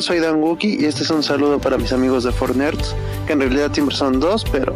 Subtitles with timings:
[0.00, 2.94] soy Dan Wookie y este es un saludo para mis amigos de Fornerds,
[3.26, 4.74] que en realidad siempre son dos, pero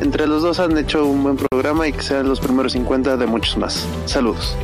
[0.00, 3.26] entre los dos han hecho un buen programa y que sean los primeros 50 de
[3.26, 3.86] muchos más.
[4.06, 4.56] Saludos.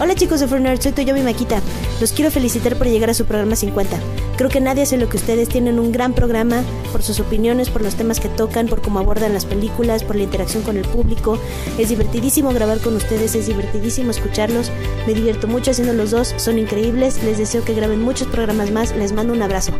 [0.00, 1.60] Hola chicos de Fornerds, soy Toyomi Maquita.
[2.00, 3.96] Los quiero felicitar por llegar a su programa 50.
[4.36, 7.82] Creo que nadie hace lo que ustedes tienen un gran programa por sus opiniones, por
[7.82, 11.38] los temas que tocan, por cómo abordan las películas, por la interacción con el público.
[11.78, 14.72] Es divertidísimo grabar con ustedes, es divertidísimo escucharlos.
[15.06, 17.22] Me divierto mucho haciendo los dos, son increíbles.
[17.22, 18.94] Les deseo que graben muchos programas más.
[18.96, 19.72] Les mando un abrazo.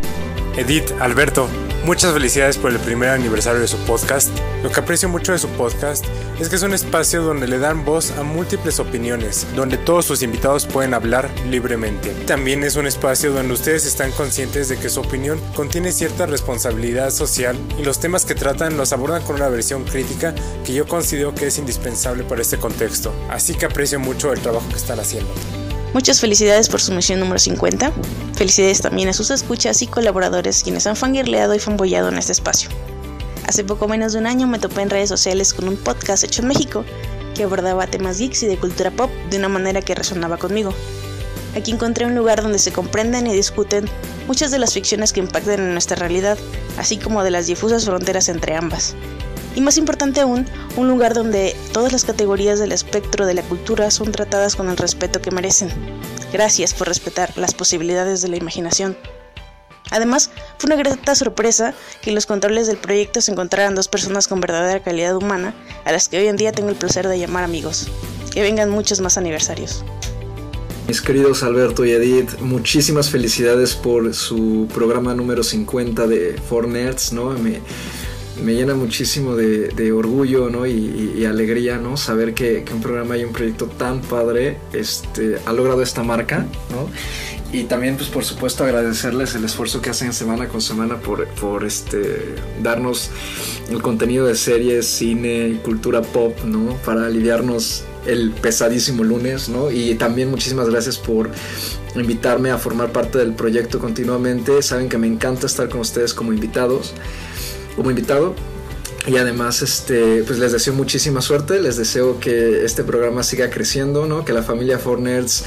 [0.57, 1.49] Edith, Alberto,
[1.85, 4.31] muchas felicidades por el primer aniversario de su podcast.
[4.65, 6.07] Lo que aprecio mucho de su podcast
[6.41, 10.23] es que es un espacio donde le dan voz a múltiples opiniones, donde todos sus
[10.23, 12.15] invitados pueden hablar libremente.
[12.27, 17.11] También es un espacio donde ustedes están conscientes de que su opinión contiene cierta responsabilidad
[17.11, 20.35] social y los temas que tratan los abordan con una versión crítica
[20.65, 23.15] que yo considero que es indispensable para este contexto.
[23.29, 25.31] Así que aprecio mucho el trabajo que están haciendo.
[25.93, 27.93] Muchas felicidades por su misión número 50.
[28.35, 32.71] Felicidades también a sus escuchas y colaboradores quienes han fangirleado y fanboyado en este espacio.
[33.47, 36.43] Hace poco menos de un año me topé en redes sociales con un podcast hecho
[36.43, 36.85] en México
[37.35, 40.73] que abordaba temas geeks y de cultura pop de una manera que resonaba conmigo.
[41.55, 43.89] Aquí encontré un lugar donde se comprenden y discuten
[44.27, 46.39] muchas de las ficciones que impactan en nuestra realidad,
[46.79, 48.95] así como de las difusas fronteras entre ambas.
[49.55, 53.91] Y más importante aún, un lugar donde todas las categorías del espectro de la cultura
[53.91, 55.71] son tratadas con el respeto que merecen.
[56.33, 58.97] Gracias por respetar las posibilidades de la imaginación.
[59.91, 64.29] Además, fue una grata sorpresa que en los controles del proyecto se encontraran dos personas
[64.29, 65.55] con verdadera calidad humana,
[65.85, 67.89] a las que hoy en día tengo el placer de llamar amigos.
[68.33, 69.85] Que vengan muchos más aniversarios.
[70.89, 77.13] Mis queridos Alberto y Edith, muchísimas felicidades por su programa número 50 de Four Nerds,
[77.13, 77.31] ¿no?
[77.31, 77.61] Me,
[78.43, 80.67] me llena muchísimo de, orgullo ¿no?
[80.67, 81.97] y, alegría ¿no?
[81.97, 86.47] saber que, un programa y un proyecto tan padre este, ha logrado esta marca.
[86.71, 86.89] ¿no?
[87.55, 91.65] Y también, pues por supuesto, agradecerles el esfuerzo que hacen semana con semana por, por
[91.65, 93.11] este, darnos
[93.71, 96.77] el contenido de series, cine cultura pop, ¿no?
[96.85, 99.71] Para aliviarnos el pesadísimo lunes, ¿no?
[99.71, 101.31] Y también muchísimas gracias por
[101.95, 104.61] invitarme a formar parte del proyecto continuamente.
[104.61, 106.93] Saben que me encanta estar con ustedes como invitados
[107.77, 108.35] como invitado.
[109.07, 114.07] Y además, este, pues les deseo muchísima suerte, les deseo que este programa siga creciendo,
[114.07, 114.25] ¿no?
[114.25, 115.45] que la familia For Nerds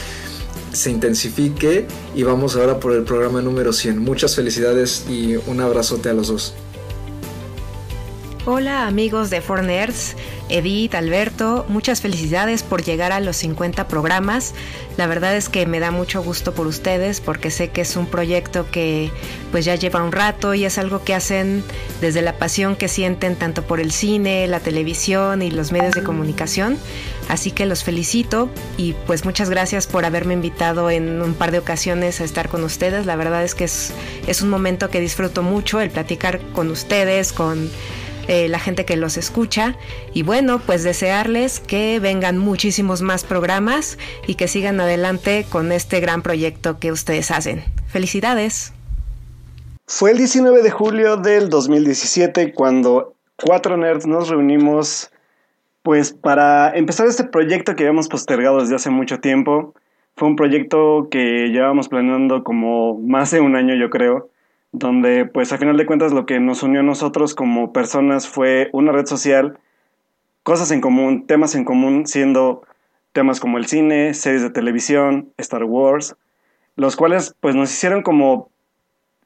[0.78, 3.98] se intensifique y vamos ahora por el programa número 100.
[3.98, 6.54] Muchas felicidades y un abrazote a los dos.
[8.50, 10.16] Hola amigos de For Nerds.
[10.48, 14.54] Edith, Alberto, muchas felicidades por llegar a los 50 programas.
[14.96, 18.06] La verdad es que me da mucho gusto por ustedes porque sé que es un
[18.06, 19.12] proyecto que
[19.52, 21.62] pues ya lleva un rato y es algo que hacen
[22.00, 26.04] desde la pasión que sienten tanto por el cine, la televisión y los medios de
[26.04, 26.78] comunicación.
[27.28, 31.60] Así que los felicito y pues muchas gracias por haberme invitado en un par de
[31.60, 33.06] ocasiones a estar con ustedes.
[33.06, 33.92] La verdad es que es,
[34.26, 37.70] es un momento que disfruto mucho el platicar con ustedes, con
[38.28, 39.76] eh, la gente que los escucha.
[40.14, 46.00] Y bueno, pues desearles que vengan muchísimos más programas y que sigan adelante con este
[46.00, 47.64] gran proyecto que ustedes hacen.
[47.88, 48.74] Felicidades.
[49.86, 55.12] Fue el 19 de julio del 2017 cuando cuatro nerds nos reunimos
[55.82, 59.74] pues para empezar este proyecto que habíamos postergado desde hace mucho tiempo.
[60.18, 64.30] Fue un proyecto que llevábamos planeando como más de un año yo creo
[64.72, 68.70] donde pues a final de cuentas lo que nos unió a nosotros como personas fue
[68.74, 69.58] una red social,
[70.44, 72.64] cosas en común, temas en común, siendo
[73.12, 76.16] temas como el cine, series de televisión, Star Wars,
[76.76, 78.50] los cuales pues nos hicieron como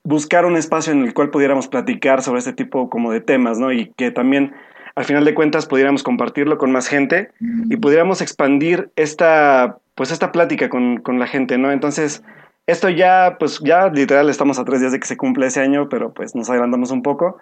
[0.03, 3.71] buscar un espacio en el cual pudiéramos platicar sobre este tipo como de temas, ¿no?
[3.71, 4.53] Y que también
[4.95, 7.29] al final de cuentas pudiéramos compartirlo con más gente
[7.69, 11.71] y pudiéramos expandir esta pues esta plática con, con la gente, ¿no?
[11.71, 12.23] Entonces,
[12.71, 15.89] esto ya, pues ya literal estamos a tres días de que se cumple ese año,
[15.89, 17.37] pero pues nos adelantamos un poco.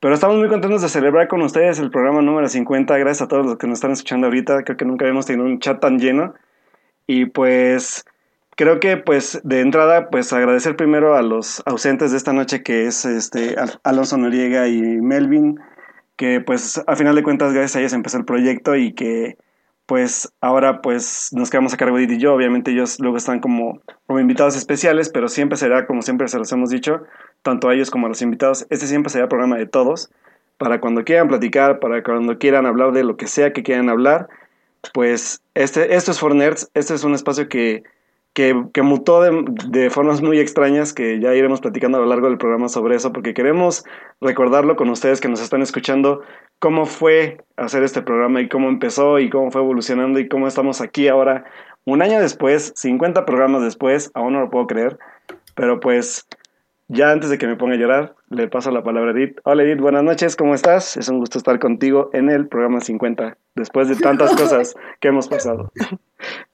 [0.00, 2.98] Pero estamos muy contentos de celebrar con ustedes el programa número 50.
[2.98, 4.62] Gracias a todos los que nos están escuchando ahorita.
[4.64, 6.34] Creo que nunca habíamos tenido un chat tan lleno.
[7.06, 8.04] Y pues
[8.56, 12.86] creo que pues de entrada pues agradecer primero a los ausentes de esta noche que
[12.86, 15.58] es este Alonso Noriega y Melvin
[16.16, 19.36] que pues a final de cuentas gracias a ellos empezó el proyecto y que
[19.86, 22.34] pues ahora pues nos quedamos a cargo de Edith y yo.
[22.34, 26.50] Obviamente ellos luego están como, como invitados especiales, pero siempre será, como siempre se los
[26.52, 27.02] hemos dicho,
[27.42, 30.10] tanto a ellos como a los invitados, este siempre será programa de todos,
[30.58, 34.28] para cuando quieran platicar, para cuando quieran hablar de lo que sea que quieran hablar,
[34.92, 37.82] pues este, esto es For Nerds, este es un espacio que
[38.34, 42.68] que, mutó de, formas muy extrañas que ya iremos platicando a lo largo del programa
[42.68, 43.84] sobre eso, porque queremos
[44.20, 46.20] recordarlo con ustedes que nos están escuchando,
[46.58, 50.80] cómo fue hacer este programa y cómo empezó y cómo fue evolucionando y cómo estamos
[50.80, 51.44] aquí ahora,
[51.84, 54.98] un año después, 50 programas después, aún no lo puedo creer,
[55.54, 56.26] Pero pues,
[56.88, 59.38] ya antes de que me ponga a llorar, le paso la palabra a Edith.
[59.44, 60.96] Hola Edith, buenas noches, ¿cómo estás?
[60.96, 65.28] Es un gusto estar contigo en el programa 50, después de tantas cosas que hemos
[65.28, 65.72] pasado.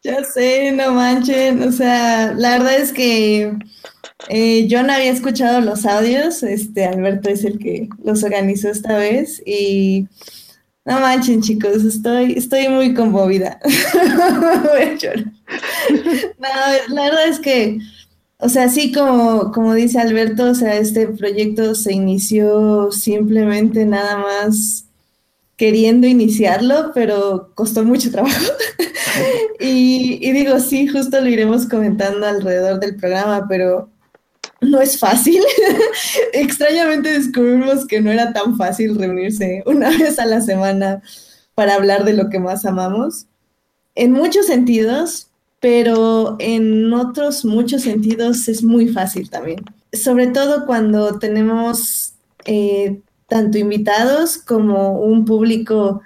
[0.02, 3.52] Ya sé, no manchen, o sea, la verdad es que
[4.28, 8.96] eh, yo no había escuchado los audios, este Alberto es el que los organizó esta
[8.96, 10.06] vez y
[10.84, 13.60] no manchen chicos, estoy, estoy muy conmovida.
[13.94, 15.24] Voy a llorar.
[16.38, 17.78] No, la verdad es que,
[18.40, 24.16] o sea, sí como, como dice Alberto, o sea, este proyecto se inició simplemente nada
[24.16, 24.84] más
[25.56, 28.52] queriendo iniciarlo, pero costó mucho trabajo.
[29.60, 33.90] y, y, digo, sí, justo lo iremos comentando alrededor del programa, pero
[34.60, 35.42] no es fácil.
[36.32, 41.02] Extrañamente descubrimos que no era tan fácil reunirse una vez a la semana
[41.54, 43.26] para hablar de lo que más amamos.
[43.94, 45.29] En muchos sentidos,
[45.60, 49.60] pero en otros muchos sentidos es muy fácil también.
[49.92, 52.14] Sobre todo cuando tenemos
[52.46, 56.00] eh, tanto invitados como un público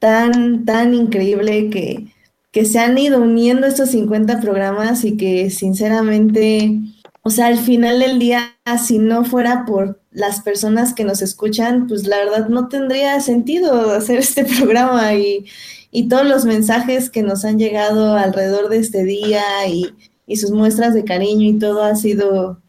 [0.00, 2.08] tan, tan increíble que,
[2.50, 6.78] que se han ido uniendo estos 50 programas y que sinceramente,
[7.22, 11.86] o sea, al final del día, si no fuera por las personas que nos escuchan,
[11.86, 15.46] pues la verdad no tendría sentido hacer este programa y,
[15.90, 19.86] y todos los mensajes que nos han llegado alrededor de este día y,
[20.26, 22.60] y sus muestras de cariño y todo ha sido,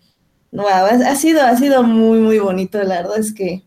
[0.52, 3.64] wow, ha sido, ha sido muy, muy bonito, la verdad es que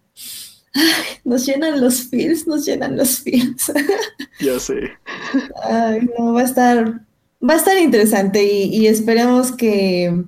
[1.25, 3.72] nos llenan los feels, nos llenan los feels.
[4.40, 4.90] Ya sé.
[5.62, 7.00] Ay, no, va a estar,
[7.49, 10.25] va a estar interesante y, y esperemos que,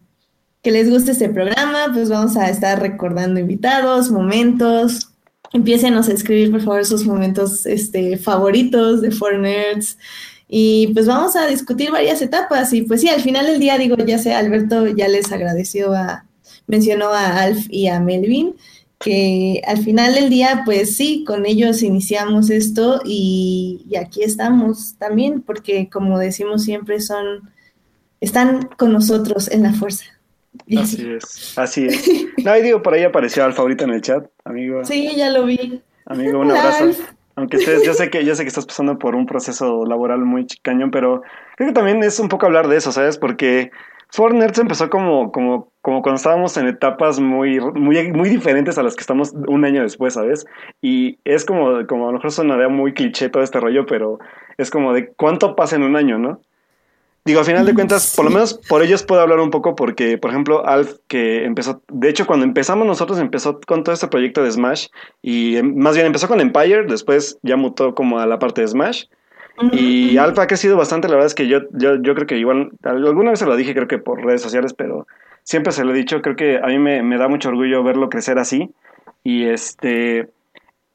[0.63, 1.91] que, les guste este programa.
[1.93, 5.14] Pues vamos a estar recordando invitados, momentos.
[5.55, 9.97] Empiecen a escribir, por favor, sus momentos este, favoritos de Four Nerds.
[10.49, 12.73] Y pues vamos a discutir varias etapas.
[12.73, 16.27] Y pues sí, al final del día, digo, ya sé, Alberto ya les agradeció a,
[16.67, 18.55] mencionó a Alf y a Melvin
[18.99, 24.97] que al final del día, pues sí, con ellos iniciamos esto y, y, aquí estamos
[24.99, 27.53] también, porque como decimos siempre, son,
[28.21, 30.05] están con nosotros en la fuerza.
[30.79, 32.27] Así, es, así es.
[32.45, 34.85] No, y digo, por ahí apareció Alfa ahorita en el chat, amigo.
[34.85, 35.83] Sí, ya lo vi.
[36.07, 36.91] Amigo, un abrazo.
[37.37, 40.47] Aunque estés, yo sé que, yo sé que estás pasando por un proceso laboral muy
[40.63, 41.23] cañón, pero
[41.57, 43.19] creo que también es un poco hablar de eso, ¿sabes?
[43.19, 43.73] Porque
[44.17, 48.95] Nerds empezó como, como, como cuando estábamos en etapas muy, muy, muy diferentes a las
[48.95, 50.47] que estamos un año después, ¿sabes?
[50.81, 54.19] Y es como, como a lo mejor sonaría muy cliché todo este rollo, pero
[54.57, 56.41] es como de cuánto pasa en un año, ¿no?
[57.25, 60.19] Digo, al final de cuentas, por lo menos por ellos puedo hablar un poco porque,
[60.19, 64.43] por ejemplo, Alf, que empezó, de hecho, cuando empezamos nosotros, empezó con todo este proyecto
[64.43, 64.89] de Smash
[65.23, 69.05] y más bien empezó con Empire, después ya mutó como a la parte de Smash.
[69.73, 72.73] Y Alfa ha crecido bastante, la verdad es que yo, yo, yo creo que igual,
[72.83, 75.07] alguna vez se lo dije, creo que por redes sociales, pero
[75.45, 78.09] siempre se lo he dicho, creo que a mí me, me da mucho orgullo verlo
[78.09, 78.71] crecer así.
[79.23, 80.29] Y este,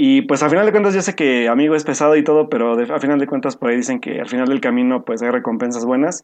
[0.01, 2.77] y pues al final de cuentas yo sé que amigo es pesado y todo, pero
[2.77, 5.29] de, al final de cuentas por ahí dicen que al final del camino pues hay
[5.29, 6.23] recompensas buenas.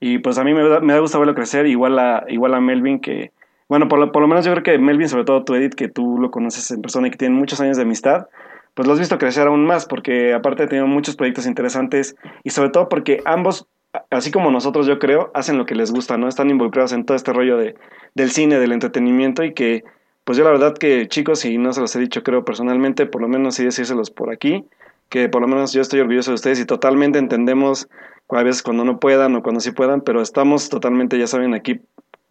[0.00, 3.00] Y pues a mí me da, me gusto verlo crecer, igual a, igual a Melvin
[3.00, 3.32] que,
[3.70, 5.88] bueno, por lo, por lo menos yo creo que Melvin, sobre todo tú Edith, que
[5.88, 8.26] tú lo conoces en persona y que tiene muchos años de amistad,
[8.74, 12.50] pues lo has visto crecer aún más, porque aparte ha tenido muchos proyectos interesantes y
[12.50, 13.66] sobre todo porque ambos,
[14.10, 16.28] así como nosotros yo creo, hacen lo que les gusta, ¿no?
[16.28, 17.76] Están involucrados en todo este rollo de,
[18.14, 19.84] del cine, del entretenimiento y que,
[20.26, 23.22] pues yo la verdad que chicos, y no se los he dicho creo personalmente, por
[23.22, 24.64] lo menos sí decírselos por aquí,
[25.08, 27.86] que por lo menos yo estoy orgulloso de ustedes y totalmente entendemos
[28.30, 31.80] a veces cuando no puedan o cuando sí puedan, pero estamos totalmente, ya saben, aquí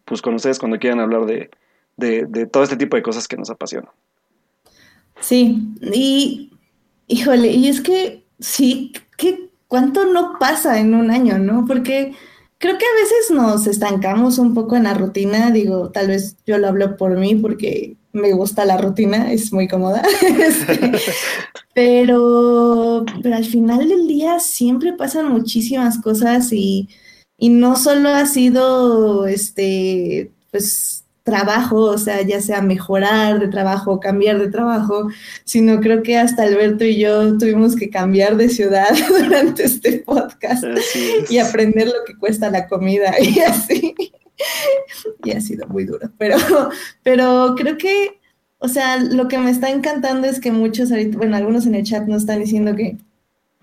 [0.04, 1.48] pues con ustedes cuando quieran hablar de,
[1.96, 3.90] de, de todo este tipo de cosas que nos apasionan.
[5.20, 6.52] Sí, y
[7.06, 11.64] híjole, y es que sí, que cuánto no pasa en un año, ¿no?
[11.66, 12.12] Porque
[12.66, 16.58] creo que a veces nos estancamos un poco en la rutina, digo, tal vez yo
[16.58, 20.02] lo hablo por mí porque me gusta la rutina, es muy cómoda,
[20.40, 20.92] este,
[21.74, 26.88] pero, pero al final del día siempre pasan muchísimas cosas y,
[27.38, 33.98] y no solo ha sido, este, pues trabajo, o sea, ya sea mejorar de trabajo,
[33.98, 35.08] cambiar de trabajo,
[35.44, 40.62] sino creo que hasta Alberto y yo tuvimos que cambiar de ciudad durante este podcast
[41.28, 43.94] y aprender lo que cuesta la comida y así.
[45.24, 46.36] Y ha sido muy duro, pero,
[47.02, 48.20] pero creo que,
[48.58, 51.82] o sea, lo que me está encantando es que muchos ahorita, bueno, algunos en el
[51.82, 52.98] chat nos están diciendo que,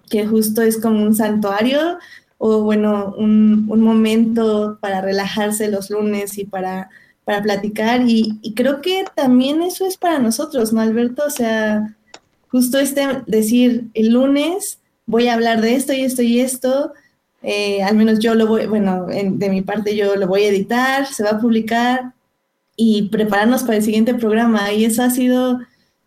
[0.09, 1.97] que justo es como un santuario
[2.39, 6.89] o bueno, un, un momento para relajarse los lunes y para
[7.25, 11.23] para platicar y, y, creo que también eso es para nosotros, ¿no, Alberto?
[11.25, 11.95] O sea,
[12.49, 16.93] justo este decir, el lunes voy a hablar de esto y esto y esto,
[17.45, 21.05] Eh, al menos yo lo voy, bueno, de mi parte yo lo voy a editar,
[21.07, 22.13] se va a publicar
[22.77, 24.71] y prepararnos para el siguiente programa.
[24.71, 25.59] Y eso ha sido,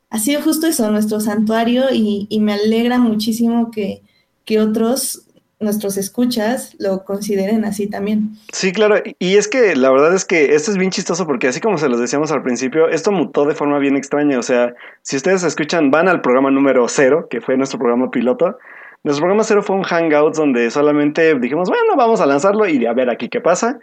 [0.09, 4.03] ha sido justo eso, nuestro santuario y, me alegra muchísimo que,
[4.47, 5.26] que otros
[5.59, 8.37] nuestros escuchas lo consideren así también.
[8.53, 11.61] Sí, claro, y es que la verdad es que esto es bien chistoso porque así
[11.61, 15.17] como se los decíamos al principio, esto mutó de forma bien extraña, o sea, si
[15.17, 18.59] ustedes escuchan, van al programa número cero, que fue nuestro programa piloto,
[19.03, 22.93] nuestro programa cero fue un hangout donde solamente dijimos, bueno, vamos a lanzarlo y a
[22.93, 23.79] ver aquí qué pasa,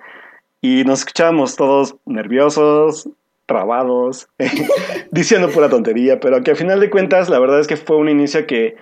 [0.62, 3.10] y nos escuchábamos todos nerviosos,
[3.46, 4.28] trabados,
[5.12, 8.10] diciendo pura tontería, pero que al final de cuentas la verdad es que fue un
[8.10, 8.76] inicio que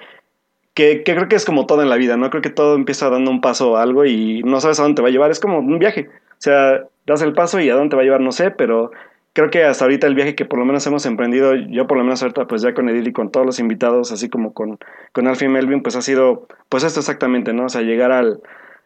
[0.74, 2.30] que, creo que es como todo en la vida, ¿no?
[2.30, 5.02] Creo que todo empieza dando un paso a algo y no sabes a dónde te
[5.02, 6.10] va a llevar, es como un viaje.
[6.32, 8.92] O sea, das el paso y a dónde va a llevar, no sé, pero
[9.34, 12.04] creo que hasta ahorita el viaje que por lo menos hemos emprendido, yo por lo
[12.04, 14.80] menos ahorita pues ya con Edil y con todos los invitados, así como con,
[15.14, 17.66] con Alfie y Melvin, pues ha sido pues esto exactamente, ¿no?
[17.66, 18.42] O sea, llegar al,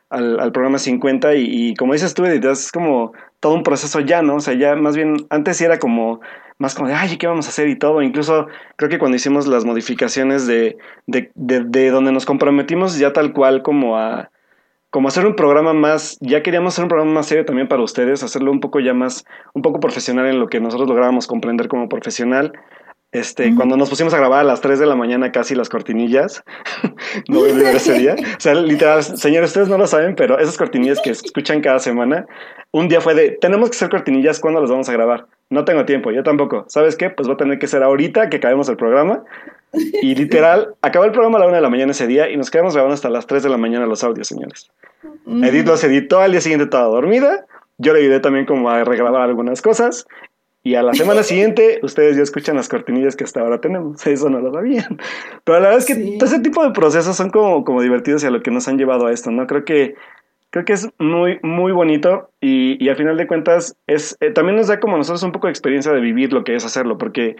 [0.09, 4.35] al, programa 50 y, como dices tú, Edith, es como todo un proceso ya, ¿no?
[4.35, 6.21] O sea, ya más bien, antes sí era como
[6.57, 7.67] más como de, ay, ¿qué vamos a hacer?
[7.67, 8.01] Y todo.
[8.01, 13.33] Incluso creo que cuando hicimos las modificaciones de, de, de, donde nos comprometimos ya tal
[13.33, 14.29] cual como a
[14.89, 18.23] como hacer un programa más, ya queríamos hacer un programa más serio también para ustedes,
[18.23, 21.89] hacerlo un poco ya más, un poco profesional en lo que nosotros lográbamos comprender como
[21.89, 22.53] profesional.
[23.11, 26.43] Este, cuando nos pusimos a grabar a las 3 de la mañana casi las cortinillas,
[27.29, 28.15] no voy a olvidar ese día.
[28.15, 32.25] O sea, literal, señores, ustedes no lo saben, pero esas cortinillas que escuchan cada semana,
[32.71, 35.27] un día fue de, tenemos que hacer cortinillas, ¿cuándo las vamos a grabar?
[35.49, 36.65] No tengo tiempo, yo tampoco.
[36.67, 37.09] ¿Sabes qué?
[37.09, 39.23] Pues va a tener que ser ahorita que acabemos el programa.
[40.01, 42.51] Y literal, acabó el programa a la 1 de la mañana ese día y nos
[42.51, 44.71] quedamos grabando hasta las 3 de la mañana los audios, señores.
[45.25, 47.45] Edith los editó, al día siguiente toda dormida.
[47.77, 50.07] Yo le ayudé también como a regrabar algunas cosas
[50.65, 54.05] y a la semana siguiente, ustedes ya escuchan las cortinillas que hasta ahora tenemos.
[54.07, 54.97] Eso no lo sabían.
[55.43, 58.27] Pero la verdad es que todo ese tipo de procesos son como, como divertidos y
[58.27, 59.45] a lo que nos han llevado a esto, ¿no?
[59.45, 59.93] Creo que,
[60.49, 64.57] creo que es muy, muy bonito y, y al final de cuentas es, eh, también
[64.57, 66.97] nos da como a nosotros un poco de experiencia de vivir lo que es hacerlo,
[66.97, 67.35] porque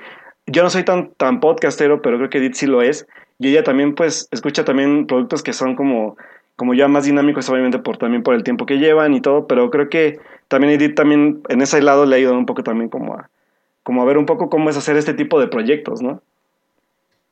[0.45, 3.07] yo no soy tan, tan podcastero, pero creo que Edith sí lo es.
[3.39, 6.15] Y ella también, pues, escucha también productos que son como,
[6.55, 9.71] como ya más dinámicos, obviamente, por, también por el tiempo que llevan y todo, pero
[9.71, 13.15] creo que también Edith también en ese lado le ha ayudado un poco también como
[13.15, 13.29] a,
[13.83, 16.21] como a ver un poco cómo es hacer este tipo de proyectos, ¿no?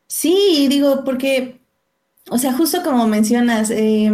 [0.08, 1.60] Sí, digo, porque,
[2.30, 4.12] o sea, justo como mencionas, eh,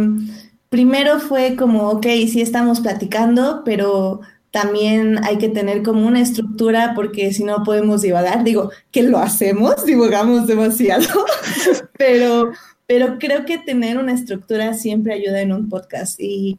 [0.68, 6.92] primero fue como, ok, sí estamos platicando, pero también hay que tener como una estructura
[6.94, 8.44] porque si no podemos divagar.
[8.44, 11.06] Digo, que lo hacemos, divagamos demasiado,
[11.98, 12.52] pero,
[12.86, 16.58] pero creo que tener una estructura siempre ayuda en un podcast y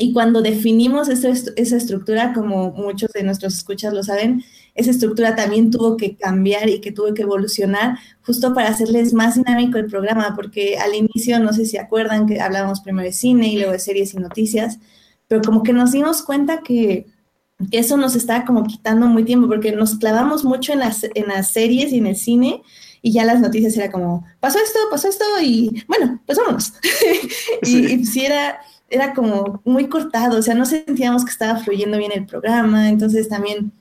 [0.00, 4.42] y cuando definimos esa, esa estructura, como muchos de nuestros escuchas lo saben,
[4.74, 9.34] esa estructura también tuvo que cambiar y que tuvo que evolucionar justo para hacerles más
[9.34, 13.48] dinámico el programa, porque al inicio, no sé si acuerdan que hablábamos primero de cine
[13.48, 14.78] y luego de series y noticias,
[15.28, 17.04] pero como que nos dimos cuenta que
[17.70, 21.52] eso nos estaba como quitando muy tiempo, porque nos clavamos mucho en las, en las
[21.52, 22.62] series y en el cine,
[23.02, 26.72] y ya las noticias era como, pasó esto, pasó esto, y bueno, pues vámonos.
[27.64, 31.96] y, y si era era como muy cortado, o sea, no sentíamos que estaba fluyendo
[31.96, 33.72] bien el programa, entonces también,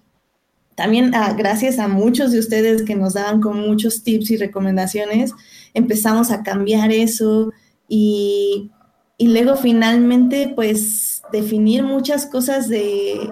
[0.75, 5.33] también ah, gracias a muchos de ustedes que nos daban con muchos tips y recomendaciones,
[5.73, 7.51] empezamos a cambiar eso
[7.87, 8.71] y,
[9.17, 13.31] y luego finalmente pues definir muchas cosas de,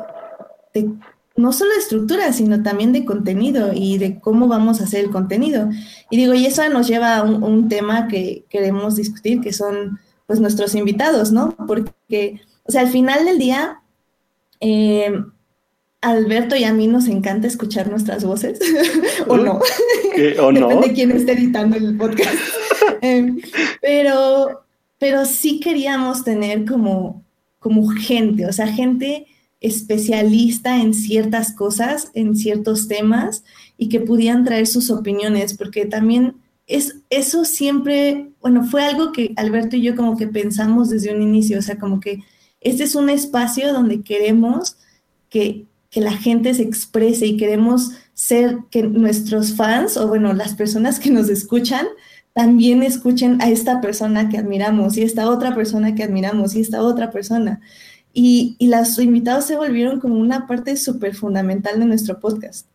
[1.35, 5.11] no solo de estructura, sino también de contenido y de cómo vamos a hacer el
[5.11, 5.69] contenido.
[6.09, 10.39] Y digo, y eso nos lleva a un tema que queremos discutir, que son pues
[10.39, 11.55] nuestros invitados, ¿no?
[11.65, 13.81] Porque, o sea, al final del día,
[14.59, 15.11] eh,
[16.01, 18.59] Alberto y a mí nos encanta escuchar nuestras voces,
[19.27, 19.59] o no.
[20.39, 20.67] ¿O no?
[20.67, 22.37] Depende de quién esté editando el podcast.
[23.01, 23.39] Em,
[23.81, 24.63] pero,
[24.97, 27.23] pero sí queríamos tener como,
[27.59, 29.27] como gente, o sea, gente
[29.61, 33.43] especialista en ciertas cosas, en ciertos temas,
[33.77, 39.33] y que pudieran traer sus opiniones, porque también es, eso siempre, bueno, fue algo que
[39.35, 42.23] Alberto y yo como que pensamos desde un inicio, o sea, como que
[42.61, 44.77] este es un espacio donde queremos
[45.29, 50.99] que, la gente se exprese y queremos ser que nuestros fans o bueno, las personas
[50.99, 51.87] que nos escuchan
[52.33, 56.83] también escuchen a esta persona que admiramos y esta otra persona que admiramos y esta
[56.83, 57.61] otra persona.
[58.13, 62.67] Y, y los invitados se volvieron como una parte súper fundamental de nuestro podcast.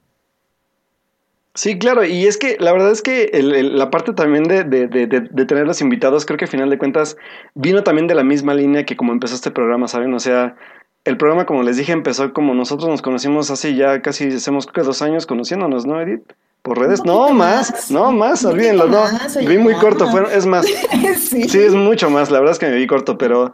[1.55, 5.45] Sí, claro, y es que la verdad es que la parte también de, de, de,
[5.45, 7.19] tener los invitados, creo que al final de cuentas
[7.55, 10.15] vino también de la misma línea que como empezó este programa, ¿saben?
[10.15, 10.57] O sea,
[11.05, 14.85] el programa, como les dije, empezó como nosotros nos conocimos hace ya casi, hacemos creo
[14.85, 16.23] que dos años conociéndonos, ¿no, Edith?
[16.63, 17.05] ¿Por redes?
[17.05, 19.05] No, más, no, más, olvídenlo, no.
[19.47, 20.65] Vi muy corto, fue, es más.
[21.19, 21.49] sí.
[21.49, 21.59] sí.
[21.59, 23.53] es mucho más, la verdad es que me vi corto, pero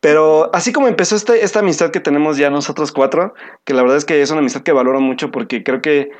[0.00, 3.32] Pero así como empezó este, esta amistad que tenemos ya nosotros cuatro,
[3.64, 6.10] que la verdad es que es una amistad que valoro mucho porque creo que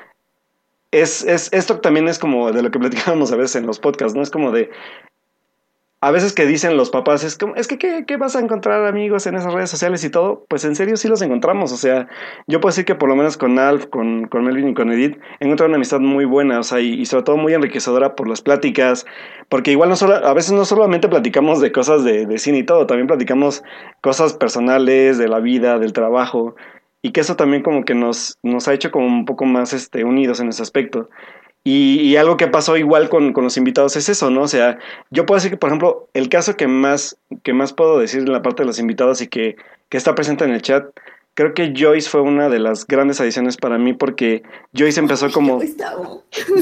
[0.90, 4.14] es, es, esto también es como de lo que platicábamos a veces en los podcasts,
[4.14, 4.23] ¿no?
[4.23, 4.70] Es como de,
[6.02, 9.26] a veces que dicen los papás, es como, es que ¿qué, vas a encontrar amigos
[9.26, 10.47] en esas redes sociales y todo?
[10.49, 12.09] Pues en serio sí los encontramos, o sea,
[12.47, 15.18] yo puedo decir que por lo menos con Alf, con, con Melvin y con Edith,
[15.40, 18.40] he encontrado una amistad muy buena, o sea, y, sobre todo muy enriquecedora por las
[18.40, 19.04] pláticas,
[19.50, 22.64] porque igual no solo, a veces no solamente platicamos de cosas de, de cine y
[22.64, 23.62] todo, también platicamos
[24.00, 26.56] cosas personales, de la vida, del trabajo,
[27.02, 30.04] y que eso también como que nos, nos ha hecho como un poco más este,
[30.04, 31.09] unidos en ese aspecto.
[31.62, 34.42] Y, algo que pasó igual con, con, los invitados es eso, ¿no?
[34.42, 34.78] O sea,
[35.11, 38.33] yo puedo decir que, por ejemplo, el caso que más, que más puedo decir en
[38.33, 39.57] la parte de los invitados y que,
[39.90, 40.87] que está presente en el chat,
[41.35, 44.42] creo que Joyce fue una de las grandes adiciones para mí porque
[44.76, 45.61] Joyce empezó como...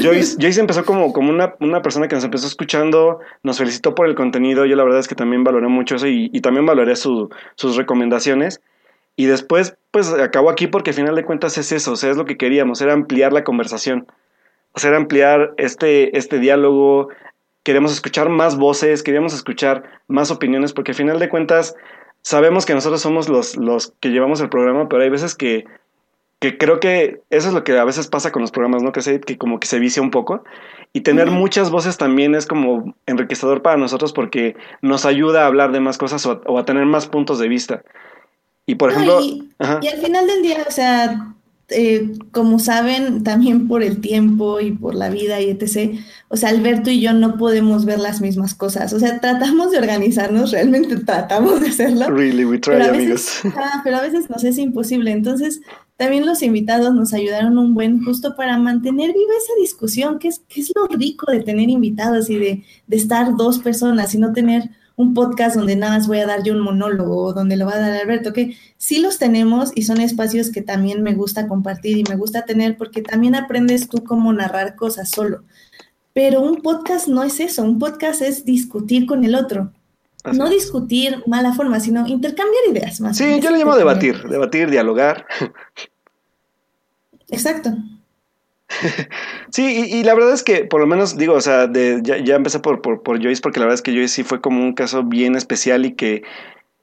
[0.01, 4.05] Joyce, Joyce empezó como, como una, una, persona que nos empezó escuchando, nos felicitó por
[4.05, 6.97] el contenido, yo la verdad es que también valoré mucho eso y, y también valoré
[6.97, 8.59] su, sus recomendaciones.
[9.19, 12.15] Y después, pues acabó aquí porque al final de cuentas es eso, o sea, es
[12.15, 14.07] lo que queríamos, era ampliar la conversación
[14.73, 17.09] hacer ampliar este, este diálogo,
[17.63, 21.75] queremos escuchar más voces, queremos escuchar más opiniones, porque al final de cuentas
[22.21, 25.65] sabemos que nosotros somos los, los que llevamos el programa, pero hay veces que,
[26.39, 28.91] que creo que eso es lo que a veces pasa con los programas, ¿no?
[28.91, 30.43] Que, se, que como que se vicia un poco.
[30.93, 35.71] Y tener muchas voces también es como enriquecedor para nosotros porque nos ayuda a hablar
[35.71, 37.83] de más cosas o, a tener más puntos de vista.
[38.69, 39.19] Y por ejemplo...
[39.21, 39.49] y,
[39.81, 41.33] y, al final del día, o sea,
[41.69, 46.49] eh, como saben, también por el tiempo y por la vida y etc., o sea,
[46.49, 48.93] Alberto y yo no podemos ver las mismas cosas.
[48.93, 52.11] O sea, tratamos de organizarnos, realmente tratamos de hacerlo.
[52.11, 53.39] Really, we try, pero amigos.
[53.83, 55.11] pero a veces nos es imposible.
[55.11, 55.61] Entonces,
[55.97, 60.43] también los invitados nos ayudaron un buen justo para mantener viva esa discusión, que es,
[60.47, 64.31] que es lo rico de tener invitados y de, de estar dos personas y no
[64.31, 67.75] tener un podcast donde nada más voy a dar yo un monólogo, donde lo va
[67.75, 71.97] a dar Alberto, que sí los tenemos y son espacios que también me gusta compartir
[71.97, 75.45] y me gusta tener porque también aprendes tú cómo narrar cosas solo.
[76.11, 79.71] Pero un podcast no es eso, un podcast es discutir con el otro.
[80.33, 83.15] no discutir mala forma, sino intercambiar ideas más.
[83.15, 85.25] Sí, yo le llamo debatir, debatir, dialogar.
[87.29, 87.73] Exacto.
[89.51, 92.59] sí, y, la verdad es que por lo menos digo, o sea, de, ya, empecé
[92.59, 95.85] por, Joyce porque la verdad es que Joyce sí fue como un caso bien especial
[95.85, 96.23] y que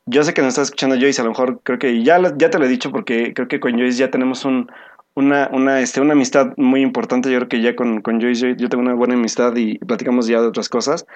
[0.06, 2.58] yo sé que nos está escuchando Joyce, a lo mejor creo que ya, ya te
[2.58, 4.70] lo he dicho porque creo que con Joyce ya tenemos un,
[5.14, 8.56] una, una, este, una amistad muy importante, yo creo que ya con, con Joyce yo,
[8.56, 11.06] yo tengo una buena amistad y platicamos ya de otras cosas,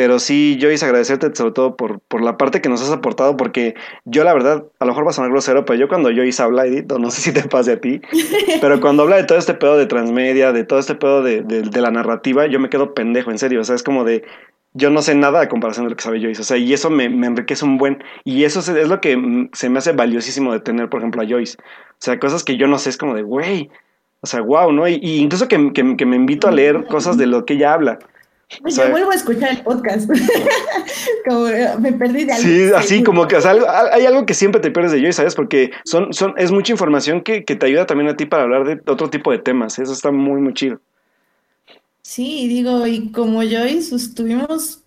[0.00, 3.74] pero sí, Joyce, agradecerte sobre todo por, por la parte que nos has aportado, porque
[4.06, 6.64] yo la verdad, a lo mejor va a sonar grosero, pero yo cuando Joyce habla,
[6.64, 8.00] Edith, no sé si te pase a ti,
[8.62, 11.80] pero cuando habla de todo este pedo de transmedia, de todo este pedo de, de,
[11.82, 14.24] la narrativa, yo me quedo pendejo, en serio, o sea, es como de,
[14.72, 16.88] yo no sé nada a comparación de lo que sabe Joyce, o sea, y eso
[16.88, 20.60] me, me enriquece un buen, y eso es lo que se me hace valiosísimo de
[20.60, 23.20] tener, por ejemplo, a Joyce, o sea, cosas que yo no sé, es como de,
[23.20, 23.68] güey,
[24.22, 24.88] o sea, wow, ¿no?
[24.88, 27.74] Y, y incluso que, que, que me invito a leer cosas de lo que ella
[27.74, 27.98] habla.
[28.76, 30.10] Yo vuelvo a escuchar el podcast.
[31.28, 32.44] como eh, me perdí de algo.
[32.44, 35.34] Sí, así como que hay algo que siempre te pierdes de Joyce, ¿sabes?
[35.34, 38.90] Porque son, son, es mucha información que, te ayuda también a ti para hablar de
[38.90, 39.78] otro tipo de temas.
[39.78, 40.80] Eso está muy, muy chido.
[42.02, 44.82] Sí, digo, y como Joyce, estuvimos,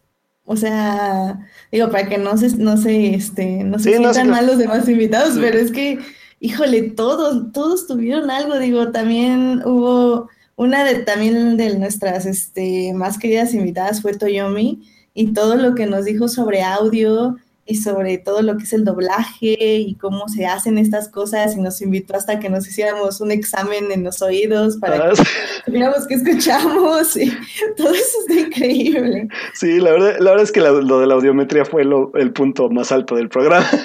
[0.45, 1.39] o sea,
[1.71, 5.37] digo, para que no se, no se, este, no se sientan mal los demás invitados,
[5.39, 5.99] pero es que,
[6.41, 13.17] híjole, todos, todos tuvieron algo, digo, también hubo una de también de nuestras este, más
[13.17, 14.81] queridas invitadas fue Toyomi
[15.13, 18.83] y todo lo que nos dijo sobre audio y sobre todo lo que es el
[18.83, 23.31] doblaje y cómo se hacen estas cosas y nos invitó hasta que nos hiciéramos un
[23.31, 25.13] examen en los oídos para ah,
[25.63, 27.31] que viéramos que escuchamos y
[27.77, 29.29] todo eso está increíble.
[29.53, 32.91] Sí, la verdad, la verdad es que lo de la audiometría fue el punto más
[32.91, 33.65] alto del programa.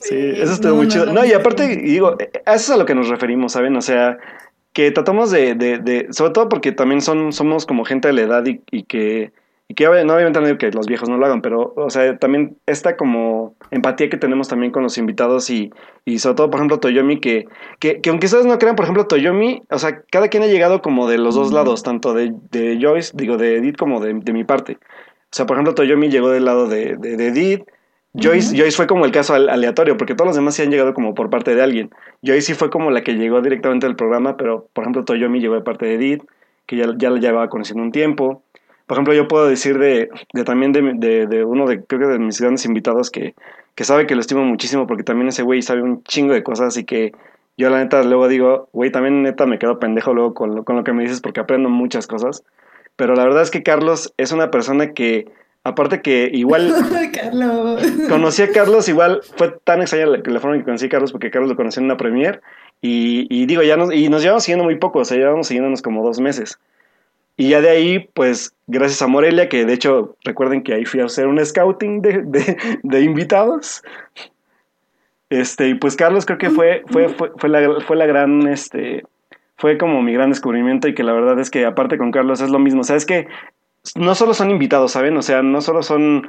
[0.00, 1.06] Sí, eso estuvo muy chido.
[1.06, 3.76] No, y aparte, digo, a eso es a lo que nos referimos, ¿saben?
[3.76, 4.18] O sea,
[4.72, 8.22] que tratamos de, de, de, sobre todo porque también son, somos como gente de la
[8.22, 9.32] edad y, y que,
[9.68, 12.16] y que no obviamente no digo que los viejos no lo hagan, pero, o sea,
[12.18, 15.70] también esta como empatía que tenemos también con los invitados y,
[16.04, 17.46] y sobre todo, por ejemplo, Toyomi, que,
[17.78, 20.82] que, que, aunque ustedes no crean, por ejemplo, Toyomi, o sea, cada quien ha llegado
[20.82, 24.32] como de los dos lados, tanto de, de Joyce, digo, de Edith como de, de
[24.32, 24.78] mi parte.
[24.80, 27.62] O sea, por ejemplo, Toyomi llegó del lado de, de, de Edith,
[28.14, 31.14] Joyce, Joyce fue como el caso aleatorio, porque todos los demás sí han llegado como
[31.14, 31.90] por parte de alguien.
[32.22, 35.54] Joyce sí fue como la que llegó directamente al programa, pero por ejemplo Toyomi llegó
[35.54, 36.24] de parte de Edith,
[36.66, 38.42] que ya, ya la llevaba conociendo un tiempo.
[38.86, 42.18] Por ejemplo, yo puedo decir de, de también de, de, uno de, creo que de
[42.18, 43.34] mis grandes invitados que,
[43.74, 46.76] que sabe que lo estimo muchísimo, porque también ese güey sabe un chingo de cosas
[46.76, 47.12] y que
[47.56, 50.76] yo la neta luego digo, güey, también neta me quedo pendejo luego con lo, con
[50.76, 52.44] lo que me dices porque aprendo muchas cosas.
[52.96, 55.26] Pero la verdad es que Carlos es una persona que
[55.64, 56.72] Aparte que igual
[57.12, 57.82] Carlos.
[58.08, 61.12] conocí a Carlos, igual fue tan extraña la, la forma en que conocí a Carlos
[61.12, 62.40] porque Carlos lo conocí en una premiere
[62.80, 65.82] y, y digo, ya nos, y nos llevamos siguiendo muy poco, o sea, llevamos siguiéndonos
[65.82, 66.58] como dos meses.
[67.36, 71.00] Y ya de ahí, pues, gracias a Morelia, que de hecho, recuerden que ahí fui
[71.00, 73.82] a hacer un scouting de, de, de invitados.
[75.30, 79.04] Este, y pues Carlos creo que fue, fue, fue, fue, la, fue la gran, este,
[79.56, 82.50] fue como mi gran descubrimiento y que la verdad es que aparte con Carlos es
[82.50, 83.28] lo mismo, o sea, es que
[83.96, 85.16] no solo son invitados, ¿saben?
[85.16, 86.28] O sea, no solo son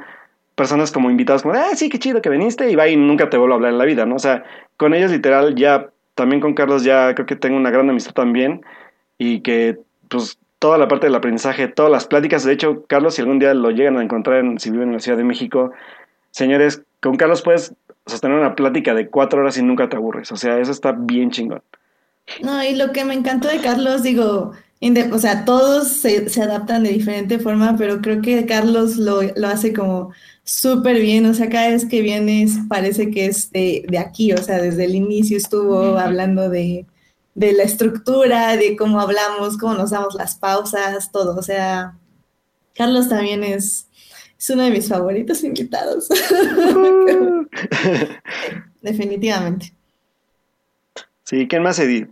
[0.54, 3.36] personas como invitados, como, ah, sí, qué chido que viniste, y va y nunca te
[3.36, 4.16] vuelvo a hablar en la vida, ¿no?
[4.16, 4.44] O sea,
[4.76, 8.64] con ellos literal ya, también con Carlos ya creo que tengo una gran amistad también,
[9.18, 13.22] y que, pues, toda la parte del aprendizaje, todas las pláticas, de hecho, Carlos, si
[13.22, 15.72] algún día lo llegan a encontrar, en, si viven en la Ciudad de México,
[16.30, 17.74] señores, con Carlos puedes
[18.06, 21.30] sostener una plática de cuatro horas y nunca te aburres, o sea, eso está bien
[21.30, 21.62] chingón.
[22.42, 24.52] No, y lo que me encantó de Carlos, digo,
[25.12, 29.48] o sea, todos se, se, adaptan de diferente forma, pero creo que Carlos lo, lo
[29.48, 30.10] hace como
[30.44, 34.38] súper bien, o sea, cada vez que vienes parece que es de, de aquí, o
[34.38, 36.86] sea, desde el inicio estuvo hablando de,
[37.34, 41.96] de, la estructura, de cómo hablamos, cómo nos damos las pausas, todo, o sea,
[42.74, 43.88] Carlos también es,
[44.38, 46.08] es uno de mis favoritos invitados.
[48.82, 49.72] Definitivamente.
[51.22, 52.08] Sí, ¿quién más, Edith?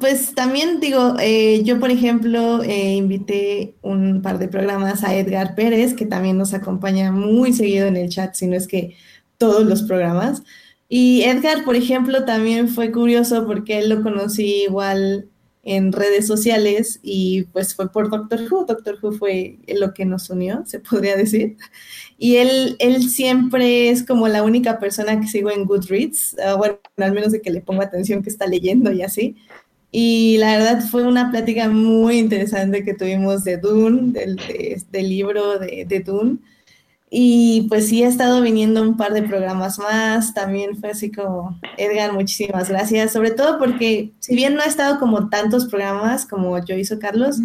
[0.00, 5.54] Pues también digo, eh, yo por ejemplo eh, invité un par de programas a Edgar
[5.54, 8.96] Pérez, que también nos acompaña muy seguido en el chat, si no es que
[9.36, 10.42] todos los programas.
[10.88, 15.28] Y Edgar, por ejemplo, también fue curioso porque él lo conocí igual
[15.64, 18.66] en redes sociales y pues fue por Doctor Who.
[18.66, 21.56] Doctor Who fue lo que nos unió, se podría decir.
[22.18, 26.78] Y él, él siempre es como la única persona que sigo en Goodreads, uh, bueno,
[26.98, 29.36] al menos de que le pongo atención que está leyendo y así.
[29.90, 35.08] Y la verdad fue una plática muy interesante que tuvimos de Dune, del, de, del
[35.08, 36.38] libro de, de Dune.
[37.10, 40.34] Y pues sí, ha estado viniendo un par de programas más.
[40.34, 43.12] También fue así como, Edgar, muchísimas gracias.
[43.12, 47.38] Sobre todo porque, si bien no ha estado como tantos programas como yo hizo Carlos,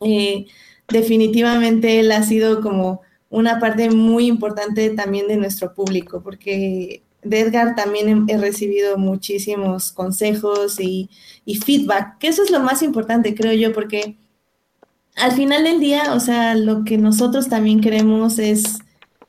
[0.00, 0.46] eh,
[0.88, 7.40] definitivamente él ha sido como una parte muy importante también de nuestro público, porque de
[7.40, 11.10] Edgar también he, recibido muchísimos consejos y,
[11.44, 14.16] y, feedback, que eso es lo más importante, creo yo, porque
[15.16, 18.78] al final del día, o sea, lo que nosotros también queremos es,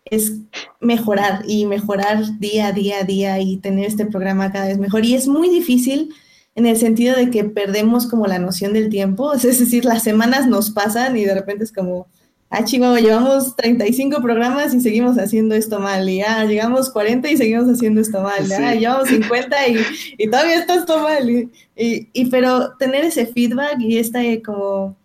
[0.06, 0.34] es
[0.80, 5.06] mejorar y mejorar día a día a día y tener este programa cada vez mejor.
[5.06, 6.14] Y es muy difícil
[6.56, 10.48] en el sentido de que perdemos como la noción del tiempo, es decir, las semanas
[10.48, 12.08] nos pasan y de repente es como
[12.50, 17.38] ah, Chihuahua, llevamos 35 programas y seguimos haciendo esto mal, y ah, llegamos 40 y
[17.38, 18.54] seguimos haciendo esto mal, sí.
[18.54, 19.78] ah, llevamos 50 y,
[20.18, 24.96] y, todavía está esto mal, y, y, y, pero tener ese feedback y este como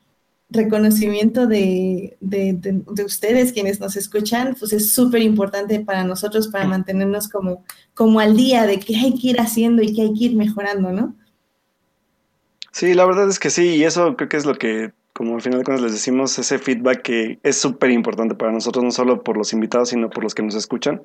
[0.51, 6.49] reconocimiento de, de, de, de ustedes quienes nos escuchan, pues es súper importante para nosotros
[6.49, 10.15] para mantenernos como, como al día de qué hay que ir haciendo y qué hay
[10.15, 11.15] que ir mejorando, ¿no?
[12.73, 15.43] Sí, la verdad es que sí, y eso creo que es lo que como al
[15.43, 19.37] final cuando les decimos ese feedback que es súper importante para nosotros, no solo por
[19.37, 21.03] los invitados, sino por los que nos escuchan.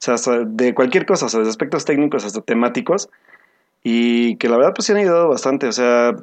[0.00, 3.10] O sea, de cualquier cosa, o de aspectos técnicos hasta temáticos.
[3.82, 5.66] Y que la verdad pues sí han ayudado bastante.
[5.66, 6.16] O sea,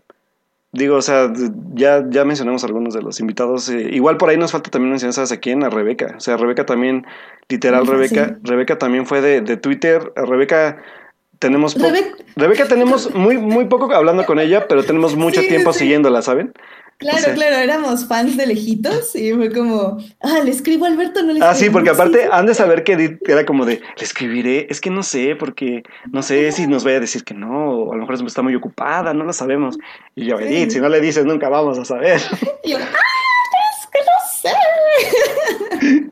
[0.75, 1.31] digo, o sea,
[1.73, 3.69] ya, ya mencionamos algunos de los invitados.
[3.69, 5.63] Eh, igual por ahí nos falta también mencionar, ¿sabes a quién?
[5.63, 6.15] A Rebeca.
[6.17, 7.05] O sea, Rebeca también,
[7.49, 8.33] literal, Rebeca, sí.
[8.43, 10.13] Rebeca también fue de, de Twitter.
[10.15, 10.77] A Rebeca
[11.39, 15.73] tenemos Rebeca, Rebeca tenemos muy muy poco hablando con ella, pero tenemos mucho sí, tiempo
[15.73, 16.53] siguiéndola, ¿saben?
[16.97, 20.87] Claro, o sea, claro, éramos fans de lejitos y fue como, ah, le escribo a
[20.87, 21.49] Alberto, no le escribo.
[21.49, 24.67] Ah, sí, porque aparte sí, han de saber que Edith era como de, le escribiré,
[24.69, 27.91] es que no sé, porque no sé si nos vaya a decir que no, o
[27.91, 29.77] a lo mejor está muy ocupada, no lo sabemos.
[30.15, 32.21] Y yo, Edith, si no le dices, nunca vamos a saber.
[32.63, 32.89] Y yo, ah,
[33.77, 36.11] es que no sé.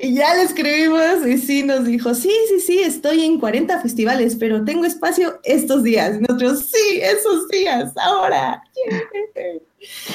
[0.00, 4.36] y ya le escribimos y sí nos dijo, sí, sí, sí, estoy en 40 festivales,
[4.36, 6.16] pero tengo espacio estos días.
[6.16, 8.62] Y nosotros, sí, esos días, ahora.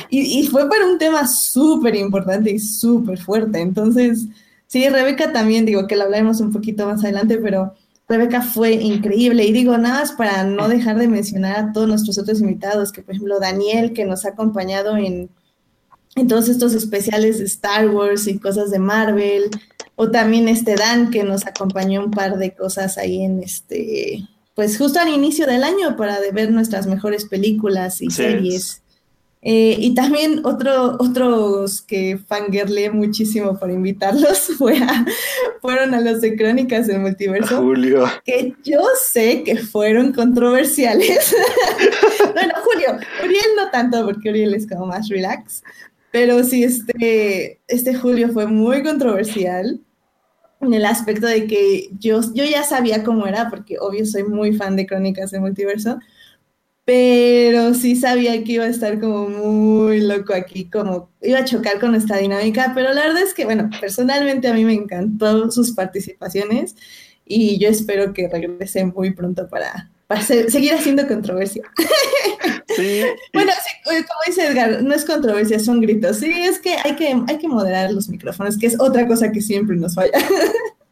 [0.10, 3.60] Y, y, fue para un tema súper importante y súper fuerte.
[3.60, 4.26] Entonces,
[4.68, 7.74] sí, Rebeca también, digo que la hablaremos un poquito más adelante, pero
[8.08, 9.46] Rebeca fue increíble.
[9.46, 13.02] Y digo, nada más para no dejar de mencionar a todos nuestros otros invitados, que
[13.02, 15.30] por ejemplo Daniel, que nos ha acompañado en,
[16.16, 19.50] en todos estos especiales de Star Wars y cosas de Marvel,
[19.96, 24.78] o también este Dan, que nos acompañó un par de cosas ahí en este, pues
[24.78, 28.24] justo al inicio del año para ver nuestras mejores películas y sí.
[28.24, 28.83] series.
[29.46, 35.06] Eh, y también otro, otros que fangirlé muchísimo por invitarlos fue a,
[35.62, 37.58] fueron a los de Crónicas del Multiverso.
[37.58, 38.06] Julio.
[38.24, 41.36] Que yo sé que fueron controversiales.
[42.34, 45.62] bueno, Julio, Uriel no tanto, porque Uriel es como más relax.
[46.12, 49.82] Pero sí, este, este julio fue muy controversial
[50.62, 54.54] en el aspecto de que yo, yo ya sabía cómo era, porque obvio soy muy
[54.54, 56.00] fan de Crónicas de Multiverso,
[56.86, 61.80] pero sí sabía que iba a estar como muy loco aquí, como iba a chocar
[61.80, 65.72] con esta dinámica, pero la verdad es que, bueno, personalmente a mí me encantó sus
[65.72, 66.76] participaciones
[67.26, 71.64] y yo espero que regresen muy pronto para, para seguir haciendo controversia.
[72.76, 73.04] Sí.
[73.34, 73.52] bueno,
[73.86, 76.18] como dice Edgar, no es controversia, son gritos.
[76.18, 79.40] Sí, es que hay que, hay que moderar los micrófonos, que es otra cosa que
[79.40, 80.12] siempre nos falla.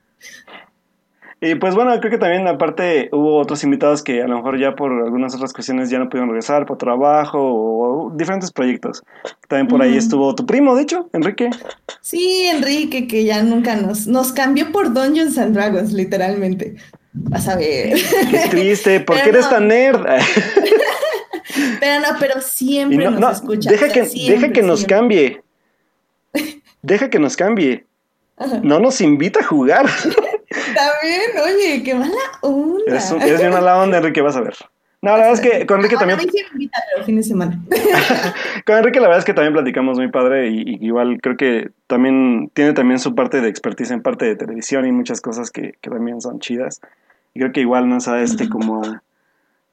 [1.43, 4.75] Y pues bueno, creo que también aparte hubo otros invitados que a lo mejor ya
[4.75, 9.01] por algunas otras cuestiones ya no pudieron regresar por trabajo o, diferentes proyectos.
[9.47, 11.49] También por ahí estuvo tu primo, de hecho, Enrique.
[11.99, 16.75] Sí, Enrique, que ya nunca nos, nos cambió por Dungeons and Dragons, literalmente.
[17.11, 17.95] Vas a ver.
[18.29, 20.05] Qué triste, ¿por qué eres tan nerd?
[21.79, 23.67] pero no, pero siempre nos escucha.
[23.67, 25.41] Deja que, deja que nos cambie.
[26.83, 27.87] Deja que nos cambie.
[28.61, 29.87] No nos invita a jugar.
[30.51, 32.11] También, oye, qué mala
[32.41, 32.97] onda.
[32.97, 34.55] Es, es bien mala onda, Enrique, vas a ver.
[35.03, 36.19] No, la verdad es que con Enrique también.
[37.05, 37.59] fin de semana.
[38.65, 42.51] con Enrique la verdad es que también platicamos muy padre y, igual creo que también
[42.53, 45.89] tiene también su parte de expertise en parte de televisión y muchas cosas que, que
[45.89, 46.81] también son chidas.
[47.33, 48.83] Y creo que igual nos ha este como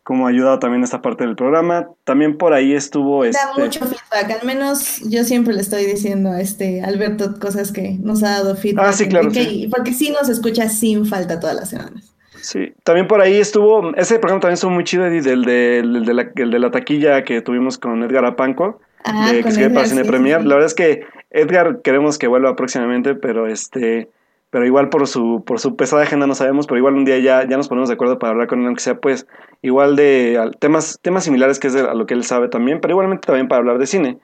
[0.09, 1.91] como ha ayudado también esta parte del programa.
[2.05, 3.61] También por ahí estuvo da este...
[3.61, 8.23] mucho feedback, al menos yo siempre le estoy diciendo a este Alberto cosas que nos
[8.23, 8.87] ha dado feedback.
[8.87, 9.29] Ah, sí, claro.
[9.71, 12.15] Porque sí nos escucha sin falta todas las semanas.
[12.41, 16.31] Sí, también por ahí estuvo, ese programa también estuvo muy chido, el de, de, la,
[16.37, 20.07] el de la taquilla que tuvimos con Edgar Apanco, ah, de, que se para Cine
[20.07, 20.43] Premier.
[20.43, 24.09] La verdad es que Edgar queremos que vuelva próximamente, pero este
[24.51, 27.47] pero igual por su, por su pesada agenda no sabemos, pero igual un día ya,
[27.47, 29.27] ya nos ponemos de acuerdo para hablar con él, aunque sea pues
[29.63, 33.27] igual de temas, temas similares que es a lo que él sabe también, pero igualmente
[33.27, 34.19] también para hablar de cine.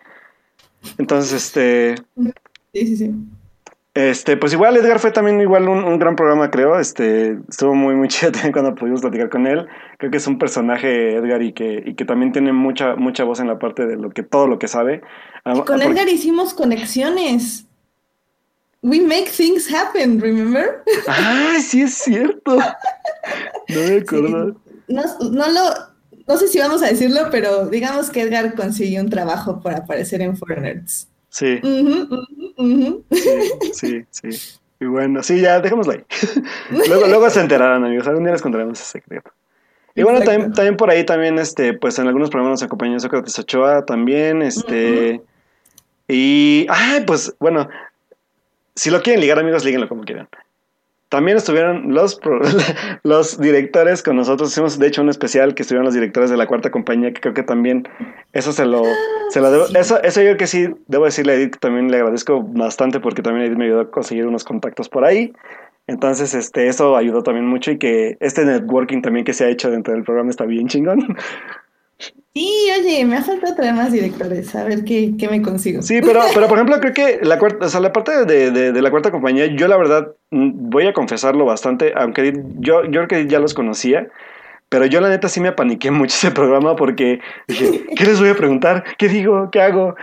[0.98, 1.96] Entonces, este...
[2.72, 3.14] Sí, sí, sí.
[3.94, 6.80] Este, pues igual Edgar fue también igual un, gran programa, creo.
[6.80, 9.66] Este, estuvo muy, muy chido también cuando pudimos platicar con él.
[9.98, 13.38] Creo que es un personaje, Edgar, y que, y que también tiene mucha, mucha voz
[13.38, 15.02] en la parte de lo que, todo lo que sabe.
[15.64, 17.68] con Edgar hicimos conexiones.
[18.84, 20.84] We make things happen, remember?
[21.08, 22.58] Ah, sí es cierto.
[23.68, 24.60] No me acuerdo.
[24.88, 25.60] No, no, lo,
[26.26, 30.20] no sé si vamos a decirlo, pero digamos que Edgar consiguió un trabajo para aparecer
[30.20, 31.08] en Foreigners.
[31.30, 31.62] Sí.
[33.72, 34.04] sí.
[34.10, 36.04] Sí, sí, Y bueno, sí, ya, dejémoslo ahí.
[36.86, 38.06] luego, luego se enterarán, amigos.
[38.06, 39.30] Algún día les contaremos ese secreto.
[39.94, 43.38] Y bueno, también, también por ahí también, este, pues en algunos programas nos acompañó Sócrates
[43.38, 45.22] Ochoa también, este...
[46.06, 47.66] Y, ay, pues, bueno,
[48.74, 50.28] si lo quieren ligar, amigos, líguenlo como quieran.
[51.08, 52.20] También estuvieron los,
[53.04, 54.50] los directores con nosotros.
[54.50, 57.34] Hicimos, de hecho, un especial que estuvieron los directores de la cuarta compañía, que creo
[57.34, 57.86] que también
[58.32, 58.82] eso se lo,
[59.30, 59.66] se lo debo.
[59.76, 63.22] Eso, eso yo que sí debo decirle a Edith que también le agradezco bastante porque
[63.22, 65.32] también Edith me ayudó a conseguir unos contactos por ahí.
[65.86, 69.70] Entonces, este, eso ayudó también mucho y que este networking también que se ha hecho
[69.70, 71.16] dentro del programa está bien chingón.
[72.36, 75.82] Sí, oye, me ha faltado traer más directores, a ver qué, qué me consigo.
[75.82, 78.82] Sí, pero, pero por ejemplo, creo que la cuarta, o sea, la parte de, de,
[78.82, 83.06] la cuarta compañía, yo la verdad mm, voy a confesarlo bastante, aunque yo, yo creo
[83.06, 84.08] que ya los conocía,
[84.68, 88.30] pero yo la neta sí me apaniqué mucho ese programa porque dije, ¿qué les voy
[88.30, 88.82] a preguntar?
[88.98, 89.50] ¿Qué digo?
[89.52, 89.94] ¿Qué hago?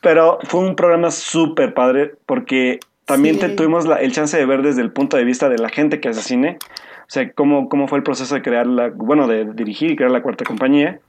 [0.00, 4.80] Pero fue un programa súper padre porque también tuvimos la, el chance de ver desde
[4.80, 6.56] el punto de vista de la gente que hace cine,
[7.02, 10.10] o sea, cómo, cómo fue el proceso de crear la, bueno, de dirigir y crear
[10.10, 11.00] la cuarta compañía.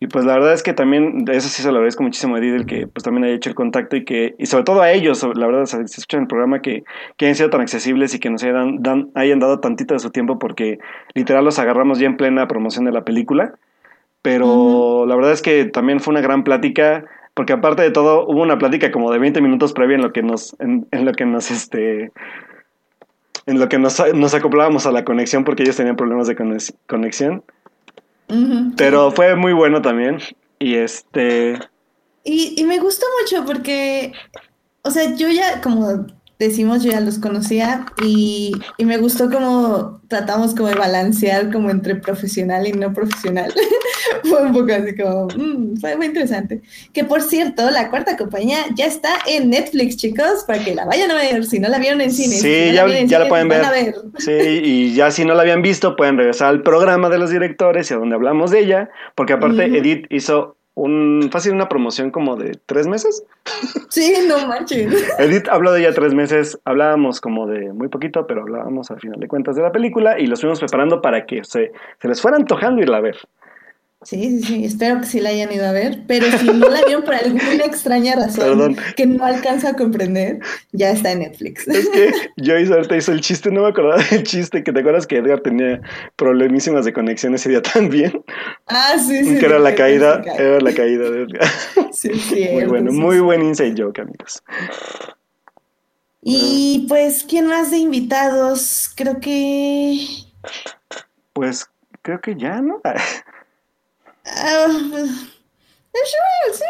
[0.00, 2.38] Y pues la verdad es que también, de eso sí se lo agradezco muchísimo a
[2.38, 4.92] Edith, el que pues también haya hecho el contacto y que, y sobre todo a
[4.92, 6.84] ellos, la verdad, se escuchan el programa, que,
[7.16, 10.10] que hayan sido tan accesibles y que nos hayan, dan, hayan dado tantito de su
[10.10, 10.78] tiempo porque
[11.14, 13.54] literal los agarramos ya en plena promoción de la película.
[14.22, 18.42] Pero la verdad es que también fue una gran plática, porque aparte de todo, hubo
[18.42, 21.24] una plática como de 20 minutos previa en lo que nos, en, en lo que
[21.24, 22.12] nos, este,
[23.46, 26.36] en lo que nos, nos acoplábamos a la conexión porque ellos tenían problemas de
[26.86, 27.42] conexión.
[28.76, 30.18] Pero fue muy bueno también.
[30.58, 31.58] Y este.
[32.24, 34.12] Y, y, me gustó mucho porque,
[34.82, 36.06] o sea, yo ya, como
[36.38, 41.70] decimos, yo ya los conocía y, y me gustó como tratamos como de balancear como
[41.70, 43.52] entre profesional y no profesional.
[44.24, 46.62] fue un poco así como, mm, fue muy interesante.
[46.92, 51.10] Que por cierto, la cuarta compañía ya está en Netflix, chicos, para que la vayan
[51.10, 52.36] a ver, si no la vieron en cine.
[52.36, 53.62] Sí, ya, la, ya la pueden ver.
[53.70, 53.94] ver.
[54.18, 57.90] Sí, y ya si no la habían visto, pueden regresar al programa de los directores
[57.90, 62.36] y a donde hablamos de ella, porque aparte Edith hizo un fácil una promoción como
[62.36, 63.24] de tres meses.
[63.88, 64.92] Sí, no manches.
[65.18, 69.18] Edith habló de ella tres meses, hablábamos como de muy poquito, pero hablábamos al final
[69.18, 72.36] de cuentas de la película y los fuimos preparando para que se, se les fuera
[72.36, 73.16] antojando irla a ver.
[74.08, 76.82] Sí, sí, sí, espero que sí la hayan ido a ver, pero si no la
[76.82, 80.38] vieron por alguna extraña razón que no alcanza a comprender,
[80.72, 81.68] ya está en Netflix.
[81.68, 85.06] Es que Joyce ahorita hizo el chiste, no me acordaba del chiste, que te acuerdas
[85.06, 85.82] que Edgar tenía
[86.16, 88.24] problemísimas de conexión ese día también.
[88.66, 89.38] Ah, sí, sí.
[89.38, 91.48] Que era la caída, era la caída de Edgar.
[91.92, 92.48] Sí, sí.
[92.50, 94.42] Muy bueno, muy buen inside joke, amigos.
[96.22, 98.90] Y pues, ¿quién más de invitados?
[98.96, 99.98] Creo que...
[101.34, 101.66] Pues,
[102.00, 102.80] creo que ya, ¿no?
[104.36, 104.66] Ah,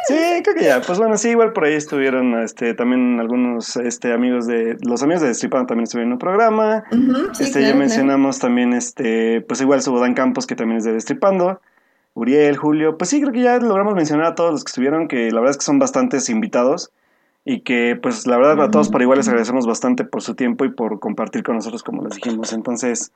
[0.06, 0.80] sí, creo que ya.
[0.80, 4.76] Pues bueno, sí, igual por ahí estuvieron este, también algunos este, amigos de.
[4.82, 6.84] Los amigos de Destripando también estuvieron en un programa.
[7.38, 11.60] este, ya mencionamos también, este, pues igual Dan Campos, que también es de Destripando.
[12.14, 12.98] Uriel, Julio.
[12.98, 15.52] Pues sí, creo que ya logramos mencionar a todos los que estuvieron, que la verdad
[15.52, 16.90] es que son bastantes invitados.
[17.44, 20.66] Y que, pues, la verdad, a todos por igual les agradecemos bastante por su tiempo
[20.66, 22.52] y por compartir con nosotros, como les dijimos.
[22.52, 23.12] Entonces,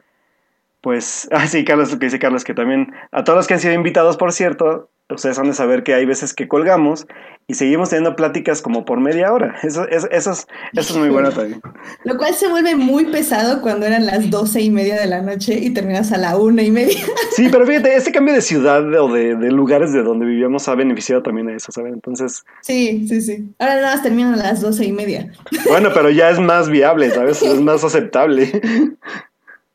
[0.82, 3.60] pues, ah, sí, Carlos, lo que dice Carlos, que también a todos los que han
[3.60, 7.06] sido invitados, por cierto, ustedes han de saber que hay veces que colgamos
[7.48, 9.56] y seguimos teniendo pláticas como por media hora.
[9.62, 11.60] Eso, eso, eso, es, eso es muy bueno también.
[12.04, 15.58] Lo cual se vuelve muy pesado cuando eran las doce y media de la noche
[15.58, 16.98] y terminas a la una y media.
[17.32, 20.74] Sí, pero fíjate, este cambio de ciudad o de, de lugares de donde vivíamos ha
[20.74, 21.94] beneficiado también a eso, ¿saben?
[21.94, 22.44] Entonces...
[22.62, 23.54] Sí, sí, sí.
[23.58, 25.32] Ahora nada más terminan a las doce y media.
[25.68, 27.42] Bueno, pero ya es más viable, ¿sabes?
[27.42, 28.62] Es más aceptable.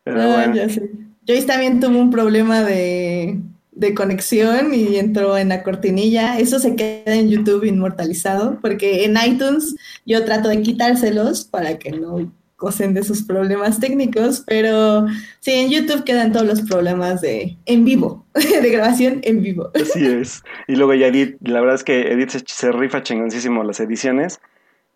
[0.09, 0.55] Pero ah, bueno.
[0.55, 0.89] ya sé.
[1.27, 3.39] Joyce también tuvo un problema de
[3.77, 6.39] de conexión y entró en la cortinilla.
[6.39, 11.91] Eso se queda en YouTube inmortalizado, porque en iTunes yo trato de quitárselos para que
[11.91, 15.05] no gocen de sus problemas técnicos, pero
[15.41, 19.69] sí, en YouTube quedan todos los problemas de en vivo, de grabación en vivo.
[19.75, 20.41] Así es.
[20.67, 24.39] Y luego ya Edith, la verdad es que Edith se, rifa chingoncísimo las ediciones.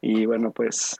[0.02, 0.98] Y bueno, pues,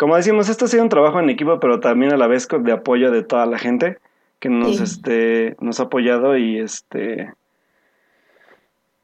[0.00, 2.72] como decimos, esto ha sido un trabajo en equipo, pero también a la vez de
[2.72, 3.98] apoyo de toda la gente
[4.38, 7.34] que nos, este, nos ha apoyado y este...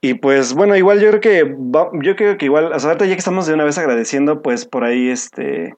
[0.00, 1.54] Y pues bueno, igual yo creo que
[2.02, 4.64] yo creo que igual, o sea, ahorita ya que estamos de una vez agradeciendo, pues
[4.64, 5.74] por ahí este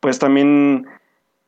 [0.00, 0.86] pues también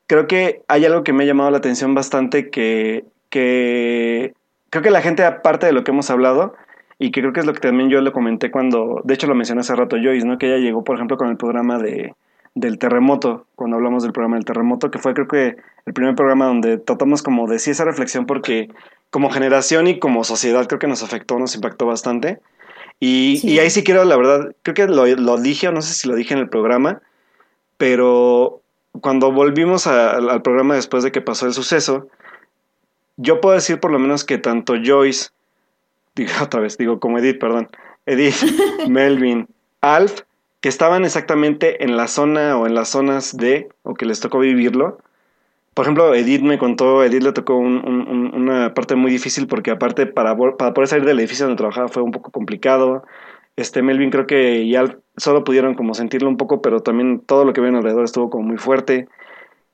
[0.06, 4.34] creo que hay algo que me ha llamado la atención bastante que, que
[4.70, 6.54] creo que la gente aparte de lo que hemos hablado
[7.00, 9.34] y que creo que es lo que también yo le comenté cuando, de hecho lo
[9.34, 10.38] mencioné hace rato Joyce, ¿no?
[10.38, 12.14] Que ella llegó, por ejemplo, con el programa de
[12.54, 15.56] del terremoto, cuando hablamos del programa del terremoto, que fue creo que
[15.86, 18.68] el primer programa donde tratamos como de esa reflexión porque
[19.10, 22.40] como generación y como sociedad creo que nos afectó, nos impactó bastante.
[23.00, 26.08] Y, ahí sí quiero, la verdad, creo que lo, lo, dije o no sé si
[26.08, 27.00] lo dije en el programa,
[27.76, 28.60] pero
[29.00, 32.08] cuando volvimos al programa después de que pasó el suceso,
[33.16, 35.30] yo puedo decir por lo menos que tanto Joyce,
[36.16, 37.68] digo otra vez, digo como Edith, perdón,
[38.06, 38.36] Edith,
[38.88, 39.48] Melvin,
[39.80, 40.22] Alf,
[40.60, 44.38] que estaban exactamente en la zona o en las zonas de, o que les tocó
[44.38, 44.98] vivirlo.
[45.74, 50.36] Por ejemplo, Edith me contó, Edith le tocó una parte muy difícil porque aparte para,
[50.36, 53.04] para poder salir del edificio donde trabajaba fue un poco complicado.
[53.54, 57.52] Este Melvin creo que ya solo pudieron como sentirlo un poco, pero también todo lo
[57.52, 59.08] que ven alrededor estuvo como muy fuerte.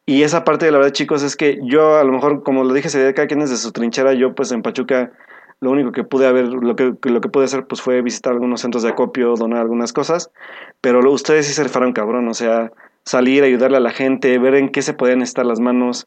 [0.07, 2.75] Y esa parte de la verdad, chicos, es que yo a lo mejor, como lo
[2.75, 5.13] dije, se cada quien desde su trinchera, yo pues en Pachuca
[5.61, 8.61] lo único que pude haber, lo que, lo que pude hacer pues fue visitar algunos
[8.61, 10.31] centros de acopio, donar algunas cosas,
[10.81, 12.73] pero ustedes sí se rifaron cabrón, o sea,
[13.05, 16.07] salir, ayudarle a la gente, ver en qué se podían estar las manos.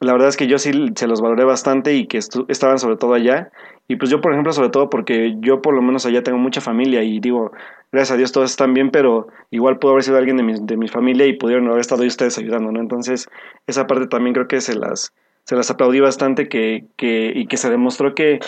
[0.00, 3.14] La verdad es que yo sí se los valoré bastante y que estaban sobre todo
[3.14, 3.50] allá.
[3.88, 6.60] Y pues yo, por ejemplo, sobre todo porque yo por lo menos allá tengo mucha
[6.60, 7.52] familia y digo,
[7.92, 10.76] gracias a Dios todos están bien, pero igual pudo haber sido alguien de mi, de
[10.76, 12.80] mi familia y pudieron haber estado ahí ustedes ayudando, ¿no?
[12.80, 13.28] Entonces,
[13.66, 15.14] esa parte también creo que se las,
[15.46, 18.40] se las aplaudí bastante que, que, y que se demostró que,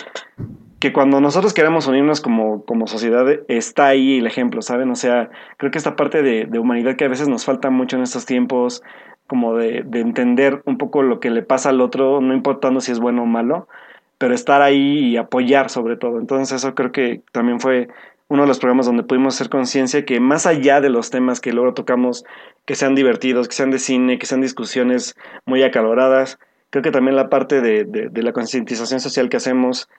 [0.79, 4.91] que cuando nosotros queremos unirnos como, como sociedad, está ahí el ejemplo, ¿saben?
[4.91, 7.95] O sea, creo que esta parte de, de humanidad que a veces nos falta mucho
[7.95, 8.83] en estos tiempos,
[9.27, 12.91] como de, de, entender un poco lo que le pasa al otro, no importando si
[12.91, 13.69] es bueno o malo,
[14.17, 16.19] pero estar ahí y apoyar sobre todo.
[16.19, 17.87] Entonces eso creo que también fue
[18.27, 21.53] uno de los programas donde pudimos hacer conciencia que más allá de los temas que
[21.53, 22.25] luego tocamos,
[22.65, 26.37] que sean divertidos, que sean de cine, que sean discusiones muy acaloradas,
[26.69, 29.89] creo que también la parte de, de, la concientización social que hacemos,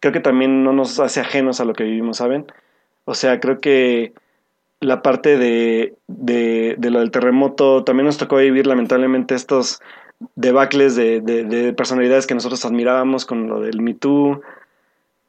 [0.00, 2.46] creo que también no nos hace ajenos a lo que vivimos, ¿saben?
[3.04, 4.12] O sea, creo que
[4.80, 9.80] la parte de, de, de lo del terremoto, también nos tocó vivir lamentablemente estos
[10.36, 14.40] debacles de, de, personalidades que nosotros admirábamos con lo del Me Too.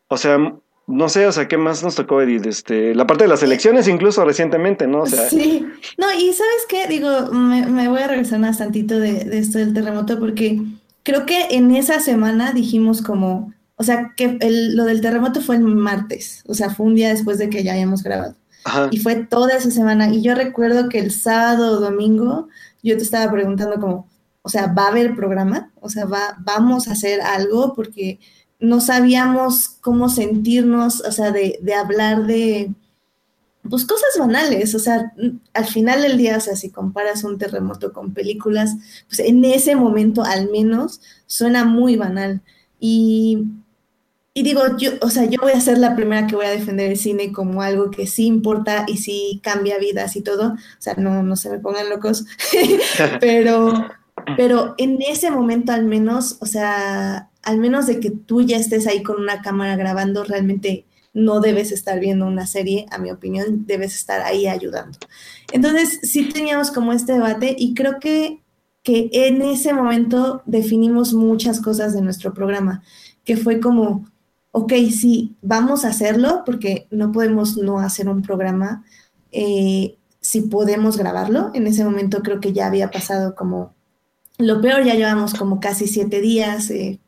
[0.07, 0.37] O sea,
[0.87, 2.45] no sé, o sea, ¿qué más nos tocó, Edith?
[2.45, 5.01] Este, la parte de las elecciones incluso recientemente, ¿no?
[5.01, 5.65] O sea, sí.
[5.97, 6.87] No, y ¿sabes qué?
[6.87, 10.61] Digo, me, voy a regresar más tantito de, de, esto del terremoto porque
[11.03, 15.55] creo que en esa semana dijimos como, o sea, que el, lo del terremoto fue
[15.55, 18.35] el martes, o sea, fue un día después de que ya habíamos grabado.
[18.89, 20.09] Y fue toda esa semana.
[20.09, 22.47] Y yo recuerdo que el sábado o domingo
[22.81, 24.07] yo te estaba preguntando como,
[24.41, 25.71] o sea, ¿va a haber programa?
[25.81, 28.19] O sea, ¿va, vamos a hacer algo porque
[28.59, 32.71] no sabíamos cómo sentirnos, o sea, de, hablar de,
[33.69, 35.13] pues cosas banales, o sea,
[35.53, 38.75] al final del día, o sea, si comparas un terremoto con películas,
[39.07, 42.41] pues en ese momento al menos suena muy banal.
[42.79, 43.45] Y,
[44.33, 46.91] y digo, yo, o sea, yo voy a ser la primera que voy a defender
[46.91, 50.95] el cine como algo que sí importa y sí cambia vidas y todo, o sea,
[50.95, 52.25] no, no se me pongan locos,
[53.19, 53.89] pero,
[54.37, 58.87] pero en ese momento al menos, o sea, al menos de que tú ya estés
[58.87, 63.65] ahí con una cámara grabando, realmente no debes estar viendo una serie, a mi opinión,
[63.65, 64.97] debes estar ahí ayudando.
[65.53, 68.43] Entonces, sí teníamos como este debate y creo que,
[68.83, 72.83] que en ese momento definimos muchas cosas de nuestro programa,
[73.23, 74.05] que fue como,
[74.51, 78.83] ok, sí, vamos a hacerlo porque no podemos no hacer un programa.
[79.31, 83.73] Eh, si podemos grabarlo, en ese momento creo que ya había pasado como
[84.37, 86.99] lo peor, ya llevamos como casi siete días eh,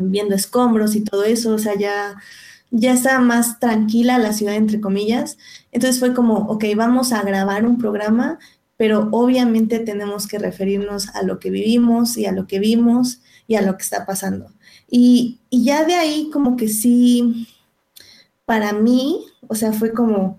[0.00, 2.16] viendo escombros y todo eso, o sea, ya
[2.70, 5.38] ya está más tranquila la ciudad, entre comillas.
[5.72, 8.38] Entonces fue como, ok, vamos a grabar un programa,
[8.76, 13.56] pero obviamente tenemos que referirnos a lo que vivimos y a lo que vimos y
[13.56, 14.52] a lo que está pasando.
[14.88, 17.48] Y, ya de ahí como que sí,
[18.44, 20.38] para mí, o sea, fue como,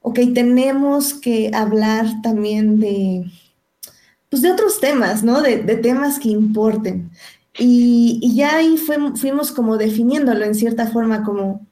[0.00, 3.30] ok, tenemos que hablar también de,
[4.30, 5.42] pues de otros temas, ¿no?
[5.42, 7.10] De, de temas que importen.
[7.58, 11.66] Y, ya ahí fuimos como definiéndolo en cierta forma como,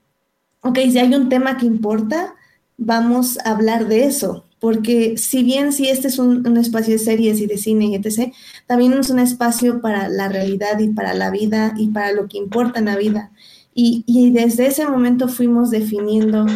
[0.62, 2.34] ok, si hay un tema que importa,
[2.76, 7.40] vamos a hablar de eso, porque si bien si este es un, espacio de series
[7.40, 8.32] y de cine y etc.,
[8.66, 12.38] también es un espacio para la realidad y para la vida y para lo que
[12.38, 13.30] importa en la vida.
[13.74, 16.46] Y, y desde ese momento fuimos definiendo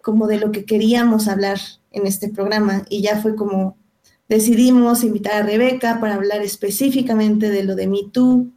[0.00, 1.58] como de lo que queríamos hablar
[1.90, 3.76] en este programa y ya fue como
[4.28, 8.50] decidimos invitar a Rebeca para hablar específicamente de lo de Me Too,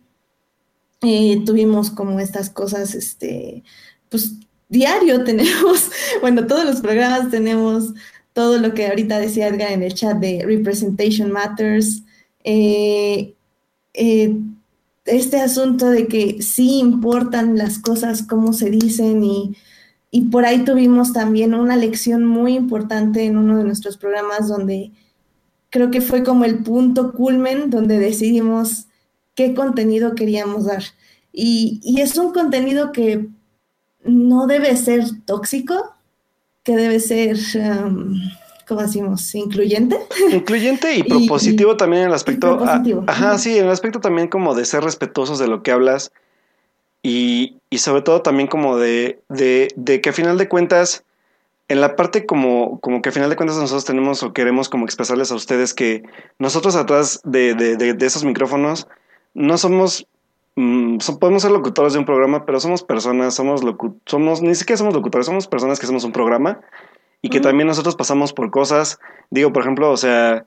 [1.01, 3.63] eh, tuvimos como estas cosas, este,
[4.09, 4.33] pues
[4.69, 5.89] diario tenemos,
[6.21, 7.93] bueno, todos los programas tenemos
[8.33, 12.03] todo lo que ahorita decía Edgar en el chat de Representation Matters,
[12.43, 13.35] eh,
[13.93, 14.37] eh,
[15.05, 19.57] este asunto de que sí importan las cosas, cómo se dicen y,
[20.11, 24.91] y por ahí tuvimos también una lección muy importante en uno de nuestros programas donde
[25.69, 28.87] creo que fue como el punto culmen donde decidimos
[29.41, 30.83] qué contenido queríamos dar.
[31.33, 33.27] Y, es un contenido que
[34.03, 35.95] no debe ser tóxico,
[36.63, 38.19] que debe ser, um,
[38.67, 39.33] ¿cómo decimos?
[39.33, 39.97] Incluyente.
[40.31, 42.59] Incluyente y propositivo también en el aspecto.
[43.07, 46.11] ajá, sí, en el aspecto también como de ser respetuosos de lo que hablas
[47.01, 51.03] y, sobre todo también como de, que a final de cuentas,
[51.67, 54.85] en la parte como, como que a final de cuentas nosotros tenemos o queremos como
[54.85, 56.03] expresarles a ustedes que
[56.37, 58.87] nosotros atrás de, de esos micrófonos
[59.33, 60.07] no somos,
[60.55, 63.61] mm, podemos ser locutores de un programa, pero somos personas, somos,
[64.05, 66.61] somos, ni siquiera somos locutores, somos personas que hacemos un programa
[67.21, 70.43] y que también nosotros pasamos por cosas, digo, por ejemplo, o sea,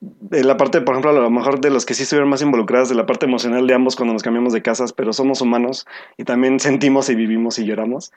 [0.00, 2.88] de la parte, por ejemplo, a lo mejor de los que sí estuvieron más involucradas,
[2.88, 5.86] de la parte emocional de ambos cuando nos cambiamos de casas, pero somos humanos
[6.16, 8.12] y también sentimos y vivimos y lloramos.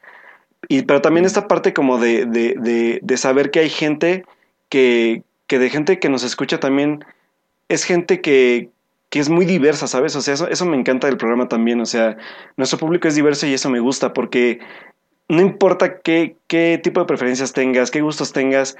[0.69, 4.23] Y, pero también esta parte como de, de, de, de saber que hay gente
[4.69, 7.03] que, que de gente que nos escucha también
[7.67, 8.69] es gente que,
[9.13, 10.15] que es muy diversa, ¿sabes?
[10.15, 11.79] O sea, eso, eso me encanta del programa también.
[11.79, 12.17] O sea,
[12.57, 14.57] nuestro público es diverso y eso me gusta porque
[15.29, 18.75] no importa qué, qué tipo de preferencias tengas, qué gustos tengas,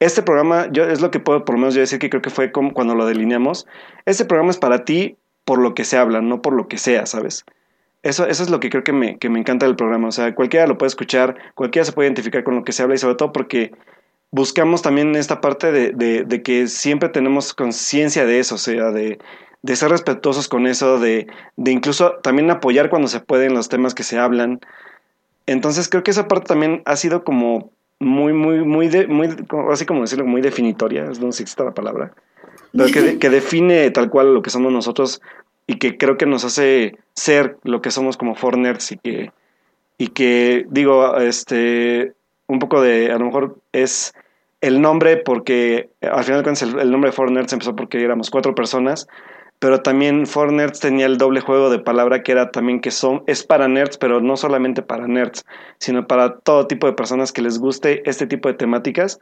[0.00, 2.30] este programa, yo es lo que puedo por lo menos yo decir que creo que
[2.30, 3.66] fue como cuando lo delineamos.
[4.06, 7.04] Este programa es para ti por lo que se habla, no por lo que sea,
[7.04, 7.44] ¿sabes?
[8.02, 10.08] Eso, eso es lo que creo que me, que me encanta del programa.
[10.08, 12.94] O sea, cualquiera lo puede escuchar, cualquiera se puede identificar con lo que se habla
[12.94, 13.72] y sobre todo porque
[14.30, 18.90] buscamos también esta parte de, de, de que siempre tenemos conciencia de eso, o sea,
[18.90, 19.18] de,
[19.62, 21.26] de ser respetuosos con eso, de,
[21.56, 24.60] de incluso también apoyar cuando se pueden los temas que se hablan.
[25.46, 29.28] Entonces creo que esa parte también ha sido como muy, muy, muy, de, muy
[29.70, 32.12] así como decirlo, muy definitoria, no sé si existe la palabra,
[32.72, 35.20] pero que, que define tal cual lo que somos nosotros
[35.66, 39.32] y que creo que nos hace ser lo que somos como foreigners y que,
[39.98, 42.12] y que digo, este,
[42.46, 44.14] un poco de, a lo mejor es
[44.60, 49.08] el nombre porque al final el, el nombre de foreigners empezó porque éramos cuatro personas,
[49.58, 53.22] pero también For Nerds tenía el doble juego de palabra que era también que son,
[53.26, 55.44] es para nerds, pero no solamente para nerds,
[55.78, 59.18] sino para todo tipo de personas que les guste este tipo de temáticas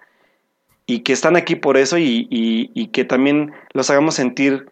[0.87, 4.69] y que están aquí por eso y, y, que también los hagamos sentir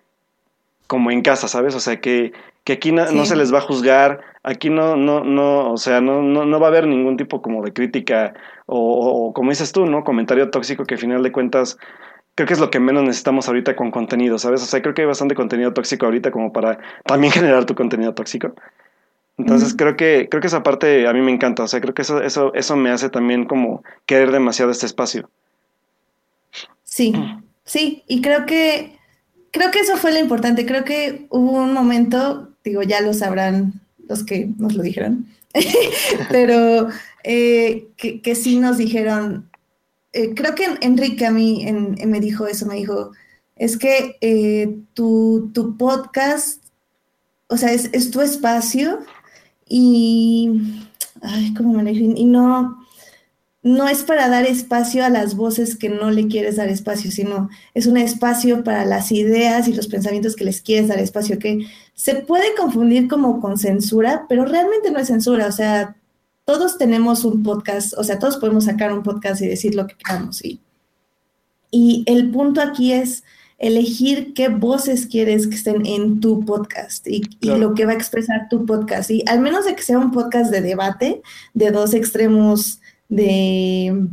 [0.87, 1.75] como en casa, ¿sabes?
[1.75, 2.33] O sea, que,
[2.65, 6.21] que aquí no, se les va a juzgar, aquí no, no, no, o sea, no,
[6.21, 8.35] no, no va a haber ningún tipo como de crítica
[8.67, 10.05] o, o, como dices tú, ¿no?
[10.05, 11.79] Comentario tóxico que al final de cuentas
[12.43, 14.62] creo que es lo que menos necesitamos ahorita con contenido, ¿sabes?
[14.62, 18.14] O sea, creo que hay bastante contenido tóxico ahorita como para también generar tu contenido
[18.14, 18.53] tóxico.
[19.38, 22.03] Entonces creo que creo que esa parte a mí me encanta, o sea, creo que
[22.03, 25.30] eso eso eso me hace también como querer demasiado este espacio.
[26.82, 27.14] Sí,
[27.64, 28.99] sí, y creo que
[29.53, 30.66] creo que eso fue lo importante.
[30.66, 33.74] Creo que hubo un momento, digo, ya lo sabrán
[34.09, 35.26] los que nos lo dijeron,
[36.30, 36.88] pero
[37.22, 39.49] eh, que, sí nos dijeron,
[40.13, 41.65] eh, creo que Enrique a mí
[42.07, 43.13] me dijo eso, me dijo,
[43.57, 46.63] es que eh, tu, tu, podcast,
[47.49, 49.01] o sea, es, es, tu espacio
[49.67, 50.51] y,
[51.23, 51.91] ay, ¿cómo me lo?
[51.91, 52.85] Y no,
[53.63, 57.49] no es para dar espacio a las voces que no le quieres dar espacio, sino
[57.75, 61.67] es un espacio para las ideas y los pensamientos que les quieres dar espacio, que
[61.95, 65.97] se puede confundir como con censura, pero realmente no es censura, o sea,
[66.45, 69.97] todos tenemos un podcast, o sea, todos podemos sacar un podcast y decir lo que
[69.97, 70.45] queramos.
[70.45, 70.61] Y,
[71.70, 73.24] y el punto aquí es
[73.62, 78.49] elegir qué voces quieres que estén en tu podcast y, lo que va a expresar
[78.51, 79.09] tu podcast.
[79.11, 81.22] Y al menos de que sea un podcast de debate,
[81.55, 84.09] de dos extremos de,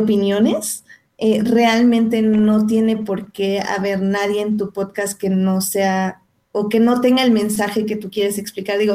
[0.00, 0.84] opiniones,
[1.18, 6.68] eh, realmente no tiene por qué haber nadie en tu podcast que no sea o
[6.68, 8.78] que no tenga el mensaje que tú quieres explicar.
[8.78, 8.94] Digo,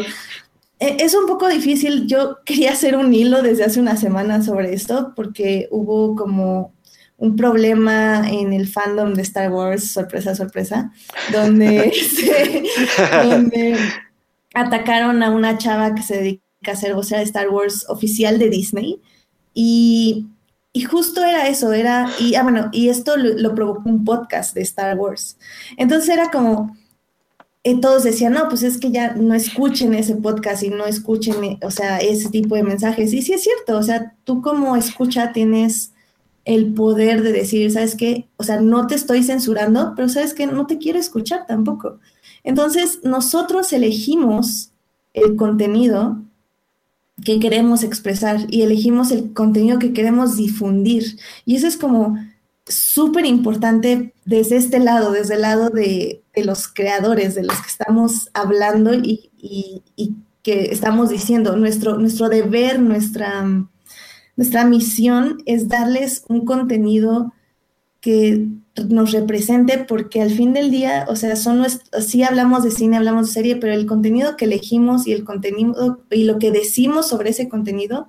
[0.82, 2.08] es un poco difícil.
[2.08, 6.74] Yo quería hacer un hilo desde hace una semana sobre esto porque hubo como
[7.18, 10.92] un problema en el fandom de Star Wars, sorpresa, sorpresa,
[11.32, 11.94] donde,
[13.24, 13.78] donde
[14.56, 18.50] atacaron a una chava que se dedica a ser vocera de Star Wars oficial de
[18.50, 19.00] Disney
[19.54, 20.28] y,
[20.90, 24.98] justo era eso, era, y ah, bueno, y esto lo, provocó un podcast de Star
[24.98, 25.38] Wars.
[25.78, 26.76] Entonces era como,
[27.64, 31.60] eh, todos decían, no, pues es que ya no escuchen ese podcast y no escuchen,
[31.62, 33.14] o sea, ese tipo de mensajes.
[33.14, 35.94] Y sí es cierto, o sea, tú como escucha tienes
[36.46, 38.28] el poder de decir, ¿sabes qué?
[38.38, 40.48] O sea, no te estoy censurando, pero ¿sabes qué?
[40.48, 42.00] No te quiero escuchar tampoco.
[42.44, 44.72] Entonces, nosotros elegimos
[45.14, 46.18] el contenido
[47.24, 51.18] que queremos expresar y elegimos el contenido que queremos difundir.
[51.46, 52.18] Y eso es como
[52.66, 58.30] súper importante desde este lado, desde el lado de, los creadores, de los que estamos
[58.34, 59.30] hablando y,
[60.44, 61.56] que estamos diciendo.
[61.56, 63.46] Nuestro, nuestro deber, nuestra,
[64.36, 67.34] nuestra misión es darles un contenido
[68.00, 68.48] que
[68.90, 71.66] nos represente, porque al fin del día, o sea, son
[72.00, 76.04] sí hablamos de cine, hablamos de serie, pero el contenido que elegimos y el contenido
[76.10, 78.08] y lo que decimos sobre ese contenido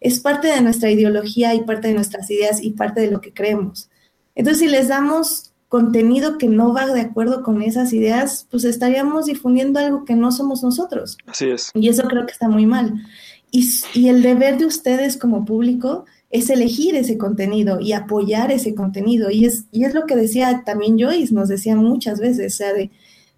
[0.00, 3.32] es parte de nuestra ideología y parte de nuestras ideas y parte de lo que
[3.32, 3.90] creemos.
[4.34, 9.24] Entonces, si les damos contenido que no va de acuerdo con esas ideas, pues estaríamos
[9.24, 11.16] difundiendo algo que no somos nosotros.
[11.24, 11.70] Así es.
[11.72, 13.06] Y eso creo que está muy mal.
[13.50, 18.74] Y, y el deber de ustedes como público es elegir ese contenido y apoyar ese
[18.74, 19.30] contenido.
[19.30, 22.74] Y es, y es lo que decía también Joyce, nos decía muchas veces, o sea,
[22.74, 22.90] de,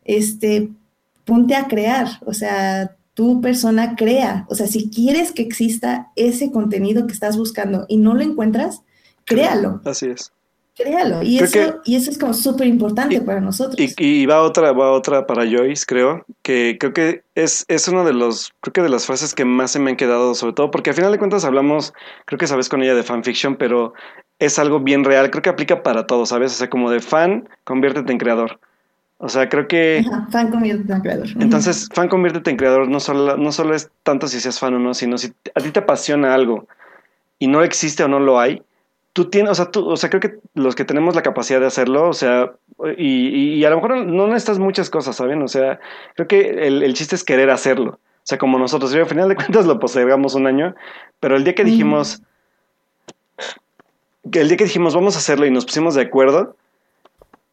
[0.05, 0.73] este,
[1.25, 6.51] ponte a crear, o sea, tu persona crea, o sea, si quieres que exista ese
[6.51, 8.83] contenido que estás buscando y no lo encuentras,
[9.25, 9.81] créalo.
[9.85, 10.34] Así es.
[10.77, 11.23] Créalo.
[11.23, 13.77] Y, eso, y eso es como súper importante para nosotros.
[13.79, 18.13] Y, va otra, va otra para Joyce, creo, que creo que es, es una de
[18.13, 20.91] los, creo que de las frases que más se me han quedado, sobre todo, porque
[20.91, 21.95] al final de cuentas hablamos,
[22.25, 23.95] creo que sabes con ella de fanfiction, pero
[24.41, 26.53] es algo bien real, creo que aplica para todo, ¿sabes?
[26.53, 28.59] O sea, como de fan, conviértete en creador.
[29.19, 30.05] O sea, creo que...
[30.31, 31.29] fan conviértete en creador.
[31.39, 34.81] Entonces, fan conviértete en creador no solo, no solo es tanto si seas fan o
[34.81, 36.67] no, sino si a ti te apasiona algo
[37.39, 38.61] y no existe o no lo hay,
[39.15, 41.67] tú tienes, o sea, tú, o sea, creo que los que tenemos la capacidad de
[41.67, 42.53] hacerlo, o sea,
[42.99, 45.41] y, y, a lo mejor no necesitas muchas cosas, ¿saben?
[45.41, 45.79] O sea,
[46.17, 47.93] creo que el, el chiste es querer hacerlo.
[47.93, 50.75] O sea, como nosotros, y al final de cuentas lo postergamos un año,
[51.21, 52.23] pero el día que dijimos,
[54.33, 56.57] que el día que dijimos vamos a hacerlo y nos pusimos de acuerdo,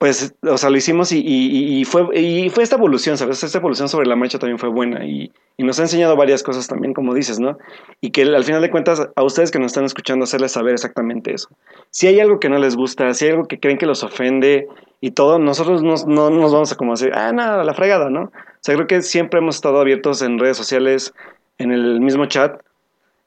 [0.01, 3.43] pues, o sea, lo hicimos y, fue, y fue esta evolución, ¿sabes?
[3.43, 6.95] Esta evolución sobre la marcha también fue buena y, nos ha enseñado varias cosas también,
[6.95, 7.59] como dices, ¿no?
[8.01, 11.35] Y que al final de cuentas, a ustedes que nos están escuchando, hacerles saber exactamente
[11.35, 11.49] eso.
[11.91, 14.67] Si hay algo que no les gusta, si hay algo que creen que los ofende
[15.01, 18.21] y todo, nosotros no, nos vamos a como decir, ah, nada, la fregada, ¿no?
[18.23, 21.13] O sea, creo que siempre hemos estado abiertos en redes sociales,
[21.59, 22.59] en el mismo chat,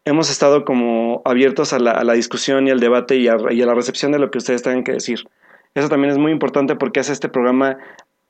[0.04, 4.10] hemos estado como abiertos a la, discusión y al debate y y a la recepción
[4.10, 5.20] de lo que ustedes tengan que decir.
[5.74, 7.78] Eso también es muy importante porque hace este programa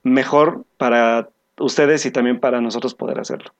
[0.03, 1.28] mejor para
[1.59, 3.53] ustedes y también para nosotros poder hacerlo.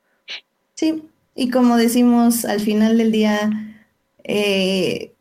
[0.73, 1.03] Sí,
[1.35, 3.49] y como decimos al final del día,
[4.23, 5.11] eh,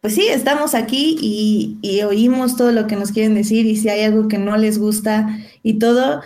[0.00, 4.02] pues sí, estamos aquí y, oímos todo lo que nos quieren decir y si hay
[4.02, 6.22] algo que no les gusta y todo,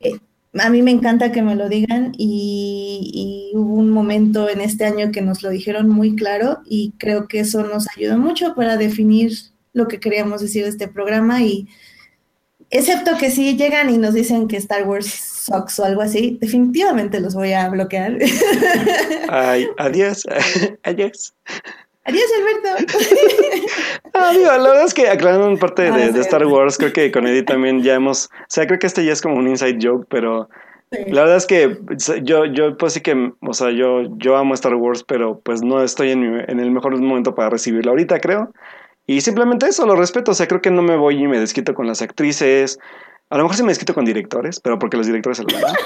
[0.00, 0.18] eh,
[0.54, 4.84] a mí me encanta que me lo digan y, y, hubo un momento en este
[4.84, 8.76] año que nos lo dijeron muy claro y creo que eso nos ayudó mucho para
[8.76, 9.32] definir
[9.76, 11.68] lo que queríamos decir de este programa y,
[12.70, 17.20] excepto que si llegan y nos dicen que Star Wars sucks o algo así, definitivamente
[17.20, 18.18] los voy a bloquear.
[19.28, 20.26] Ay, adiós,
[20.82, 21.34] adiós.
[22.04, 22.94] Adiós, Alberto.
[24.18, 27.26] Ah, digo, la verdad es que aclarando parte de, de, Star Wars, creo que con
[27.26, 30.06] Edith también ya hemos, o sea, creo que este ya es como un inside joke,
[30.08, 30.48] pero
[30.90, 31.76] la verdad es que
[32.22, 35.82] yo, yo pues sí que, o sea, yo, yo amo Star Wars, pero pues no
[35.82, 38.54] estoy en, en el mejor momento para recibirlo ahorita, creo.
[39.06, 41.74] Y simplemente eso, lo respeto, o sea, creo que no me voy y me desquito
[41.74, 42.78] con las actrices.
[43.30, 45.74] A lo mejor sí me desquito con directores, pero porque los directores se lo dan.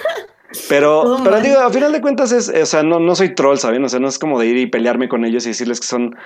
[0.68, 3.84] Pero, pero digo, a final de cuentas es, o sea, no, no soy troll, ¿saben?
[3.84, 6.16] O sea, no es como de ir y pelearme con ellos y decirles que son,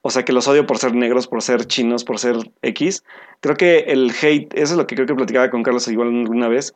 [0.00, 3.04] o sea, que los odio por ser negros, por ser chinos, por ser X.
[3.40, 6.48] Creo que el hate, eso es lo que creo que platicaba con Carlos igual una
[6.48, 6.72] vez,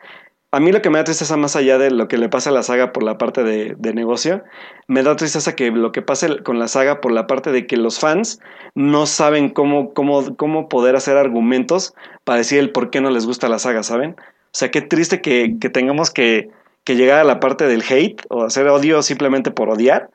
[0.52, 2.52] a mí lo que me da tristeza más allá de lo que le pasa a
[2.52, 4.42] la saga por la parte de, negocio,
[4.88, 7.76] me da tristeza que lo que pase con la saga por la parte de que
[7.76, 8.40] los fans
[8.74, 11.94] no saben cómo, cómo, cómo poder hacer argumentos
[12.24, 14.16] para decir el por qué no les gusta la saga, ¿saben?
[14.18, 16.50] O sea, qué triste que, tengamos que,
[16.82, 20.10] que, llegar a la parte del hate o hacer odio simplemente por odiar,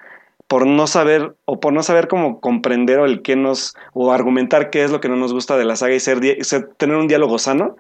[0.48, 4.70] por no saber o por no saber cómo comprender o el qué nos o argumentar
[4.70, 6.20] qué es lo que no nos gusta de la saga y ser
[6.78, 7.78] tener un diálogo sano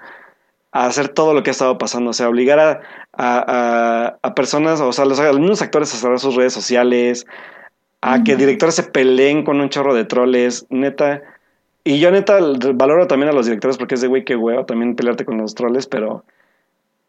[0.76, 2.82] a hacer todo lo que ha estado pasando, o sea, obligar a,
[3.14, 7.26] a, a, personas, o sea, los, mismos actores a cerrar sus redes sociales,
[8.02, 11.22] a que directores se peleen con un chorro de troles, neta.
[11.86, 12.40] Y yo neta
[12.74, 15.56] valoro también a los directores porque es de güey que huevo también pelearte con los
[15.56, 16.26] troles, pero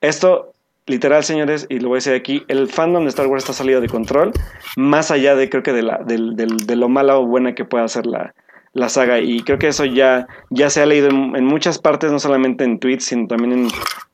[0.00, 0.54] esto,
[0.86, 3.80] literal, señores, y lo voy a decir aquí, el fandom de Star Wars está salido
[3.80, 4.30] de control,
[4.76, 7.82] más allá de creo que de, la, de, de lo mala o buena que pueda
[7.82, 8.32] hacer la,
[8.76, 12.18] la saga y creo que eso ya, ya se ha leído en, muchas partes, no
[12.18, 13.68] solamente en tweets, sino también en,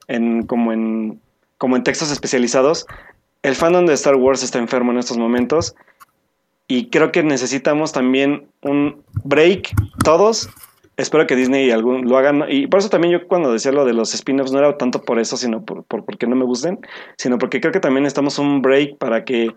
[0.07, 1.21] en, como, en,
[1.59, 2.87] como en textos especializados.
[3.43, 5.75] El fandom de Star Wars está enfermo en estos momentos
[6.69, 10.49] y creo que necesitamos también un break todos.
[10.97, 12.45] Espero que Disney algún, lo hagan.
[12.49, 15.19] Y por eso también yo cuando decía lo de los spin-offs no era tanto por
[15.19, 16.79] eso, sino por, por porque no me gusten,
[17.19, 19.51] sino porque creo que también estamos un break para que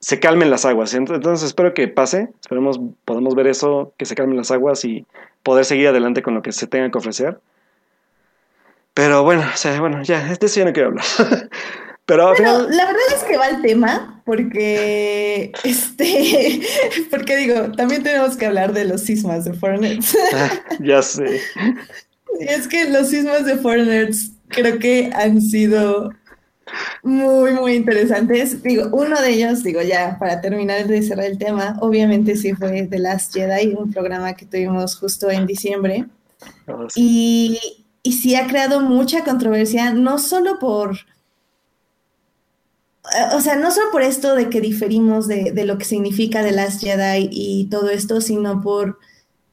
[0.00, 0.94] se calmen las aguas.
[0.94, 5.06] Entonces espero que pase, esperemos podemos ver eso, que se calmen las aguas y
[5.42, 7.38] poder seguir adelante con lo que se tenga que ofrecer.
[8.94, 11.04] Pero bueno, o sea, bueno, ya, de eso ya no quiero hablar.
[12.06, 16.60] Pero la verdad es que va el tema, porque este,
[17.10, 20.16] porque digo, también tenemos que hablar de los sismas de Foreigners.
[20.34, 21.40] Ah, ya sé.
[22.40, 26.10] Y es que los sismas de Foreigners creo que han sido
[27.02, 28.62] muy, muy interesantes.
[28.62, 32.86] Digo, uno de ellos, digo, ya para terminar de cerrar el tema, obviamente sí fue
[32.86, 36.06] The Last Jedi, un programa que tuvimos justo en diciembre.
[36.94, 37.58] Y,
[38.02, 40.98] y sí ha creado mucha controversia, no solo por
[43.34, 46.52] o sea, no solo por esto de que diferimos de, de, lo que significa The
[46.52, 48.98] Last Jedi y todo esto, sino por,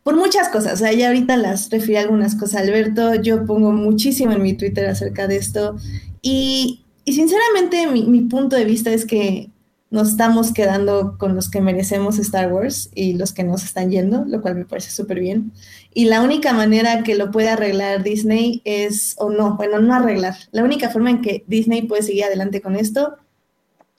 [0.04, 0.74] por muchas cosas.
[0.74, 3.16] O sea, ya ahorita las refiero algunas cosas, Alberto.
[3.16, 5.78] Yo pongo muchísimo en mi Twitter acerca de esto.
[6.22, 9.50] Y, y sinceramente mi, mi, punto de vista es que
[9.90, 14.26] nos estamos quedando con los que merecemos Star Wars y los que nos están yendo,
[14.28, 15.54] lo cual me parece súper bien.
[15.94, 20.36] Y la única manera que lo puede arreglar Disney es, o no, bueno, no arreglar,
[20.52, 23.16] la única forma en que Disney puede seguir adelante con esto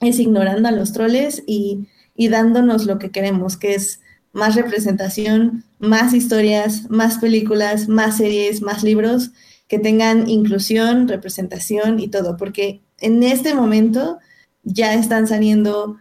[0.00, 4.02] es ignorando a los troles y, y dándonos lo que queremos, que es
[4.34, 9.30] más representación, más historias, más películas, más series, más libros
[9.66, 14.18] que tengan inclusión, representación y todo, porque en este momento
[14.62, 15.96] ya están saliendo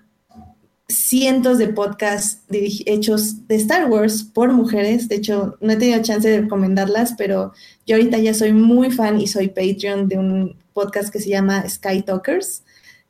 [0.90, 5.08] cientos de podcasts hechos de Star Wars por mujeres.
[5.08, 7.52] De hecho, no he tenido chance de recomendarlas, pero
[7.86, 11.68] yo ahorita ya soy muy fan y soy Patreon de un podcast que se llama
[11.68, 12.64] Sky Talkers,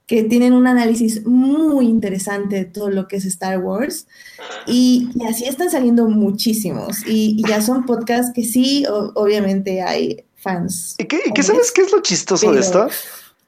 [0.08, 4.08] que tienen un análisis muy interesante de todo lo que es Star Wars.
[4.66, 7.06] Y, así están saliendo muchísimos.
[7.06, 10.96] Y, ya son podcasts que sí, obviamente hay fans.
[10.98, 12.88] ¿Y qué, sabes qué es lo chistoso de esto?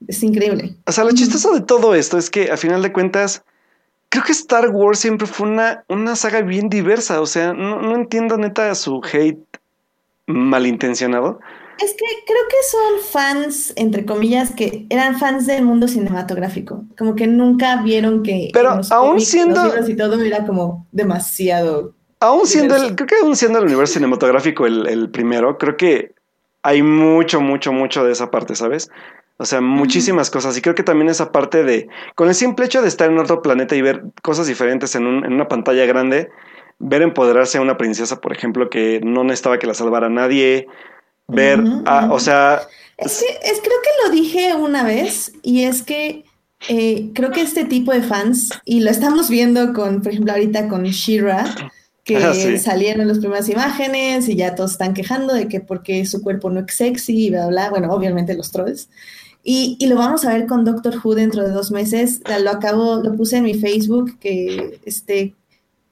[0.07, 0.75] Es increíble.
[0.85, 3.43] O sea, lo chistoso de todo esto es que a final de cuentas,
[4.09, 7.21] creo que Star Wars siempre fue una, una saga bien diversa.
[7.21, 9.39] O sea, no, entiendo neta su hate
[10.25, 11.39] malintencionado.
[11.81, 16.83] Es que creo que son fans, entre comillas, que eran fans del mundo cinematográfico.
[16.97, 18.49] Como que nunca vieron que.
[18.53, 19.61] Pero aún siendo.
[19.87, 21.93] y todo era como demasiado.
[22.19, 22.95] Aún siendo el.
[22.95, 26.13] Creo que aún siendo el universo cinematográfico el, el primero, creo que
[26.63, 28.89] hay mucho, mucho, mucho de esa parte, ¿sabes?
[29.41, 30.57] O sea, muchísimas cosas.
[30.57, 33.41] Y creo que también esa parte de, con el simple hecho de estar en otro
[33.41, 36.29] planeta y ver cosas diferentes en, un, en una pantalla grande,
[36.77, 40.67] ver empoderarse a una princesa, por ejemplo, que no necesitaba que la salvara nadie,
[41.29, 41.63] ver,
[42.09, 42.61] o sea...
[42.97, 46.25] Es que es, creo que lo dije una vez y es que
[46.67, 50.67] eh, creo que este tipo de fans, y lo estamos viendo con, por ejemplo, ahorita
[50.67, 51.45] con Shira,
[52.03, 52.57] que Ah, sí.
[52.57, 56.59] salieron las primeras imágenes y ya todos están quejando de que porque su cuerpo no
[56.59, 58.89] es sexy y bla, bla, bueno, obviamente los trolls.
[59.43, 62.21] Y, y lo vamos a ver con Doctor Who dentro de dos meses.
[62.43, 65.35] Lo acabo, lo puse en mi Facebook, que, este,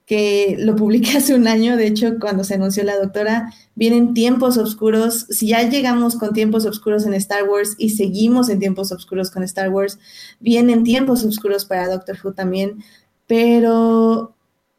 [0.07, 4.57] que lo publiqué hace un año, de hecho, cuando se anunció la doctora, vienen tiempos
[4.57, 5.27] oscuros.
[5.29, 9.43] Si ya llegamos con tiempos oscuros en Star Wars y seguimos en tiempos oscuros con
[9.43, 9.99] Star Wars,
[10.39, 12.83] vienen tiempos oscuros para Doctor Who también.
[13.27, 14.36] Pero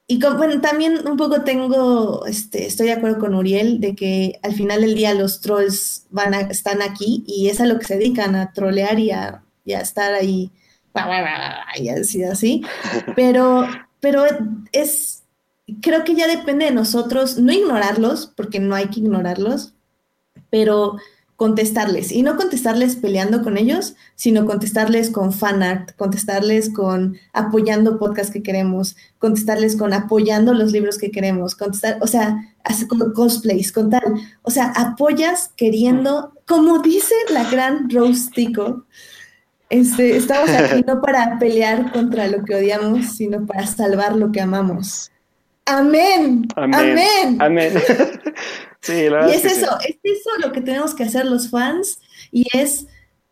[0.08, 4.40] y con- bueno, también un poco tengo, este, estoy de acuerdo con Uriel de que
[4.42, 7.86] al final del día los trolls van a, están aquí y es a lo que
[7.86, 10.50] se dedican, a trolear y a, y a estar ahí
[11.76, 12.62] y así, así.
[13.16, 13.66] Pero,
[14.00, 14.24] pero
[14.72, 15.24] es,
[15.82, 19.74] creo que ya depende de nosotros no ignorarlos, porque no hay que ignorarlos,
[20.50, 20.96] pero
[21.38, 22.10] contestarles.
[22.10, 28.32] Y no contestarles peleando con ellos, sino contestarles con fan art, contestarles con apoyando podcast
[28.32, 33.70] que queremos, contestarles con apoyando los libros que queremos, contestar, o sea, hace con cosplays,
[33.70, 34.02] con tal.
[34.42, 38.86] O sea, apoyas queriendo, como dice la gran Rose Tico,
[39.70, 44.40] este, estamos aquí no para pelear contra lo que odiamos, sino para salvar lo que
[44.40, 45.12] amamos.
[45.66, 46.48] Amén.
[46.56, 46.74] Amén.
[46.74, 47.36] Amén.
[47.40, 47.72] Amén.
[48.80, 49.60] sí, la verdad Y es que sí.
[49.60, 51.98] eso, es eso lo que tenemos que hacer los fans
[52.30, 52.86] y es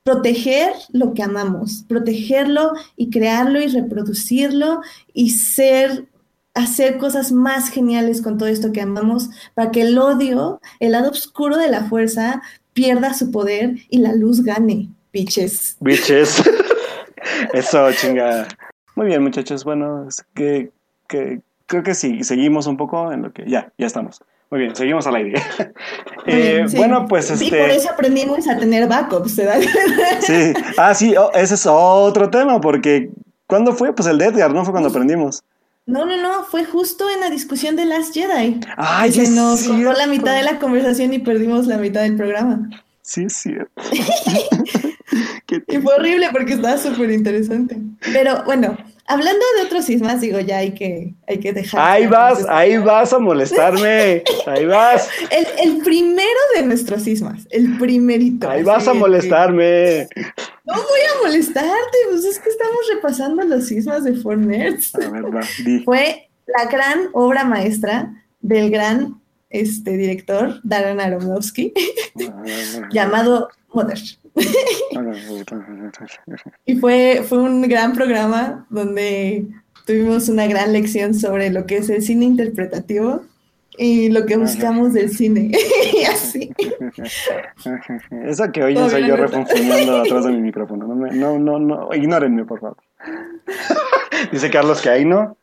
[0.06, 4.80] proteger lo que amamos, protegerlo y crearlo y reproducirlo
[5.12, 6.06] y ser,
[6.54, 11.10] hacer cosas más geniales con todo esto que amamos para que el odio, el lado
[11.10, 12.40] oscuro de la fuerza
[12.72, 15.76] pierda su poder y la luz gane, bitches.
[15.80, 16.40] Bitches.
[17.52, 18.46] Eso, chingada.
[18.94, 19.64] Muy bien, muchachos.
[19.64, 20.70] Bueno, es que,
[21.08, 23.48] que creo que sí, seguimos un poco en lo que.
[23.48, 24.20] Ya, ya estamos.
[24.50, 25.42] Muy bien, seguimos al aire.
[26.28, 26.76] Eh, Sí.
[26.76, 27.76] Bueno, pues Y por este.
[27.76, 29.62] eso aprendimos a tener backups, ¿se dan?
[30.20, 30.52] Sí.
[30.76, 33.10] Ah, sí, oh, ese es otro tema, porque.
[33.46, 33.94] ¿Cuándo fue?
[33.94, 34.64] Pues el de Edgar, ¿no?
[34.64, 35.44] Fue cuando aprendimos.
[35.86, 38.58] No, no, no, fue justo en la discusión de Last Jedi.
[38.76, 42.68] Ay, se nos cortó la mitad de la conversación y perdimos la mitad del programa.
[43.02, 43.70] Sí, es cierto.
[45.46, 47.76] Qué Y fue horrible porque estaba súper interesante.
[48.12, 48.76] Pero bueno,
[49.06, 51.80] hablando de otros sismas, digo, ya hay que, hay que dejar.
[51.80, 54.22] Ahí vas, ahí vas a molestarme.
[54.46, 55.08] Ahí vas.
[55.30, 58.48] El, el primero de nuestros sismas, el primerito.
[58.48, 60.08] Ahí vas a molestarme.
[60.64, 65.84] No voy a molestarte, pues es que estamos repasando los sismas de di.
[65.84, 71.72] Fue la gran obra maestra del gran este, director Darren Aronofsky,
[72.90, 73.98] llamado Mother.
[76.64, 79.46] Y fue, fue un gran programa donde
[79.86, 83.22] tuvimos una gran lección sobre lo que es el cine interpretativo
[83.78, 85.50] y lo que buscamos del cine.
[85.92, 86.52] y así.
[88.24, 90.86] Eso que oyen soy yo refunfuñando atrás de mi micrófono.
[90.86, 92.76] No, me- no, no, no, ignórenme, por favor.
[94.32, 95.36] Dice Carlos que ahí no.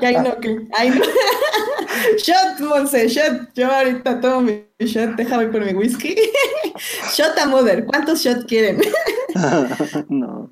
[0.00, 0.96] Que ay, no, que ay, no.
[2.18, 3.52] Shot, Monse, shot.
[3.54, 6.16] Yo ahorita tomo mi shot, déjame por mi whisky.
[7.14, 8.80] shot a Mother, ¿cuántos shots quieren?
[10.08, 10.50] no.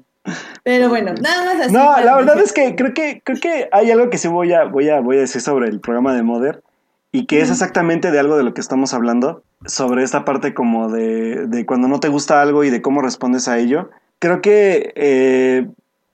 [0.62, 1.72] Pero bueno, nada más así.
[1.72, 4.64] No, la verdad es que creo que creo que hay algo que sí voy a
[4.64, 6.62] voy a voy a decir sobre el programa de Mother
[7.10, 10.90] y que es exactamente de algo de lo que estamos hablando sobre esta parte como
[10.90, 13.90] de, de cuando no te gusta algo y de cómo respondes a ello.
[14.18, 15.68] Creo que eh,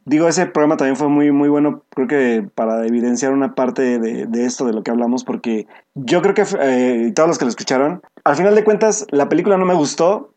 [0.09, 4.27] digo ese programa también fue muy muy bueno creo que para evidenciar una parte de,
[4.27, 7.51] de esto de lo que hablamos porque yo creo que eh, todos los que lo
[7.51, 10.33] escucharon al final de cuentas la película no me gustó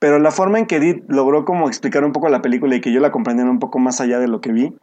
[0.00, 2.90] pero la forma en que Edith logró como explicar un poco la película y que
[2.90, 4.74] yo la comprendiera un poco más allá de lo que vi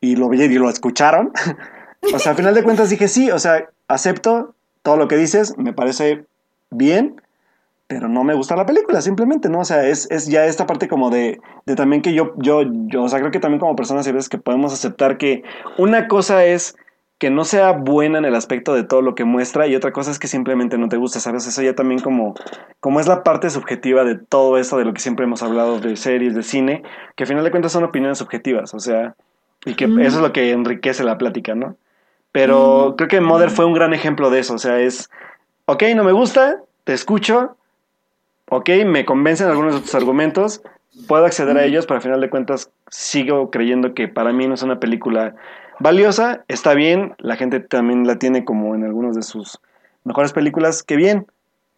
[0.00, 1.32] y lo vi y lo escucharon,
[2.14, 5.58] o sea, al final de cuentas dije sí, o sea, acepto todo lo que dices,
[5.58, 6.24] me parece
[6.70, 7.20] bien,
[7.90, 9.58] pero no me gusta la película, simplemente, ¿no?
[9.58, 13.02] O sea, es, es ya esta parte como de, de también que yo, yo, yo,
[13.02, 15.42] o sea, creo que también como personas hay veces que podemos aceptar que
[15.76, 16.76] una cosa es
[17.18, 20.12] que no sea buena en el aspecto de todo lo que muestra y otra cosa
[20.12, 21.48] es que simplemente no te gusta, ¿sabes?
[21.48, 22.36] Eso ya también como,
[22.78, 25.96] como es la parte subjetiva de todo esto de lo que siempre hemos hablado de
[25.96, 26.84] series, de cine,
[27.16, 29.16] que al final de cuentas son opiniones subjetivas, o sea,
[29.64, 29.98] y que Mm.
[30.02, 31.74] eso es lo que enriquece la plática, ¿no?
[32.30, 35.10] Pero creo que Mother fue un gran ejemplo de eso, o sea, es,
[35.66, 37.56] ok, no me gusta, te escucho,
[38.50, 40.62] ok, me convencen algunos de tus argumentos,
[41.08, 44.54] puedo acceder a ellos, pero al final de cuentas sigo creyendo que para mí no
[44.54, 45.34] es una película
[45.78, 49.58] valiosa, está bien, la gente también la tiene como en algunas de sus
[50.04, 51.26] mejores películas, que bien,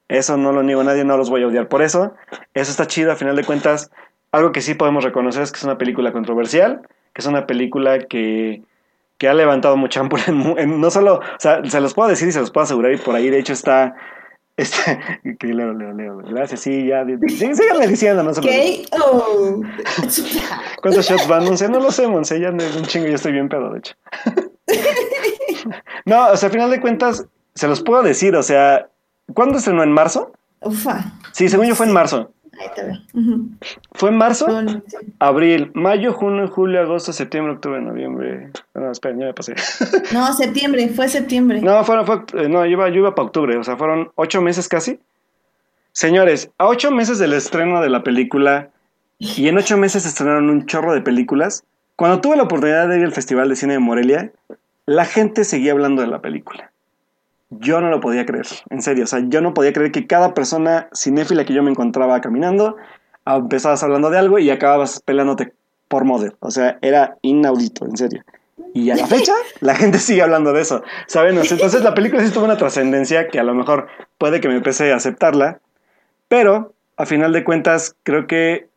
[0.09, 2.15] eso no lo niego a nadie, no los voy a odiar por eso,
[2.55, 3.91] eso está chido, a final de cuentas,
[4.33, 7.99] algo que sí podemos reconocer es que es una película controversial, que es una película
[8.01, 8.63] que,
[9.19, 12.29] que ha levantado mucha ámpula, en, en- no solo, o sea, se los puedo decir
[12.29, 13.95] y se los puedo asegurar, y por ahí de hecho está,
[14.63, 14.99] este,
[15.39, 18.85] que leo, leo, leo, gracias, sí, ya, sí, síganme diciendo, no se preocupen.
[18.91, 19.61] K.O.
[20.81, 21.57] ¿Cuántos shots van?
[21.57, 23.79] Sé, no lo sé, Monse, ya no es un chingo, yo estoy bien pedo, de
[23.79, 23.95] hecho.
[26.05, 28.89] No, o sea, al final de cuentas, se los puedo decir, o sea,
[29.33, 29.85] ¿cuándo estrenó?
[29.85, 30.33] ¿En marzo?
[30.61, 31.05] Ufa.
[31.31, 32.33] Sí, según yo fue en marzo.
[32.61, 32.99] Ahí te veo.
[33.93, 34.97] Fue en marzo, Son- sí.
[35.19, 38.51] abril, mayo, junio, julio, agosto, septiembre, octubre, noviembre.
[38.75, 39.55] No, espera, ya me pasé.
[40.13, 41.61] No, septiembre, fue septiembre.
[41.63, 44.43] No, fueron, fue, eh, no, yo iba, yo iba para octubre, o sea, fueron ocho
[44.43, 44.99] meses casi.
[45.93, 48.71] Señores, a ocho meses del estreno de la película,
[49.19, 51.65] y en ocho meses se estrenaron un chorro de películas,
[51.97, 54.33] cuando tuve la oportunidad de ir al Festival de Cine de Morelia,
[54.87, 56.72] la gente seguía hablando de la película.
[57.59, 60.35] Yo no lo podía creer, en serio, o sea, yo no podía creer que cada
[60.35, 62.77] persona cinéfila que yo me encontraba caminando,
[63.25, 65.53] ah, empezabas hablando de algo y acababas peleándote
[65.89, 68.23] por model, o sea, era inaudito, en serio.
[68.75, 71.37] Y a la fecha, la gente sigue hablando de eso, ¿saben?
[71.37, 73.89] Entonces la película sí tuvo una trascendencia que a lo mejor
[74.19, 75.61] puede que me empecé a aceptarla,
[76.29, 78.69] pero a final de cuentas creo que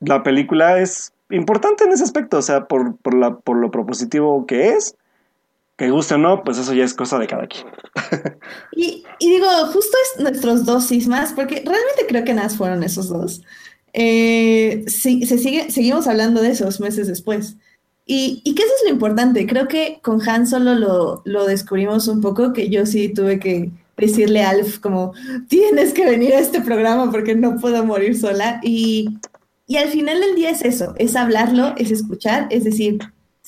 [0.00, 4.46] la película es importante en ese aspecto, o sea, por, por, la, por lo propositivo
[4.46, 4.96] que es,
[5.78, 7.64] que guste o no, pues eso ya es cosa de cada quien.
[8.72, 13.08] Y, y digo, justo es nuestros dos sismas, porque realmente creo que nada fueron esos
[13.08, 13.42] dos.
[13.92, 17.56] Eh, sí, se sigue, seguimos hablando de esos meses después.
[18.04, 19.46] Y, y que eso es lo importante.
[19.46, 23.70] Creo que con Han solo lo, lo descubrimos un poco, que yo sí tuve que
[23.96, 25.12] decirle a Alf como,
[25.48, 28.60] tienes que venir a este programa porque no puedo morir sola.
[28.64, 29.10] Y,
[29.68, 32.98] y al final del día es eso, es hablarlo, es escuchar, es decir,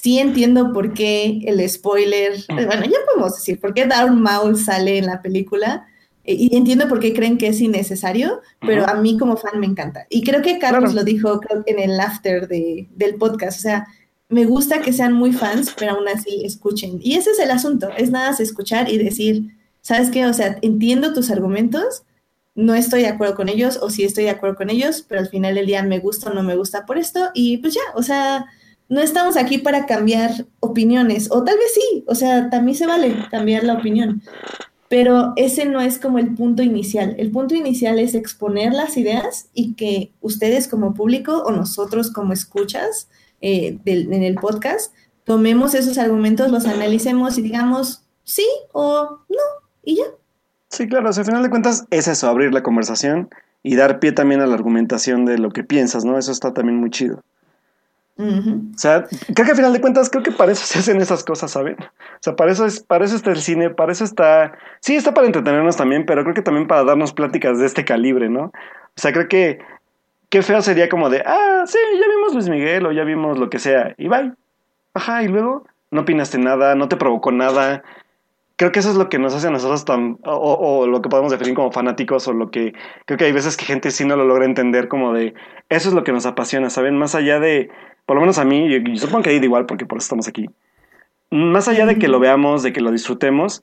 [0.02, 4.98] sí entiendo por qué el spoiler, bueno, ya podemos decir, por qué Darth Maul sale
[4.98, 5.86] en la película,
[6.24, 9.66] eh, y entiendo por qué creen que es innecesario, pero a mí como fan me
[9.66, 10.06] encanta.
[10.10, 10.94] Y creo que Carlos Claro.
[10.96, 13.86] lo dijo creo, en el after de, del podcast, o sea,
[14.28, 16.98] me gusta que sean muy fans, pero aún así escuchen.
[17.02, 20.24] Y ese es el asunto, es nada más escuchar y decir, ¿sabes qué?
[20.26, 22.04] O sea, entiendo tus argumentos,
[22.54, 25.28] no estoy de acuerdo con ellos, o sí estoy de acuerdo con ellos, pero al
[25.28, 28.02] final del día me gusta o no me gusta por esto, y pues ya, o
[28.02, 28.46] sea,
[28.90, 33.14] no estamos aquí para cambiar opiniones, o tal vez sí, o sea, también se vale
[33.30, 34.20] cambiar la opinión,
[34.88, 37.14] pero ese no es como el punto inicial.
[37.16, 42.32] El punto inicial es exponer las ideas y que ustedes como público o nosotros como
[42.32, 43.08] escuchas
[43.40, 44.92] eh, en el podcast
[45.24, 50.04] tomemos esos argumentos, los analicemos y digamos sí o no, y ya.
[50.68, 53.28] Sí, claro, o al final de cuentas es eso, abrir la conversación
[53.62, 56.18] y dar pie también a la argumentación de lo que piensas, ¿no?
[56.18, 57.22] Eso está también muy chido.
[58.20, 59.04] O sea,
[59.34, 61.76] creo que al final de cuentas, creo que para eso se hacen esas cosas, ¿saben?
[61.80, 64.52] O sea, para eso, es, para eso está el cine, para eso está...
[64.80, 68.28] Sí, está para entretenernos también, pero creo que también para darnos pláticas de este calibre,
[68.28, 68.44] ¿no?
[68.44, 68.52] O
[68.96, 69.60] sea, creo que
[70.30, 73.50] qué feo sería como de, ah, sí, ya vimos Luis Miguel o ya vimos lo
[73.50, 74.32] que sea, y bye.
[74.94, 77.82] Ajá, y luego no opinaste nada, no te provocó nada.
[78.56, 81.08] Creo que eso es lo que nos hace a nosotros tan, o, o lo que
[81.08, 82.74] podemos definir como fanáticos, o lo que
[83.06, 85.34] creo que hay veces que gente sí no lo logra entender como de,
[85.68, 86.98] eso es lo que nos apasiona, ¿saben?
[86.98, 87.70] Más allá de,
[88.06, 90.28] por lo menos a mí, y, supongo que a Id igual, porque por eso estamos
[90.28, 90.48] aquí.
[91.30, 93.62] Más allá de que lo veamos, de que lo disfrutemos,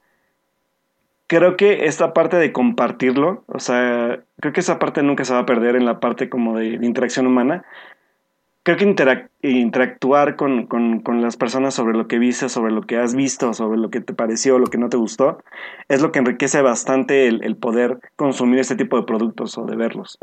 [1.28, 5.40] creo que esta parte de compartirlo, o sea, creo que esa parte nunca se va
[5.40, 7.66] a perder en la parte como de, de interacción humana.
[8.64, 12.82] Creo que interac- interactuar con, con, con las personas sobre lo que viste, sobre lo
[12.82, 15.42] que has visto, sobre lo que te pareció, lo que no te gustó,
[15.88, 19.76] es lo que enriquece bastante el, el poder consumir este tipo de productos o de
[19.76, 20.18] verlos.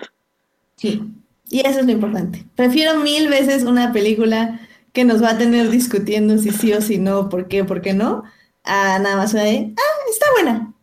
[0.77, 1.03] Sí,
[1.51, 2.45] y eso es lo importante.
[2.57, 4.61] Prefiero mil veces una película
[4.93, 7.95] que nos va a tener discutiendo si sí o si no, por qué, por qué
[7.95, 8.23] no,
[8.63, 10.75] a nada más de, ah, está buena.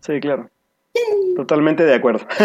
[0.00, 0.50] Sí, claro.
[1.36, 2.26] Totalmente de acuerdo.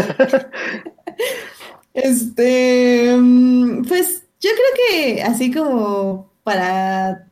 [1.93, 7.27] Este, mm, pues yo creo que así como para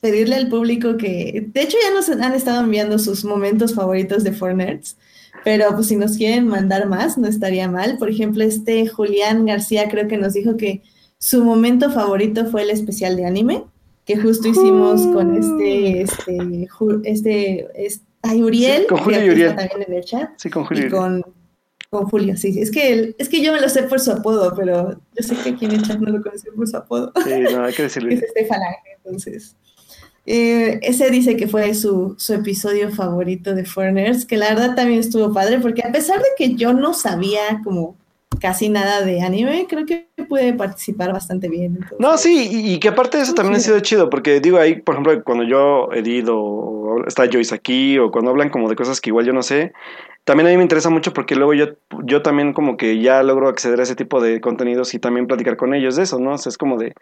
[0.00, 4.32] pedirle al público que, de hecho ya nos han estado enviando sus momentos favoritos de
[4.32, 4.96] Four Nerds,
[5.44, 7.98] pero pues si nos quieren mandar más, no estaría mal.
[7.98, 10.82] Por ejemplo, este Julián García creo que nos dijo que
[11.18, 13.64] su momento favorito fue el especial de anime,
[14.04, 16.68] que justo hicimos con este, este,
[17.04, 19.56] este, es- ay, Uriel, Sí, con Julio y Uriel.
[19.56, 20.30] también en el chat.
[20.36, 20.90] Sí, con Y Julio.
[20.90, 21.24] con,
[21.90, 22.58] con Julio, sí.
[22.60, 25.34] Es que, él- es que yo me lo sé por su apodo, pero yo sé
[25.36, 27.12] que aquí en el chat no lo conocen por su apodo.
[27.24, 29.56] Sí, no, hay que que es este falange, entonces.
[30.26, 35.00] Eh, ese dice que fue su, su episodio favorito de Foreigners, que la verdad también
[35.00, 37.96] estuvo padre, porque a pesar de que yo no sabía como
[38.40, 41.74] casi nada de anime, creo que pude participar bastante bien.
[41.76, 44.58] entonces- No, sí, y, y que aparte de eso también ha sido chido, porque digo
[44.58, 49.00] ahí, por ejemplo, cuando yo edito, está Joyce aquí, o cuando hablan como de cosas
[49.00, 49.72] que igual yo no sé,
[50.24, 51.66] también a mí me interesa mucho porque luego yo,
[52.04, 55.56] yo también como que ya logro acceder a ese tipo de contenidos y también platicar
[55.56, 56.32] con ellos de eso, ¿no?
[56.32, 56.94] O sea, es como de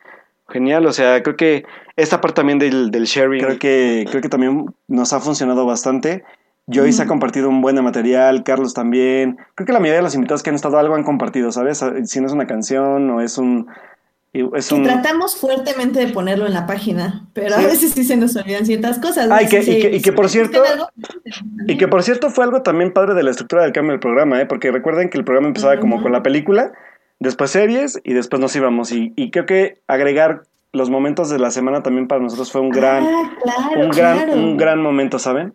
[0.48, 1.64] genial, o sea, creo que
[1.96, 6.24] esta parte también del, del sharing, creo que, creo que también nos ha funcionado bastante.
[6.66, 9.36] Joyce ha compartido un buen material, Carlos también.
[9.54, 11.84] Creo que la mayoría de los invitados que han estado algo han compartido, ¿sabes?
[12.04, 13.68] Si no es una canción o es un
[14.34, 14.82] Y es Que un...
[14.84, 18.98] tratamos fuertemente de ponerlo en la página, pero a veces sí se nos olvidan ciertas
[18.98, 19.28] cosas.
[19.30, 20.62] Ah, y que- y que- y que por cierto-
[21.68, 24.40] Y que por cierto fue algo también padre de la estructura del cambio del programa,
[24.40, 24.46] ¿eh?
[24.46, 26.72] porque recuerden que el programa empezaba como con la película,
[27.18, 28.90] después series y después nos íbamos.
[28.92, 32.70] Y, y creo que agregar los momentos de la semana también para nosotros fue un
[32.70, 34.32] gran, Ah, claro, un gran, claro.
[34.32, 35.52] un gran momento, ¿saben?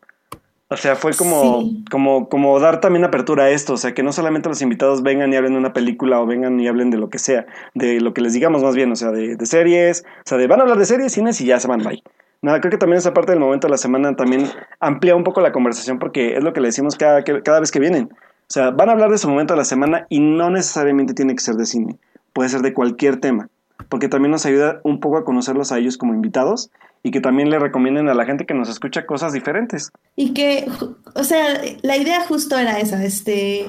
[0.69, 1.85] O sea, fue como, Sí.
[1.89, 5.31] como, como dar también apertura a esto, o sea, que no solamente los invitados vengan
[5.31, 8.13] y hablen de una película o vengan y hablen de lo que sea, de lo
[8.13, 10.63] que les digamos más bien, o sea, de, de series, o sea, de van a
[10.63, 12.03] hablar de series, cines y ya se van, bye.
[12.41, 14.45] Nada, creo que también esa parte del momento de la semana también
[14.79, 17.79] amplía un poco la conversación porque es lo que le decimos cada, cada vez que
[17.79, 18.09] vienen.
[18.11, 21.33] O sea, van a hablar de su momento de la semana y no necesariamente tiene
[21.33, 21.97] que ser de cine,
[22.33, 23.49] puede ser de cualquier tema,
[23.89, 26.69] porque también nos ayuda un poco a conocerlos a ellos como invitados
[27.03, 29.89] y que también le recomienden a la gente que nos escucha cosas diferentes.
[30.15, 30.69] Y que,
[31.15, 33.67] o sea, la idea justo era esa, este,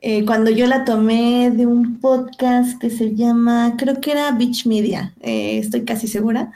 [0.00, 4.66] eh, cuando yo la tomé de un podcast que se llama, creo que era Beach
[4.66, 6.52] Media, eh, estoy casi segura,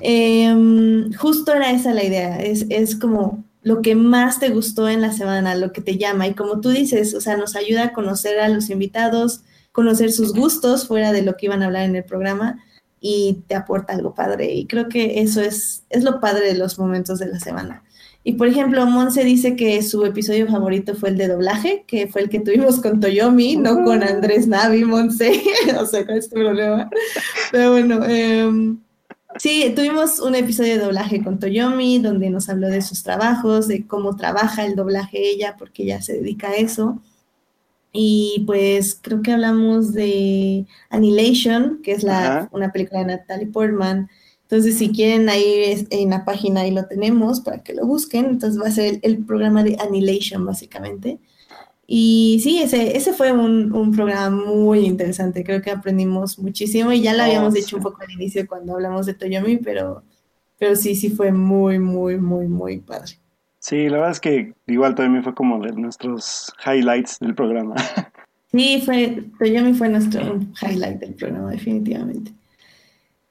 [0.00, 5.02] Em, justo era esa la idea, es, es como lo que más te gustó en
[5.02, 7.92] la semana, lo que te llama, y como tú dices, o sea, nos ayuda a
[7.92, 9.42] conocer a los invitados,
[9.72, 12.64] conocer sus gustos fuera de lo que iban a hablar en el programa,
[13.00, 16.78] y te aporta algo padre, y creo que eso es, es lo padre de los
[16.78, 17.82] momentos de la semana.
[18.22, 22.20] Y por ejemplo, Monse dice que su episodio favorito fue el de doblaje, que fue
[22.22, 25.42] el que tuvimos con Toyomi, no con Andrés Navi, Monse.
[25.80, 26.90] o sea, ¿cuál es tu problema?
[27.50, 28.78] Pero bueno, em,
[29.38, 33.86] sí, tuvimos un episodio de doblaje con Toyomi, donde nos habló de sus trabajos, de
[33.86, 37.00] cómo trabaja el doblaje ella, porque ella se dedica a eso.
[37.92, 44.08] Y pues creo que hablamos de Annihilation, que es la, una película de Natalie Portman.
[44.42, 48.26] Entonces, si quieren, ahí en la página ahí lo tenemos para que lo busquen.
[48.26, 51.18] Entonces, va a ser el, el programa de Annihilation, básicamente.
[51.86, 55.44] Y sí, ese, ese fue un, un programa muy interesante.
[55.44, 57.54] Creo que aprendimos muchísimo y ya lo Oh, habíamos sí.
[57.54, 60.04] dicho un poco al inicio cuando hablamos de Toyomi, pero,
[60.58, 63.19] pero sí, sí fue muy, muy, muy, muy padre.
[63.60, 67.76] Sí, la verdad es que igual también fue como de nuestros highlights del programa.
[68.52, 72.32] Sí, fue, Toyomi fue nuestro highlight del programa, definitivamente.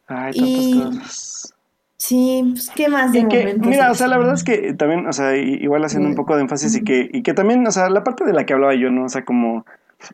[0.08, 1.54] Ay, Y- tantas cosas.
[1.98, 5.12] Sí, pues, ¿qué más de que, mira, o sea, la verdad es que también, o
[5.12, 8.06] sea, igual haciendo un poco de énfasis y que, y que también, o sea, la
[8.06, 9.04] parte de la que hablaba yo, ¿no?
[9.04, 9.66] O sea, como,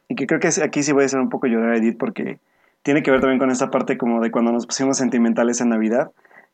[0.07, 2.39] y que creo que aquí sí voy a hacer un poco llorar a Edith porque
[2.82, 6.09] tiene que ver también con esta parte como de cuando nos pusimos sentimentales en Navidad.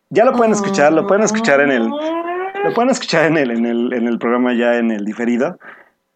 [0.09, 1.89] Ya lo pueden escuchar, lo pueden escuchar en el,
[2.63, 5.57] lo pueden escuchar en el, en el, en el programa ya en el diferido,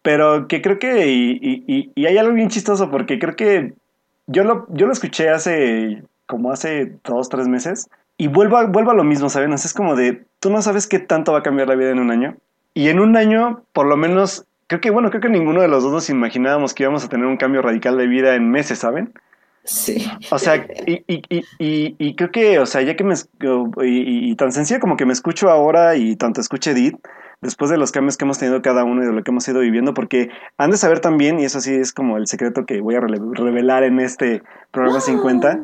[0.02, 3.72] pero que creo que, y, y, y- hay algo bien chistoso porque creo que
[4.26, 7.88] yo lo, yo lo escuché hace, como hace dos, tres meses,
[8.18, 9.52] y vuelvo a, vuelvo a lo mismo, ¿saben?
[9.52, 12.10] Es como de, tú no sabes qué tanto va a cambiar la vida en un
[12.10, 12.36] año,
[12.74, 15.82] y en un año, por lo menos, creo que, bueno, creo que ninguno de los
[15.82, 19.12] dos nos imaginábamos que íbamos a tener un cambio radical de vida en meses, ¿saben?
[19.66, 20.06] Sí.
[20.30, 23.14] O sea, y, y, y, creo que, o sea, ya que me...
[23.82, 26.96] Y, tan sencillo como que me escucho ahora y tanto escuche Edith,
[27.40, 29.60] después de los cambios que hemos tenido cada uno y de lo que hemos ido
[29.60, 32.94] viviendo, porque han de saber también, y eso sí es como el secreto que voy
[32.94, 35.60] a revelar en este programa 50,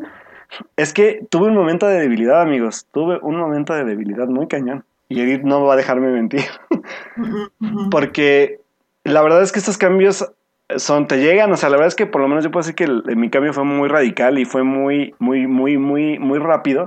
[0.77, 2.87] es que tuve un momento de debilidad, amigos.
[2.93, 4.85] Tuve un momento de debilidad muy cañón.
[5.09, 6.43] Y Edith no va a dejarme mentir.
[7.91, 8.61] Porque
[9.05, 10.31] la verdad es que estos cambios
[10.79, 12.75] son, te llegan, o sea, la verdad es que por lo menos yo puedo decir
[12.75, 16.87] que mi cambio fue muy radical y fue muy, muy, muy, muy, muy rápido.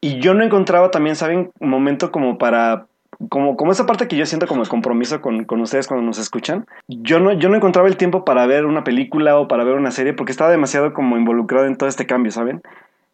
[0.00, 1.50] Y yo no encontraba también, ¿saben?
[1.60, 2.86] Un momento como para,
[3.28, 6.18] como, como esa parte que yo siento como el compromiso con, con ustedes cuando nos
[6.18, 6.66] escuchan.
[6.88, 9.90] Yo no, yo no encontraba el tiempo para ver una película o para ver una
[9.90, 12.62] serie porque estaba demasiado como involucrado en todo este cambio, ¿saben?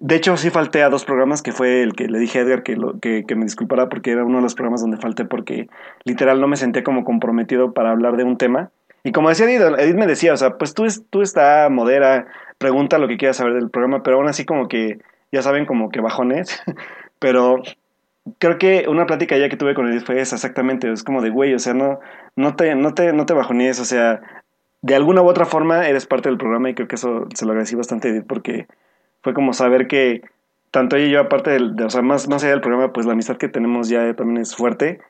[0.01, 2.63] De hecho, sí falté a dos programas, que fue el que le dije a Edgar
[2.63, 5.69] que, que me disculpara porque era uno de los programas donde falté porque
[6.05, 8.71] literal no me sentía como comprometido para hablar de un tema.
[9.03, 12.27] Y como decía Edith, Edith me decía, o sea, pues tú, tú está, modera,
[12.59, 14.99] pregunta lo que quieras saber del programa, pero aún así como que,
[15.33, 16.63] ya saben, como que bajones.
[17.19, 17.63] pero
[18.39, 21.31] creo que una plática ya que tuve con Edith fue esa, exactamente, es como de,
[21.31, 22.01] güey, o sea, no,
[22.37, 24.21] no, te, no, te, no te bajonees, o sea,
[24.83, 27.53] de alguna u otra forma eres parte del programa y creo que eso se lo
[27.53, 28.67] agradecí bastante a Edith porque
[29.23, 30.23] fue como saber que
[30.71, 33.07] tanto ella y yo, aparte del, de, o sea, más, más allá del programa, pues
[33.07, 35.01] la amistad que tenemos ya también es fuerte.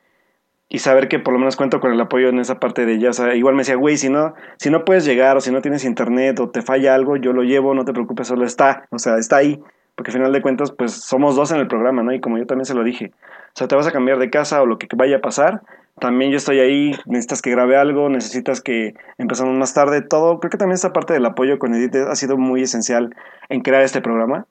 [0.72, 3.10] Y saber que por lo menos cuento con el apoyo en esa parte de ella.
[3.10, 5.84] O igual me decía, güey, si no, si no puedes llegar o si no tienes
[5.84, 8.86] internet o te falla algo, yo lo llevo, no te preocupes, solo está.
[8.90, 9.60] O sea, está ahí.
[9.96, 12.14] Porque al final de cuentas, pues somos dos en el programa, ¿no?
[12.14, 13.10] Y como yo también se lo dije.
[13.48, 15.60] O sea, te vas a cambiar de casa o lo que vaya a pasar.
[15.98, 20.38] También yo estoy ahí, necesitas que grabe algo, necesitas que empezamos más tarde, todo.
[20.38, 23.14] Creo que también esta parte del apoyo con Edith ha sido muy esencial
[23.48, 24.46] en crear este programa.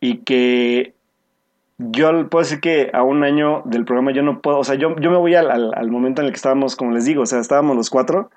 [0.00, 0.94] Y que
[1.78, 4.94] yo puedo decir que a un año del programa yo no puedo, o sea, yo,
[4.96, 7.26] yo me voy al, al, al momento en el que estábamos, como les digo, o
[7.26, 8.30] sea, estábamos los cuatro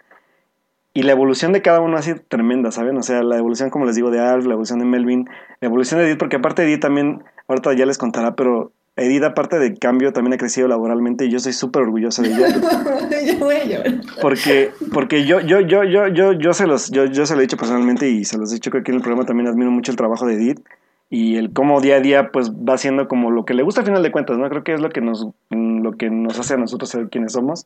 [0.98, 2.98] y la evolución de cada uno ha sido tremenda, ¿saben?
[2.98, 5.30] O sea, la evolución, como les digo, de Alf, la evolución de Melvin,
[5.62, 9.60] la evolución de Edith, porque aparte Edith también, ahorita ya les contará, pero Edith, aparte
[9.60, 12.48] de cambio, también ha crecido laboralmente y yo soy súper orgulloso de ella.
[13.28, 13.94] yo voy a llorar.
[14.20, 17.44] Porque, porque yo, yo, yo, yo, yo, yo se los, yo, yo se lo he
[17.44, 19.92] dicho personalmente y se los he dicho que aquí en el programa también admiro mucho
[19.92, 20.62] el trabajo de Edith
[21.10, 23.88] y el cómo día a día pues va haciendo como lo que le gusta al
[23.88, 24.50] final de cuentas, ¿no?
[24.50, 27.66] Creo que es lo que nos, lo que nos hace a nosotros ser quienes somos,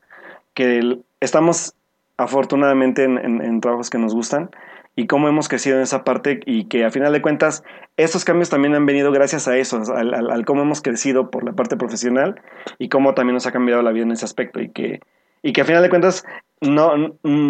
[0.53, 1.73] que estamos
[2.17, 4.51] afortunadamente en, en, trabajos que nos gustan
[4.95, 7.63] y cómo hemos crecido en esa parte y que a final de cuentas
[7.97, 11.53] estos cambios también han venido gracias a eso, al, al, cómo hemos crecido por la
[11.53, 12.41] parte profesional
[12.77, 14.99] y cómo también nos ha cambiado la vida en ese aspecto y que,
[15.41, 16.25] y que a final de cuentas
[16.59, 16.97] no, a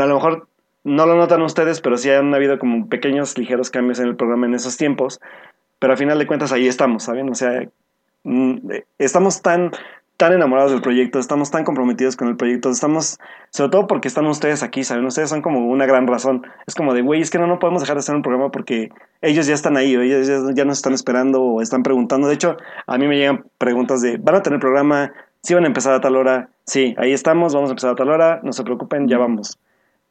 [0.05, 0.47] lo mejor
[0.83, 4.47] no lo notan ustedes, pero sí han habido como pequeños ligeros cambios en el programa
[4.47, 5.19] en esos tiempos,
[5.81, 7.27] pero a final de cuentas ahí estamos, ¿saben?
[7.27, 7.67] O sea,
[8.23, 8.69] mm,
[8.99, 9.71] estamos tan
[10.15, 13.17] tan enamorados del proyecto, estamos tan comprometidos con el proyecto, estamos,
[13.49, 15.03] sobre todo porque están ustedes aquí, ¿saben?
[15.03, 16.45] Ustedes son como una gran razón.
[16.67, 18.89] Es como de, güey, es que no, no podemos dejar de hacer un programa porque
[19.23, 22.27] ellos ya están ahí, ellos ya, nos están esperando o están preguntando.
[22.27, 25.11] De hecho, a mí me llegan preguntas de, ¿van a tener programa?
[25.41, 26.49] ¿Sí van a empezar a tal hora?
[26.67, 29.57] Sí, ahí estamos, vamos a empezar a tal hora, no se preocupen, ya vamos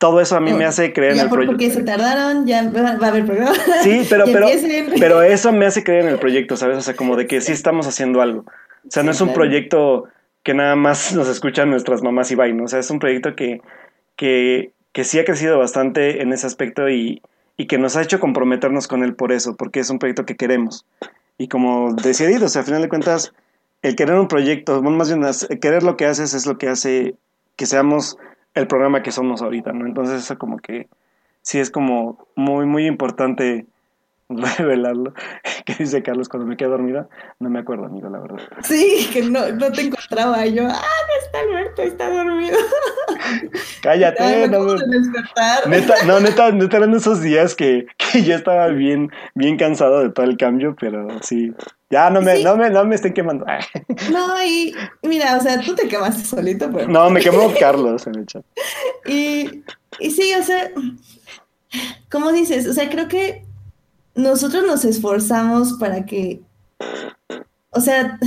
[0.01, 1.53] todo eso a mí me hace creer en el proyecto.
[1.53, 3.55] Porque se tardaron, ya va a haber programa.
[3.82, 4.48] Sí, pero, pero,
[4.98, 6.78] pero eso me hace creer en el proyecto, ¿sabes?
[6.78, 8.40] O sea, como de que sí estamos haciendo algo.
[8.40, 10.09] O sea, no es un proyecto
[10.42, 13.61] que nada más nos escuchan nuestras mamás y vain, O sea, es un proyecto que,
[14.16, 17.20] que, que sí ha crecido bastante en ese aspecto y,
[17.59, 20.36] y, que nos ha hecho comprometernos con él por eso, porque es un proyecto que
[20.36, 20.86] queremos.
[21.36, 23.34] Y como decía Edith, o sea, a final de cuentas,
[23.82, 25.26] el querer un proyecto, más bien
[25.61, 27.16] querer lo que haces es lo que hace
[27.57, 28.16] que seamos
[28.55, 29.86] el programa que somos ahorita, ¿no?
[29.86, 30.88] Entonces eso como que
[31.42, 33.66] sí es como muy, muy importante
[34.59, 35.12] revelarlo.
[35.64, 37.09] ¿Qué dice Carlos cuando me quedé dormida?
[37.39, 38.39] No me acuerdo, amigo, la verdad.
[38.62, 40.47] Sí, que no, no te encontraba.
[40.47, 42.59] yo, ah, no está Alberto, está dormido.
[43.83, 44.74] Cállate, no, no,
[45.66, 50.11] neta, no, neta, neta eran esos días que, que yo estaba bien, bien cansado de
[50.11, 51.53] todo el cambio, pero sí.
[51.91, 53.45] Ya no me, no me, no me estén quemando.
[54.12, 54.72] No, y
[55.03, 56.87] mira, o sea, tú te quemaste solito, pero.
[56.87, 58.45] No, me quemó Carlos en el chat.
[59.07, 59.64] Y,
[59.99, 60.70] y sí, o sea,
[62.09, 62.68] ¿cómo dices?
[62.68, 63.45] O sea, creo que
[64.14, 66.40] nosotros nos esforzamos para que,
[67.70, 68.18] o sea,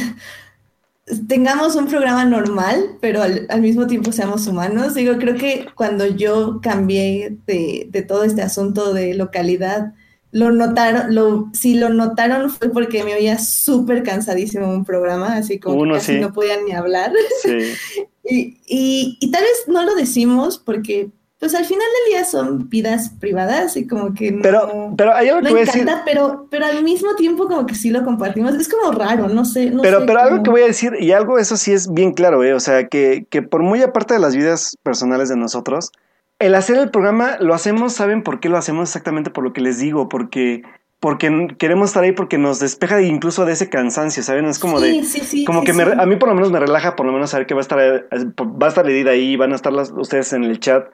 [1.28, 4.94] tengamos un programa normal, pero al, mismo tiempo seamos humanos.
[4.96, 9.94] Digo, creo que cuando yo cambié de, todo este asunto de localidad,
[10.32, 15.60] lo notaron, lo, si lo notaron fue porque me oía súper cansadísimo un programa, así
[15.60, 17.12] como que casi no podía ni hablar.
[18.24, 21.12] y, y, tal vez no lo decimos porque
[21.44, 24.42] pues al final del día son vidas privadas y como que no.
[24.42, 25.86] Pero, pero hay algo que voy a decir.
[26.06, 28.54] Pero, pero al mismo tiempo, como que sí lo compartimos.
[28.54, 29.74] Es como raro, no sé.
[29.82, 32.54] pero pero algo que voy a decir, y algo eso sí es bien claro, ¿eh?
[32.54, 35.92] O sea, que, que por muy aparte de las vidas personales de nosotros,
[36.40, 38.88] el hacer el programa lo hacemos, ¿saben por qué lo hacemos?
[38.88, 40.64] Exactamente por lo que les digo, porque
[41.02, 44.46] porque queremos estar ahí porque nos despeja incluso de ese cansancio, ¿saben?
[44.46, 46.96] Es como de sí, sí, como que me, a mí por lo menos me relaja
[46.96, 49.56] por lo menos saber que va a estar va a estar Edith ahí, van a
[49.56, 50.88] estar las, ustedes en el chat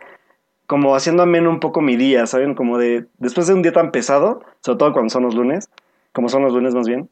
[0.69, 2.53] como haciendo ameno un poco mi día, ¿saben?
[2.53, 5.67] Como de, después de un día tan pesado, sobre todo cuando son los lunes,
[6.13, 7.09] como son los lunes más bien,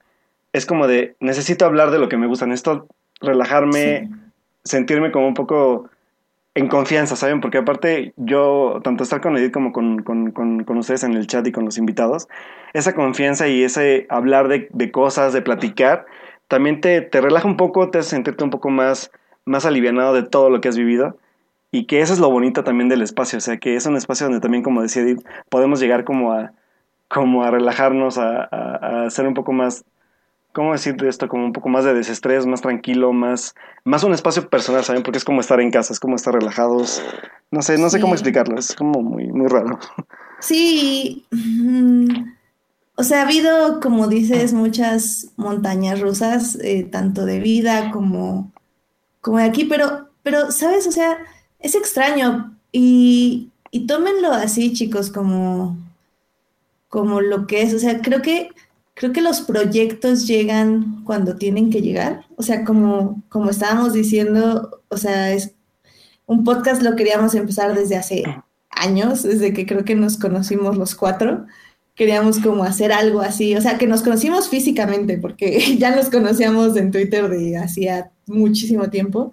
[0.53, 2.85] es como de, necesito hablar de lo que me gusta, necesito
[3.19, 4.11] relajarme,
[4.63, 5.89] sentirme como un poco
[6.53, 7.41] en confianza, ¿saben?
[7.41, 11.47] Porque aparte yo, tanto estar con Edith como con, con, con, ustedes en el chat
[11.47, 12.27] y con los invitados,
[12.73, 16.05] esa confianza y ese hablar de, de cosas, de platicar,
[16.47, 19.11] también te, te, relaja un poco, te hace sentirte un poco más,
[19.45, 21.17] más alivianado de todo lo que has vivido
[21.71, 24.27] y que eso es lo bonito también del espacio, o sea, que es un espacio
[24.27, 26.53] donde también, como decía Edith, podemos llegar como a,
[27.07, 29.83] como a relajarnos, a, a, a ser un poco más,
[30.53, 31.27] ¿cómo decir esto?
[31.27, 33.53] Como un poco más de desestrés, más tranquilo, más,
[33.83, 35.03] más un espacio personal, ¿saben?
[35.03, 37.03] Porque es como estar en casa, es como estar relajados,
[37.51, 39.79] no sé, no sé cómo explicarlo, es como muy, muy raro.
[40.39, 42.07] Sí, mm,
[42.95, 48.51] o sea, ha habido, como dices, muchas montañas rusas, eh, tanto de vida como,
[49.21, 50.87] como de aquí, pero, pero, ¿sabes?
[50.87, 51.17] O sea,
[51.59, 55.77] es extraño y, y tómenlo así, chicos, como,
[56.89, 57.73] como lo que es.
[57.73, 58.49] O sea, creo que,
[58.93, 62.25] creo que los proyectos llegan cuando tienen que llegar.
[62.35, 65.53] O sea, como, como estábamos diciendo, o sea, es
[66.27, 68.23] un podcast lo queríamos empezar desde hace
[68.69, 71.45] años, desde que creo que nos conocimos los cuatro.
[71.95, 76.77] Queríamos como hacer algo así, o sea, que nos conocimos físicamente, porque ya nos conocíamos
[76.77, 79.31] en Twitter de hacía muchísimo tiempo.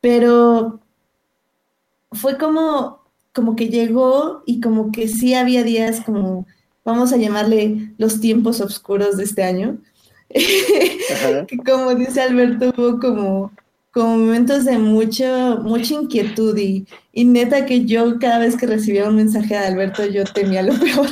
[0.00, 0.80] Pero
[2.16, 3.00] fue como,
[3.32, 6.46] como que llegó y como que sí había días como,
[6.84, 9.78] vamos a llamarle los tiempos oscuros de este año.
[10.28, 13.52] que como dice Alberto, hubo como,
[13.92, 19.08] como momentos de mucho, mucha inquietud y, y neta que yo cada vez que recibía
[19.08, 21.08] un mensaje de Alberto yo temía lo peor.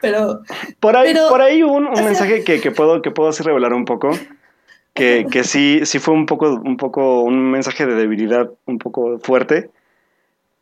[0.00, 0.42] pero
[0.80, 3.72] por ahí, pero, por ahí un, un mensaje que, que, puedo, que puedo así revelar
[3.72, 4.10] un poco.
[4.94, 9.18] Que, que sí, sí fue un poco, un poco un mensaje de debilidad un poco
[9.18, 9.70] fuerte.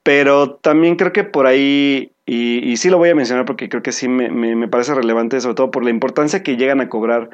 [0.03, 3.83] Pero también creo que por ahí, y, y sí lo voy a mencionar porque creo
[3.83, 6.89] que sí me, me, me parece relevante, sobre todo por la importancia que llegan a
[6.89, 7.31] cobrar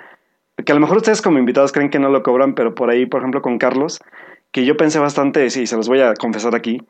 [0.65, 3.07] que a lo mejor ustedes como invitados creen que no lo cobran, pero por ahí,
[3.07, 4.01] por ejemplo, con Carlos,
[4.53, 6.81] que yo pensé bastante, sí, se los voy a confesar aquí,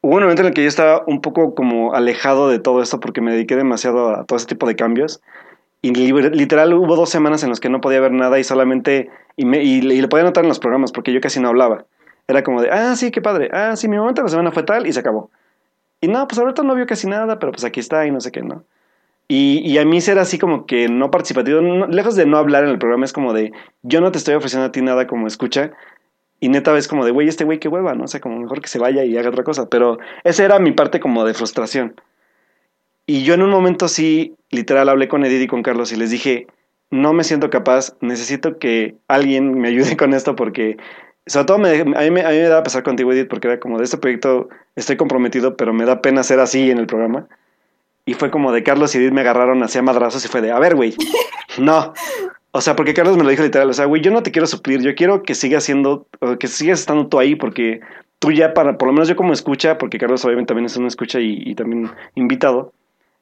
[0.00, 3.00] hubo un momento en el que yo estaba un poco como alejado de todo esto
[3.00, 5.20] porque me dediqué demasiado a todo ese tipo de cambios.
[5.86, 9.44] Y literal hubo dos semanas en las que no podía ver nada y solamente, y,
[9.44, 11.84] me, podía notar en los programas porque yo casi no hablaba.
[12.26, 14.64] Era como de, ah, sí, qué padre, ah, sí, mi momento de la semana fue
[14.64, 15.30] tal y se acabó.
[16.00, 18.32] Y no, pues ahorita no vio casi nada, pero pues aquí está y no sé
[18.32, 18.64] qué, ¿no?
[19.28, 22.78] Y, a mí ser así como que no participativo, lejos de no hablar en el
[22.78, 23.52] programa, es como de,
[23.82, 25.70] yo no te estoy ofreciendo a ti nada como escucha.
[26.40, 28.04] Y neta ves como de, güey, este güey qué hueva, ¿no?
[28.04, 29.68] O sea, como mejor que se vaya y haga otra cosa.
[29.68, 31.94] Pero esa era mi parte como de frustración.
[33.06, 36.10] Y yo en un momento sí, literal, hablé con Edith y con Carlos y les
[36.10, 36.48] dije,
[36.90, 40.76] no me siento capaz, necesito que alguien me ayude con esto porque,
[41.26, 43.60] sobre todo me, a, mí me, a mí me da pesar contigo, Edith, porque era
[43.60, 47.28] como de este proyecto estoy comprometido, pero me da pena ser así en el programa.
[48.04, 50.58] Y fue como de Carlos y Edith me agarraron hacia madrazos y fue de, a
[50.58, 50.94] ver, güey,
[51.58, 51.92] no.
[52.50, 54.46] O sea, porque Carlos me lo dijo literal, o sea, güey, yo no te quiero
[54.46, 56.06] suplir, yo quiero que sigas siendo,
[56.40, 57.80] que sigas estando tú ahí porque
[58.18, 60.88] tú ya para, por lo menos yo como escucha, porque Carlos obviamente también es una
[60.88, 62.72] escucha y también invitado,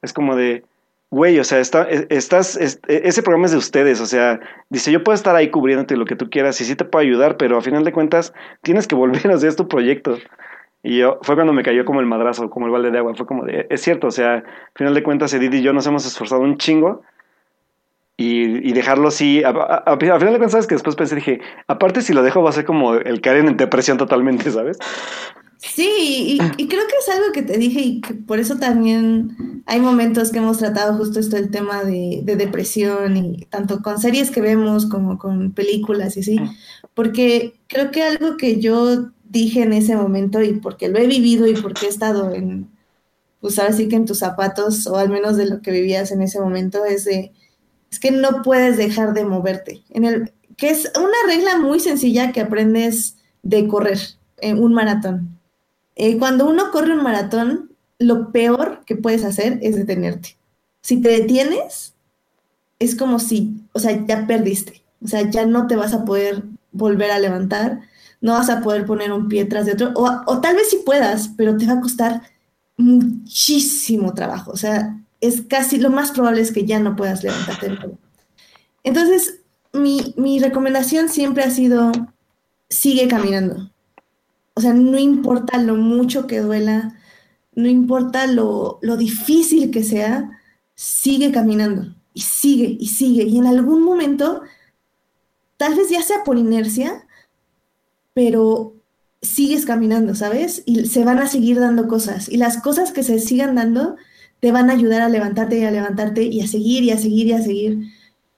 [0.04, 0.62] es como de,
[1.10, 5.02] güey, o sea, está, estás, es, ese programa es de ustedes, o sea, dice, yo
[5.02, 7.62] puedo estar ahí cubriéndote lo que tú quieras y sí te puedo ayudar, pero a
[7.62, 8.32] final de cuentas
[8.62, 10.18] tienes que volver a hacer tu proyecto.
[10.82, 13.14] Y yo, fue cuando me cayó como el madrazo, como el balde de agua.
[13.14, 14.44] Fue como de, es cierto, o sea, al
[14.74, 17.02] final de cuentas, Edith y yo nos hemos esforzado un chingo.
[18.16, 20.66] Y, y dejarlo así, a, a, a, final de cuentas, ¿sabes?
[20.68, 23.56] Que después pensé, dije, aparte si lo dejo va a ser como el caer en
[23.56, 24.78] depresión totalmente, ¿sabes?
[25.72, 29.62] Sí, y, y, creo que es algo que te dije y que por eso también
[29.66, 33.98] hay momentos que hemos tratado justo esto el tema de, de depresión y tanto con
[33.98, 36.40] series que vemos como con películas y así,
[36.92, 41.46] porque creo que algo que yo dije en ese momento y porque lo he vivido
[41.46, 42.70] y porque he estado en,
[43.40, 46.22] pues ahora sí que en tus zapatos, o al menos de lo que vivías en
[46.22, 47.32] ese momento, es de,
[47.90, 49.82] es que no puedes dejar de moverte.
[49.90, 53.98] En el, que es una regla muy sencilla que aprendes de correr
[54.38, 55.38] en un maratón.
[55.96, 60.36] Eh, cuando uno corre un maratón, lo peor que puedes hacer es detenerte.
[60.80, 61.94] Si te detienes,
[62.78, 64.82] es como si, o sea, ya perdiste.
[65.02, 66.42] O sea, ya no te vas a poder
[66.72, 67.80] volver a levantar
[68.24, 71.28] no vas a poder poner un pie tras de otro, o, tal vez sí puedas,
[71.36, 72.22] pero te va a costar
[72.78, 77.76] muchísimo trabajo, o sea, es casi lo más probable es que ya no puedas levantarte.
[78.82, 79.40] Entonces,
[79.74, 81.92] mi, mi recomendación siempre ha sido,
[82.70, 83.70] sigue caminando.
[84.54, 86.96] O sea, no importa lo mucho que duela,
[87.54, 90.40] no importa lo, lo difícil que sea,
[90.74, 93.24] sigue caminando y sigue y sigue.
[93.24, 94.42] Y en algún momento,
[95.56, 97.06] tal vez ya sea por inercia,
[98.14, 98.74] pero
[99.22, 100.62] sigues caminando, ¿sabes?
[100.66, 102.28] Y se van a seguir dando cosas.
[102.28, 103.96] Y las cosas que se sigan dando
[104.40, 107.26] te van a ayudar a levantarte y a levantarte y a seguir y a seguir
[107.26, 107.78] y a seguir.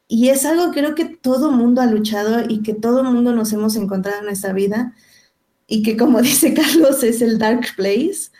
[0.08, 3.52] Y es algo que creo que todo mundo ha luchado y que todo mundo nos
[3.52, 4.94] hemos encontrado en nuestra vida.
[5.66, 8.30] Y que como dice Carlos es el dark place.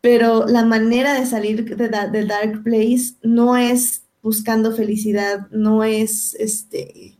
[0.00, 6.34] Pero la manera de salir del de dark place no es buscando felicidad, no es
[6.34, 7.18] este,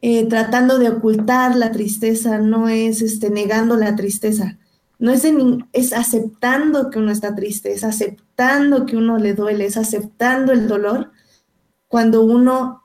[0.00, 4.58] eh, tratando de ocultar la tristeza, no es este, negando la tristeza,
[4.98, 5.24] no es,
[5.72, 10.68] es aceptando que uno está triste, es aceptando que uno le duele, es aceptando el
[10.68, 11.10] dolor
[11.88, 12.83] cuando uno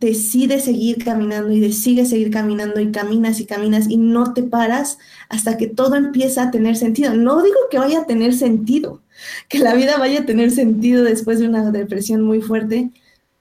[0.00, 4.98] decide seguir caminando y decide seguir caminando y caminas y caminas y no te paras
[5.28, 7.14] hasta que todo empieza a tener sentido.
[7.14, 9.02] No digo que vaya a tener sentido,
[9.48, 12.90] que la vida vaya a tener sentido después de una depresión muy fuerte,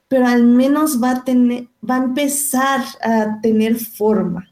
[0.08, 4.50] pero al menos va a, tener, va a empezar a tener forma.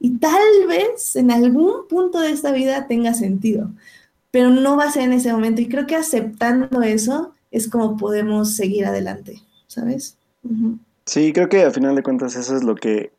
[0.00, 3.72] Y tal vez en algún punto de esta vida tenga sentido,
[4.30, 5.60] pero no va a ser en ese momento.
[5.60, 10.16] Y creo que aceptando eso es como podemos seguir adelante, ¿sabes?
[11.08, 13.12] Sí, creo que al final de cuentas eso es lo que,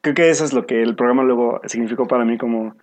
[0.00, 2.76] creo que eso es lo que el programa luego significó para mí como,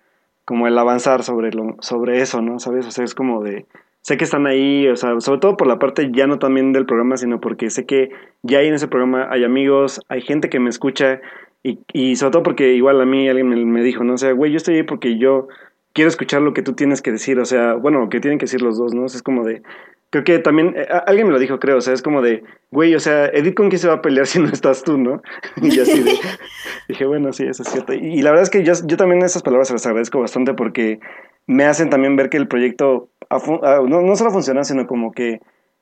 [0.43, 2.59] como el avanzar sobre, lo, sobre eso, ¿no?
[2.59, 2.85] ¿Sabes?
[2.85, 3.67] O sea, es como de,
[4.01, 6.85] sé que están ahí, o sea, sobre todo por la parte ya no también del
[6.85, 8.09] programa, sino porque sé que
[8.43, 11.21] ya ahí en ese programa hay amigos, hay gente que me escucha
[11.63, 14.33] y, y sobre todo porque igual a mí alguien me, me dijo, no o sea,
[14.33, 15.47] güey, yo estoy ahí porque yo
[15.93, 18.61] quiero escuchar lo que tú tienes que decir, o sea, bueno, que tienen que decir
[18.61, 19.05] los dos, ¿no?
[19.05, 19.61] es como de,
[20.09, 22.93] creo que también, eh, alguien me lo dijo, creo, o sea, es como de, güey,
[22.95, 25.21] o sea, Edith con quién se va a pelear si no estás tú, ¿no?
[25.61, 26.13] y así de,
[26.87, 27.93] dije, bueno, sí, eso es cierto.
[27.93, 30.99] Y, la verdad es que yo, yo también esas palabras se las agradezco bastante porque
[31.47, 35.39] me hacen también ver que el proyecto no, no solo funciona, sino como que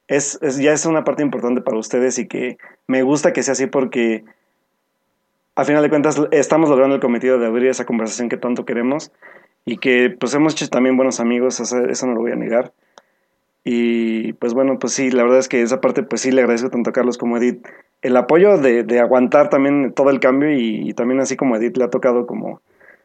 [0.08, 2.58] es, ya es una parte importante para ustedes y que
[2.88, 4.24] me gusta que sea así porque
[5.56, 9.12] a final de cuentas estamos logrando el cometido de abrir esa conversación que tanto queremos
[9.66, 12.74] y que pues hemos hecho también buenos amigos, eso, no lo voy a negar.
[13.64, 16.70] Y pues bueno, pues sí, la verdad es que esa parte pues sí le agradezco
[16.70, 17.66] tanto a Carlos como a Edith
[18.02, 21.84] el apoyo de, aguantar también todo el cambio y, también así como a Edith le
[21.84, 22.62] ha tocado como,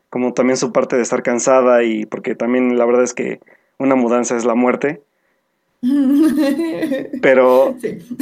[0.09, 3.41] como también su parte de estar cansada y porque también la verdad es que
[3.79, 5.03] una mudanza es la muerte.
[7.23, 7.77] Pero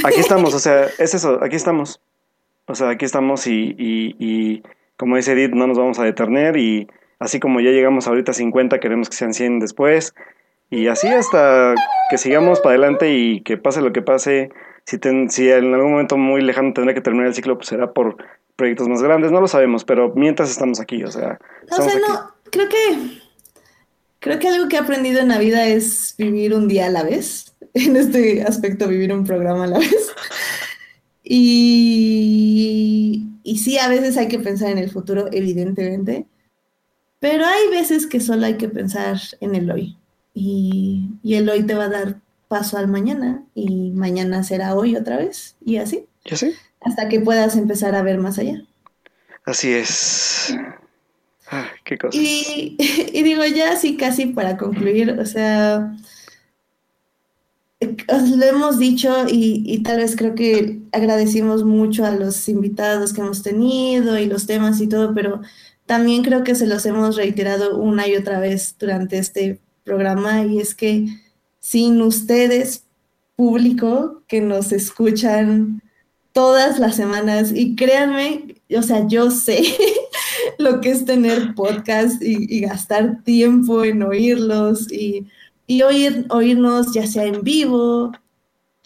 [0.05, 2.01] aquí estamos, o sea, es eso, aquí estamos.
[2.67, 4.63] O sea, aquí estamos y, y,
[4.97, 6.89] como dice Edith, no nos vamos a detener y
[7.23, 10.15] así como ya llegamos ahorita a 50, queremos que sean 100 después
[10.71, 11.75] y así hasta
[12.11, 14.51] que sigamos para adelante y que pase lo que pase.
[14.85, 18.17] Si, si en algún momento muy lejano tendrá que terminar el ciclo, pues será por
[18.57, 21.39] proyectos más grandes, no lo sabemos, pero mientras estamos aquí, o sea...
[21.71, 23.21] O sea, no, creo que...
[24.19, 27.03] Creo que algo que he aprendido en la vida es vivir un día a la
[27.03, 27.55] vez.
[27.75, 30.13] En este aspecto, vivir un programa a la vez.
[31.25, 32.03] Y,
[33.45, 36.27] y sí, a veces hay que pensar en el futuro, evidentemente,
[37.23, 39.97] pero hay veces que solo hay que pensar en el hoy.
[40.35, 44.97] Y, y el hoy te va a dar paso al mañana y mañana será hoy
[44.97, 46.07] otra vez y así.
[46.25, 46.53] ¿Y así?
[46.81, 48.65] Hasta que puedas empezar a ver más allá.
[49.45, 50.53] Así es.
[51.49, 52.21] Ah, qué cosas.
[52.21, 52.77] Y,
[53.13, 55.95] y, digo, ya así casi para concluir, o sea,
[58.37, 63.43] lo hemos dicho y, tal vez creo que agradecimos mucho a los invitados que hemos
[63.43, 65.41] tenido y los temas y todo, pero
[65.93, 70.59] también creo que se los hemos reiterado una y otra vez durante este programa y
[70.59, 71.07] es que
[71.61, 72.85] sin ustedes,
[73.37, 75.83] público, que nos escuchan
[76.33, 79.65] todas las semanas y créanme, o sea, yo sé
[80.59, 85.27] lo que es tener podcast y gastar tiempo en oírlos y
[85.67, 88.13] y oír, oírnos ya sea en vivo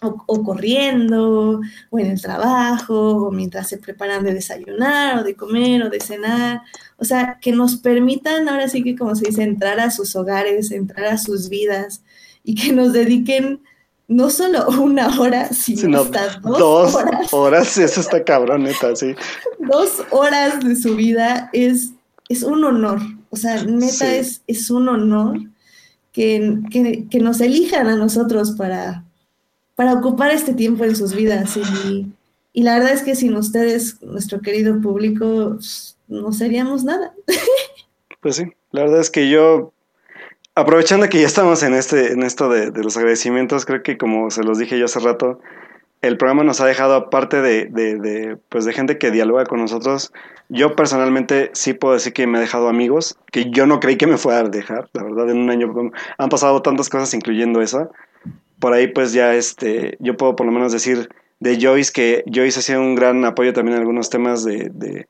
[0.01, 5.83] o, corriendo o en el trabajo o mientras se preparan de desayunar o de comer
[5.83, 6.61] o de cenar.
[6.97, 10.71] O sea, que nos permitan ahora sí que como se dice, entrar a sus hogares,
[10.71, 12.03] entrar a sus vidas
[12.43, 13.61] y que nos dediquen
[14.07, 16.95] no solo una hora, sino, hasta dos,
[17.31, 17.77] horas.
[17.77, 19.15] Eso está cabrón, neta, sí.
[19.59, 21.91] Dos horas de su vida es,
[22.29, 23.01] es un honor.
[23.29, 25.39] O sea, neta es, es un honor
[26.13, 29.03] que, nos elijan a nosotros para,
[29.77, 31.55] para ocupar este tiempo en sus vidas.
[31.55, 32.07] Y,
[32.51, 37.13] y la verdad es que sin ustedes, nuestro querido público, pues, no seríamos nada.
[38.19, 39.71] Pues sí, la verdad es que yo,
[40.55, 44.31] aprovechando que ya estamos en, este, en esto de, de los agradecimientos, creo que como
[44.31, 45.39] se los dije yo hace rato,
[46.01, 50.13] el programa nos ha dejado, aparte de, de, pues de gente que dialoga con nosotros,
[50.49, 54.07] yo personalmente sí puedo decir que me ha dejado amigos, que yo no creí que
[54.07, 55.73] me fuera a dejar, la verdad, en un año
[56.17, 57.89] han pasado tantas cosas, incluyendo esa.
[58.59, 61.09] Por ahí, pues ya este, yo puedo por lo menos decir
[61.39, 65.07] de Joyce que Joyce ha sido un gran apoyo también en algunos temas de,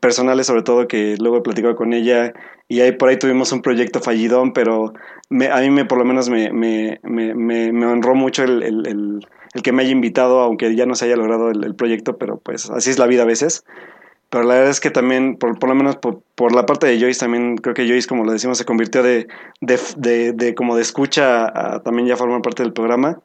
[0.00, 2.32] personales, sobre todo, que luego he platicado con ella.
[2.68, 4.92] Y ahí por ahí tuvimos un proyecto fallidón, pero
[5.30, 9.20] me, a mí me, por lo menos me, me, me, me honró mucho el, el
[9.54, 12.70] el que me haya invitado, aunque ya no se haya logrado el, proyecto, pero pues
[12.70, 13.64] así es la vida a veces.
[14.30, 17.00] Pero la verdad es que también, por, por lo menos por, por, la parte de
[17.00, 19.26] Joyce, también creo que Joyce, como lo decimos, se convirtió de,
[19.60, 23.20] de, de, de como de escucha a, también ya formar parte del programa.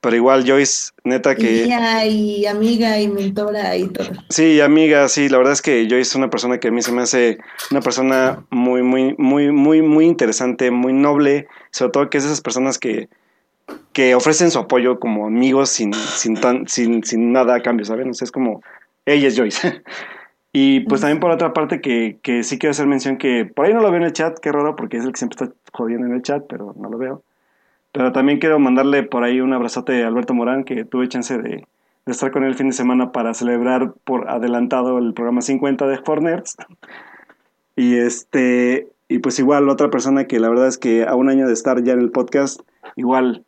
[0.00, 1.64] Pero igual Joyce, neta que...
[1.64, 4.08] Y, amiga y mentora y todo.
[4.30, 6.90] Sí, amiga, sí, la verdad es que Joyce es una persona que a mí se
[6.90, 7.38] me hace
[7.70, 12.30] una persona muy, muy, muy, muy, muy interesante, muy noble, sobre todo que es de
[12.30, 13.08] esas personas que,
[13.92, 18.10] que ofrecen su apoyo como amigos sin, sin, tan, sin, sin nada a cambio, ¿saben?
[18.10, 18.60] O sea, es como,
[19.06, 19.84] ella es Joyce.
[20.52, 23.74] y pues también por otra parte que, que sí quiero hacer mención que por ahí
[23.74, 26.06] no lo veo en el chat, qué raro porque es el que siempre está jodiendo
[26.06, 27.22] en el chat, pero no lo veo.
[27.92, 31.66] Pero también quiero mandarle por ahí un abrazote a Alberto Morán, que tuve chance de,
[32.06, 35.86] de estar con él el fin de semana para celebrar por adelantado el programa 50
[35.86, 36.56] de Fornerds.
[37.76, 41.46] Y este, y pues igual otra persona que la verdad es que a un año
[41.46, 42.60] de estar ya en el podcast,
[42.96, 43.44] igual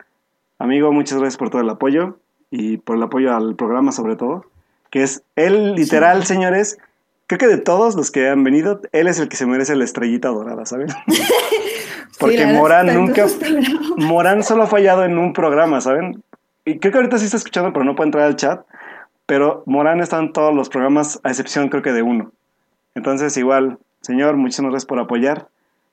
[0.58, 2.18] Amigo, muchas gracias por todo el apoyo
[2.50, 4.46] y por el apoyo al programa sobre todo,
[4.90, 6.78] que es él literal, señores,
[7.26, 9.84] creo que de todos los que han venido, él es el que se merece la
[9.84, 10.88] estrellita dorada, ¿saben?
[12.18, 13.26] Porque Morán nunca,
[13.96, 16.22] Morán solo ha fallado en un programa, ¿saben?
[16.64, 18.64] Y creo que ahorita sí está escuchando, pero no puede entrar al chat.
[19.26, 22.32] Pero Morán está en todos los programas, a excepción creo que de uno.
[22.94, 25.48] Entonces, igual, señor, muchísimas gracias por apoyar.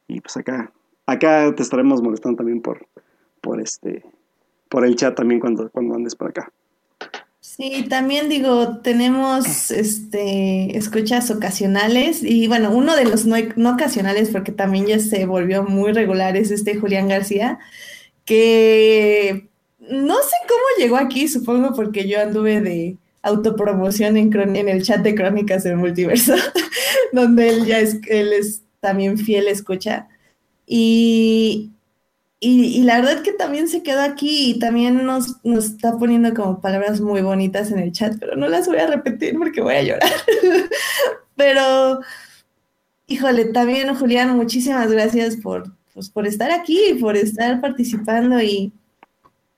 [0.08, 0.72] Y pues acá,
[1.06, 2.86] acá te estaremos molestando también por,
[3.40, 4.04] por este,
[4.70, 6.52] por el chat también cuando, cuando andes por acá.
[7.58, 13.36] Sí, también digo, tenemos este escuchas ocasionales y bueno, uno de los no,
[13.74, 17.60] ocasionales porque también ya se volvió muy regular es este Julián García,
[18.24, 19.50] que
[19.80, 25.02] no sé cómo llegó aquí, supongo porque yo anduve de autopromoción en, en el chat
[25.02, 26.36] de Crónicas del Multiverso,
[27.12, 30.08] donde él ya es, él es también fiel escucha.
[30.66, 31.72] Y,
[32.44, 36.60] y, la verdad que también se quedó aquí y también nos, nos está poniendo como
[36.60, 39.84] palabras muy bonitas en el chat, pero no las voy a repetir porque voy a
[39.84, 40.10] llorar.
[41.36, 42.00] pero,
[43.06, 48.74] híjole, también Julián, muchísimas gracias por, pues, por estar aquí por estar participando y,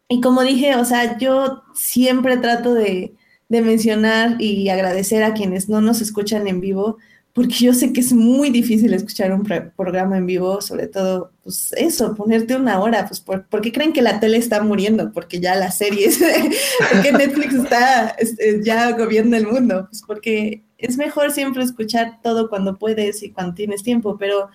[0.09, 3.13] y como dije, o sea, yo siempre trato de,
[3.47, 6.97] de mencionar y agradecer a quienes no nos escuchan en vivo,
[7.33, 9.43] porque yo sé que es muy difícil escuchar un
[9.75, 14.03] programa en vivo, sobre todo, pues eso, ponerte una hora, pues por, porque creen que
[14.03, 16.19] la tele está muriendo, porque ya las series,
[16.91, 18.15] porque Netflix está,
[18.63, 23.55] ya gobierna el mundo, pues porque es mejor siempre escuchar todo cuando puedes y cuando
[23.55, 24.49] tienes tiempo, pero,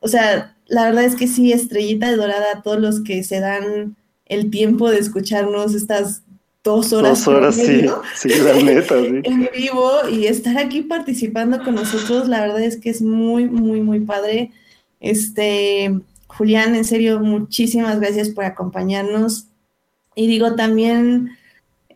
[0.00, 3.96] o sea, la verdad es que sí, estrellita dorada a todos los que se dan
[4.24, 6.22] el tiempo de escucharnos estas
[6.64, 7.24] dos horas.
[7.24, 7.86] Dos horas, sí,
[8.16, 9.20] sí, la neta, sí.
[9.24, 13.82] En vivo y estar aquí participando con nosotros, la verdad es que es muy, muy,
[13.82, 14.50] muy padre.
[14.98, 15.94] Este,
[16.26, 19.46] Julián, en serio, muchísimas gracias por acompañarnos.
[20.16, 21.36] Y digo también,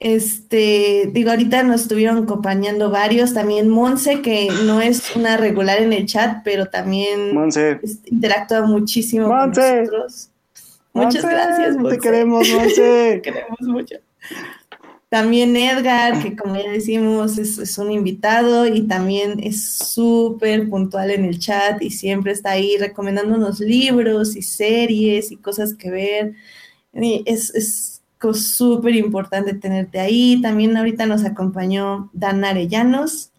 [0.00, 5.92] este, digo, ahorita nos estuvieron acompañando varios, también Monse, que no es una regular en
[5.92, 7.80] el chat, pero también Monse.
[8.04, 10.30] interactúa muchísimo con nosotros.
[10.92, 11.96] Muchas gracias, Monse.
[11.96, 13.12] Te queremos, Monse.
[13.14, 13.96] Te queremos mucho.
[15.08, 21.24] También Edgar, que como ya decimos, es, un invitado y también es súper puntual en
[21.24, 26.34] el chat y siempre está ahí recomendándonos libros y series y cosas que ver.
[26.92, 28.02] es, es
[28.34, 30.40] súper importante tenerte ahí.
[30.42, 33.30] También ahorita nos acompañó Dan Arellanos.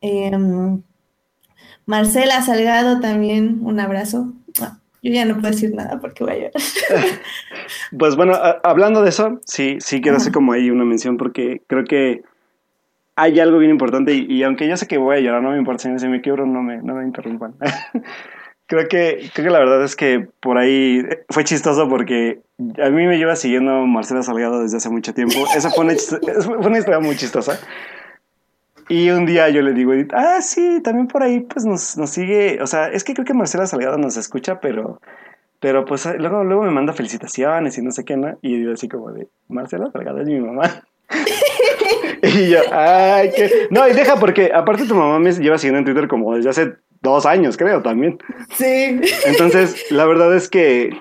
[0.00, 0.82] Em,
[1.86, 4.32] Marcela Salgado también, un abrazo.
[5.02, 6.52] Yo ya no puedo decir nada porque voy a llorar.
[7.98, 11.84] pues bueno, hablando de eso, sí, sí quiero hacer como ahí una mención porque creo
[11.84, 12.22] que
[13.14, 15.98] hay algo bien importante y, aunque yo sé que voy a llorar, no me importa
[15.98, 17.54] si me quiebro, no me, no me interrumpan.
[18.66, 22.40] creo, que, creo que la verdad es que por ahí fue chistoso porque
[22.82, 25.34] a mí me lleva siguiendo Marcela Salgado desde hace mucho tiempo.
[25.56, 25.94] Esa fue una,
[26.44, 27.58] fue una historia muy chistosa.
[28.88, 32.58] Y un día yo le digo, ah, sí, también por ahí pues nos, nos sigue,
[32.62, 35.00] o sea, es que creo que Marcela Salgado nos escucha, pero,
[35.60, 38.38] pero pues ah, luego, luego me manda felicitaciones y no sé qué, ¿no?
[38.40, 40.84] Y yo así como de, Marcela Salgado es mi mamá.
[42.22, 43.68] y yo, ay, qué...
[43.70, 46.72] No, y deja porque aparte tu mamá me lleva siguiendo en Twitter como desde hace
[47.02, 48.18] dos años, creo, también.
[48.54, 49.00] Sí.
[49.26, 50.96] Entonces, la verdad es que,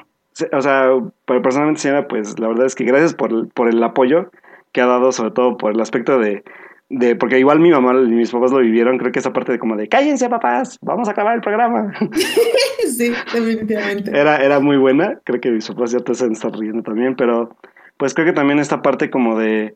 [0.51, 0.89] o sea,
[1.26, 4.30] personalmente, señora, pues la verdad es que gracias por, por el apoyo
[4.73, 6.43] que ha dado, sobre todo por el aspecto de
[6.89, 9.59] de porque igual mi mamá y mis papás lo vivieron, creo que esa parte de
[9.59, 11.93] como de cállense papás, vamos a acabar el programa.
[12.88, 14.11] sí, definitivamente.
[14.18, 17.55] Era, era muy buena, creo que mis papás ya te están riendo también, pero
[17.97, 19.73] pues creo que también esta parte como de,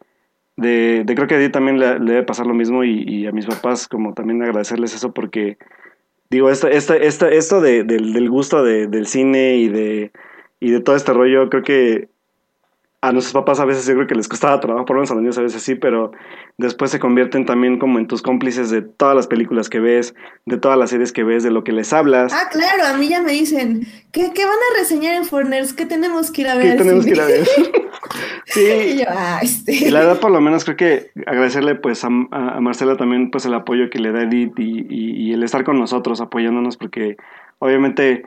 [0.56, 3.46] de, de creo que a ti también le, debe pasar lo mismo y, a mis
[3.46, 5.58] papás como también agradecerles eso porque
[6.30, 10.12] digo, esto, esto, esto, esto de, del, del gusto de, del cine y de,
[10.62, 12.10] y de todo este rollo, creo que
[13.04, 15.16] a nuestros papás a veces yo creo que les costaba trabajo, por lo menos a
[15.16, 16.12] los niños a veces sí, pero
[16.58, 20.14] después se convierten también como en tus cómplices de todas las películas que ves,
[20.46, 22.32] de todas las series que ves, de lo que les hablas.
[22.32, 25.74] Ah, claro, a mí ya me dicen, ¿qué, qué van a reseñar en Forners?
[25.74, 26.74] ¿Qué tenemos que ir a ver?
[26.74, 27.48] ¿Qué tenemos que ir a ver?
[28.46, 28.70] sí.
[28.70, 29.74] Y yo, ah, este.
[29.74, 33.46] Y la verdad, por lo menos creo que agradecerle pues a, a, Marcela también pues
[33.48, 37.18] el apoyo que le da Edith y, y, y el estar con nosotros apoyándonos porque
[37.58, 38.26] obviamente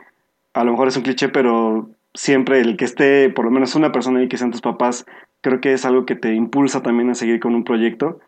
[0.52, 3.92] a lo mejor es un cliché, pero siempre el que esté por lo menos una
[3.92, 5.04] persona ahí que sean tus papás,
[5.40, 8.20] creo que es algo que te impulsa también a seguir con un proyecto.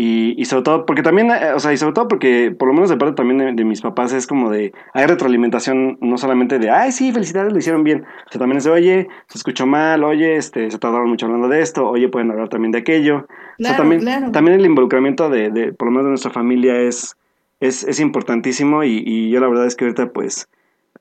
[0.00, 2.74] Y, y sobre todo, porque también, eh, o sea, y sobre todo porque, por lo
[2.74, 6.70] menos de parte también de, mis papás, es como de, hay retroalimentación, no solamente de,
[6.70, 8.04] ay, sí, felicidades, lo hicieron bien.
[8.28, 11.48] O sea, también es de, oye, se escuchó mal, oye, este, se tardaron mucho hablando
[11.48, 13.26] de esto, oye, pueden hablar también de aquello.
[13.58, 17.16] o sea, también, también el involucramiento de, de, por lo menos de nuestra familia es,
[17.58, 20.48] es, es importantísimo y, y yo la verdad es que ahorita, pues,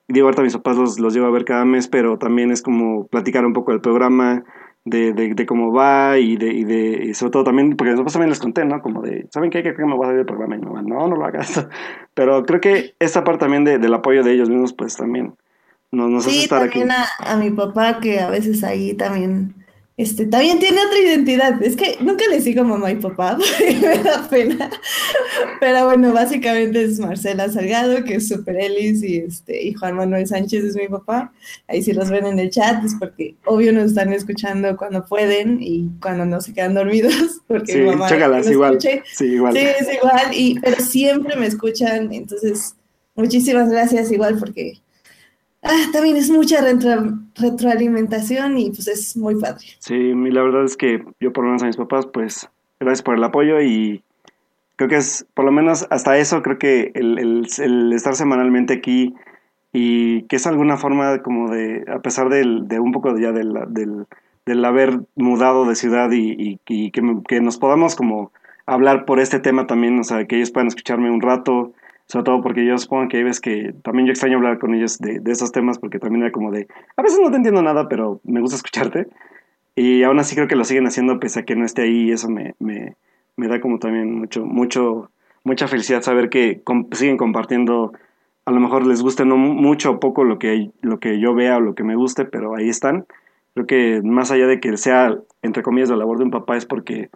[0.08, 3.08] digo, ahorita mis papás los, los llevo a ver cada mes, pero también es como
[3.08, 4.44] platicar un poco del programa,
[4.86, 8.40] de, de, cómo va y de, y de sobre todo también, porque después también les
[8.40, 8.82] conté, ¿no?
[8.82, 9.62] Como de, ¿saben qué?
[9.62, 11.68] Que me voy a salir del programa y no, no, no lo hagas.
[12.14, 15.36] Pero creo que esta parte también de, del apoyo de ellos mismos, pues también
[15.92, 19.56] nos, nos hace estar también A, a mi papá, que a veces ahí también
[19.98, 21.64] este, también tiene otra identidad.
[21.64, 24.69] Es que nunca le digo mamá y papá, porque me da pena.
[25.60, 30.28] Pero bueno, básicamente es Marcela Salgado, que es Super Ellis, y, este, y Juan Manuel
[30.28, 31.34] Sánchez es mi papá.
[31.68, 35.57] Ahí si los ven en el chat es porque obvio nos están escuchando cuando pueden
[35.61, 38.07] y cuando no se quedan dormidos, porque Sí, mi mamá...
[38.52, 38.80] igual.
[38.80, 39.53] Sí, igual.
[39.53, 42.76] Sí, es igual, y, pero siempre me escuchan, entonces
[43.15, 44.80] muchísimas gracias igual porque
[45.68, 49.65] ah, también es mucha retro- retroalimentación y pues es muy padre.
[49.80, 52.49] Sí, la verdad es que yo por lo menos a mis papás, pues
[52.80, 54.03] gracias por el apoyo y
[54.76, 57.45] creo que es, por lo menos hasta eso, creo que el,
[57.94, 59.14] estar semanalmente aquí
[59.73, 64.06] y que es alguna forma como de, a pesar de un poco ya del, del,
[64.45, 68.31] del haber mudado de ciudad y, y- y que, que nos podamos como
[68.65, 71.73] hablar por este tema también, o sea, que ellos puedan escucharme un rato,
[72.08, 74.98] sobre todo porque yo supongo que hay veces que también yo extraño hablar con ellos
[75.00, 77.88] de, de esos temas porque también era como de, a veces no te entiendo nada,
[77.90, 79.08] pero me gusta escucharte.
[79.76, 82.12] Y aún así creo que lo siguen haciendo pese a que no esté ahí y
[82.12, 82.96] eso me, me,
[83.36, 85.12] me da como también mucho, mucho,
[85.44, 87.94] mucha felicidad saber que com- siguen compartiendo,
[88.46, 91.36] a lo mejor les guste no mu- mucho o poco lo que, lo que yo
[91.36, 93.06] vea o lo que me guste, pero ahí están.
[93.54, 96.66] Creo que más allá de que sea, entre comillas, la labor de un papá es
[96.66, 97.10] porque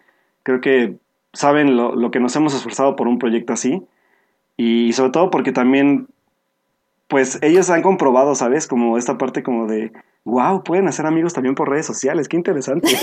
[0.44, 0.96] creo que
[1.34, 3.82] saben lo, lo que nos hemos esforzado por un proyecto así
[4.58, 6.08] y sobre todo porque también
[7.08, 8.68] pues ellos han comprobado, ¿sabes?
[8.68, 9.92] Como esta parte como de,
[10.24, 12.88] wow, pueden hacer amigos también por redes sociales, qué interesante.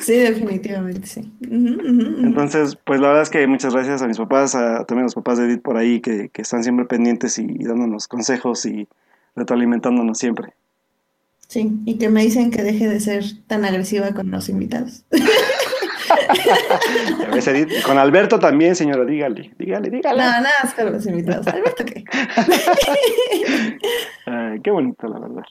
[0.00, 1.32] Sí, definitivamente, sí.
[1.42, 5.14] Entonces, pues la verdad es que muchas gracias a mis papás, a también a los
[5.14, 8.88] papás de Edith por ahí, que, que están siempre pendientes y, y dándonos consejos y
[9.36, 10.54] retroalimentándonos siempre.
[11.46, 15.04] Sí, y que me dicen que deje de ser tan agresiva con los invitados.
[17.86, 20.18] Con Alberto también, señora, dígale, dígale, No, dígale.
[20.18, 21.46] nada más con los invitados.
[21.48, 22.04] Alberto, ¿qué?
[24.26, 25.42] Ay, qué bonito, la verdad.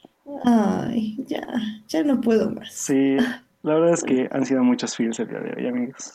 [0.46, 1.42] Ay, ya,
[1.88, 2.72] ya no puedo más.
[2.74, 3.18] Sí,
[3.64, 6.14] la verdad es que han sido muchos feels el día de hoy, amigos.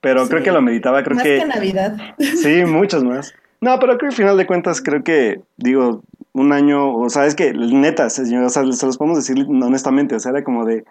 [0.00, 0.30] Pero Sí.
[0.30, 1.38] creo que lo meditaba, creo Más que...
[1.38, 1.96] que Navidad.
[2.18, 3.34] Sí, muchos más.
[3.60, 6.02] No, pero creo que al final de cuentas, creo que, digo,
[6.32, 10.20] un año, o sea, es que, neta, o sea, se los podemos decir honestamente, o
[10.20, 10.84] sea, era como de,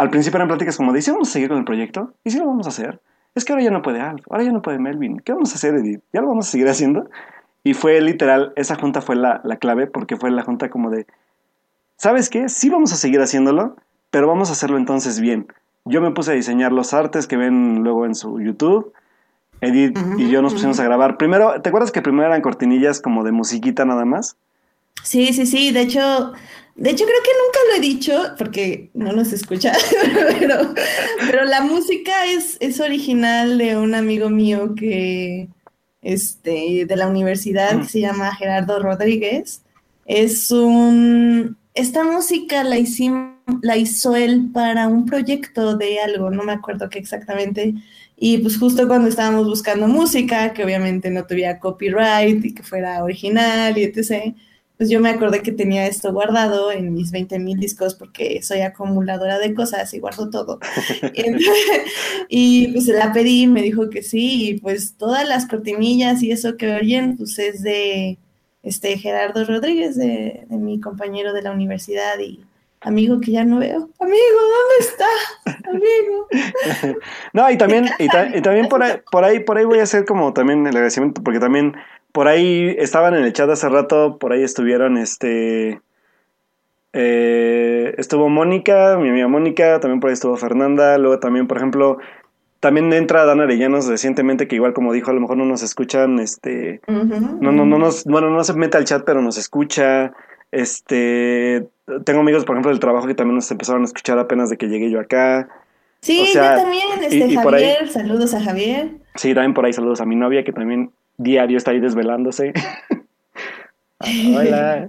[0.00, 2.14] al principio eran pláticas como de, ¿y si vamos a seguir con el proyecto?
[2.24, 3.00] ¿Y si lo vamos a hacer?
[3.34, 5.56] Es que ahora ya no puede Alf, ahora ya no puede Melvin, ¿qué vamos a
[5.56, 6.00] hacer, Edith?
[6.12, 7.10] ¿Ya lo vamos a seguir haciendo?
[7.64, 11.06] Y fue literal, esa junta fue la, la clave, porque fue la junta como de,
[11.96, 12.48] ¿sabes qué?
[12.48, 13.76] Sí vamos a seguir haciéndolo,
[14.10, 15.48] pero vamos a hacerlo entonces bien.
[15.84, 18.94] Yo me puse a diseñar los artes que ven luego en su YouTube.
[19.60, 21.18] Edith y yo nos pusimos a grabar.
[21.18, 24.36] Primero, ¿te acuerdas que primero eran cortinillas como de musiquita nada más?
[25.02, 25.70] Sí, sí, sí.
[25.72, 26.32] De hecho,
[26.80, 29.72] de hecho creo que nunca lo he dicho porque no nos escucha,
[30.40, 30.74] pero,
[31.26, 35.48] pero la música es, es original de un amigo mío que,
[36.00, 39.60] este, de la universidad que se llama Gerardo Rodríguez.
[40.06, 46.42] Es un, esta música la hicimos, la hizo él para un proyecto de algo, no
[46.44, 47.74] me acuerdo qué exactamente.
[48.16, 53.04] Y pues justo cuando estábamos buscando música, que obviamente no tuviera copyright y que fuera
[53.04, 54.34] original y etc.,
[54.80, 58.62] pues yo me acordé que tenía esto guardado en mis 20 mil discos porque soy
[58.62, 60.58] acumuladora de cosas y guardo todo.
[62.30, 66.32] y pues se la pedí, me dijo que sí, y pues todas las cortinillas y
[66.32, 68.16] eso que oyen, pues es de
[68.62, 72.40] este Gerardo Rodríguez, de, de mi compañero de la universidad y
[72.80, 73.90] amigo que ya no veo.
[74.00, 75.58] Amigo, ¿dónde estás?
[75.68, 76.96] Amigo.
[77.34, 79.82] No, y también, y, ta- y también por ahí, por ahí, por ahí voy a
[79.82, 81.74] hacer como también el agradecimiento, porque también
[82.12, 85.80] por ahí estaban en el chat hace rato, por ahí estuvieron este
[86.92, 91.98] eh, estuvo Mónica, mi amiga Mónica, también por ahí estuvo Fernanda, luego también, por ejemplo,
[92.58, 96.18] también entra Dan Arellanos recientemente, que igual como dijo, a lo mejor no nos escuchan,
[96.18, 100.12] este, Ujú, no, no, no nos, bueno, no se mete al chat, pero nos escucha.
[100.52, 101.64] Este,
[102.04, 104.66] tengo amigos, por ejemplo, del trabajo que también nos empezaron a escuchar apenas de que
[104.66, 105.48] llegué yo acá.
[106.00, 108.90] Sí, O sea, yo también, este y- y por ahí- Javier, saludos a Javier.
[109.14, 110.90] Sí, también por ahí saludos a mi novia que también
[111.22, 112.52] diario está ahí desvelándose.
[114.34, 114.88] Hola.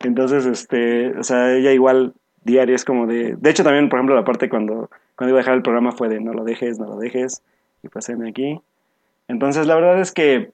[0.00, 2.14] Entonces, este, o sea, ella igual
[2.44, 5.42] diario es como de, de hecho también, por ejemplo, la parte cuando cuando iba a
[5.42, 7.42] dejar el programa fue de no lo dejes, no lo dejes
[7.82, 8.60] y pues heme aquí.
[9.28, 10.50] Entonces, la verdad es que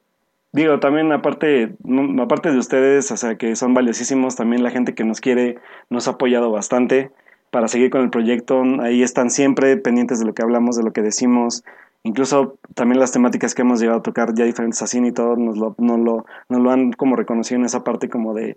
[0.53, 4.95] digo, también aparte no- aparte de ustedes, o sea, que son valiosísimos, también la gente
[4.95, 5.59] que nos quiere
[5.91, 7.11] nos ha apoyado bastante
[7.51, 8.63] para seguir con el proyecto.
[8.81, 11.65] Ahí están siempre pendientes de lo que hablamos, de lo que decimos.
[12.03, 15.59] Incluso también las temáticas que hemos llegado a tocar ya diferentes así y todo nos
[15.59, 18.57] lo, nos lo, nos lo han como reconocido en esa parte como de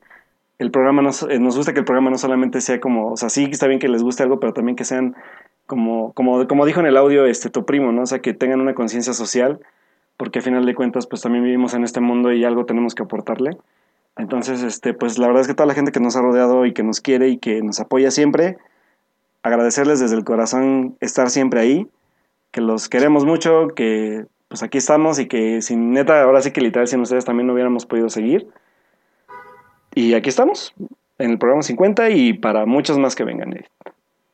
[0.60, 3.30] el programa nos, eh, nos gusta que el programa no solamente sea como, o sea,
[3.30, 5.16] sí está bien que les guste algo, pero también que sean
[5.66, 8.04] como, como, como dijo en el audio este tu primo, ¿no?
[8.04, 9.60] O sea, que tengan una conciencia social,
[10.18, 13.04] porque a final de cuentas, pues también vivimos en este mundo y algo tenemos que
[13.04, 13.58] aportarle.
[14.16, 16.74] Entonces, este, pues la verdad es que toda la gente que nos ha rodeado y
[16.74, 18.58] que nos quiere y que nos apoya siempre,
[19.42, 21.88] agradecerles desde el corazón estar siempre ahí,
[22.54, 26.62] que los queremos mucho, que pues aquí estamos y que sin neta, ahora sí que
[26.62, 28.48] literal sin ustedes también no hubiéramos podido seguir.
[29.96, 30.74] Y aquí estamos,
[31.18, 33.60] en el programa 50 y para muchos más que vengan.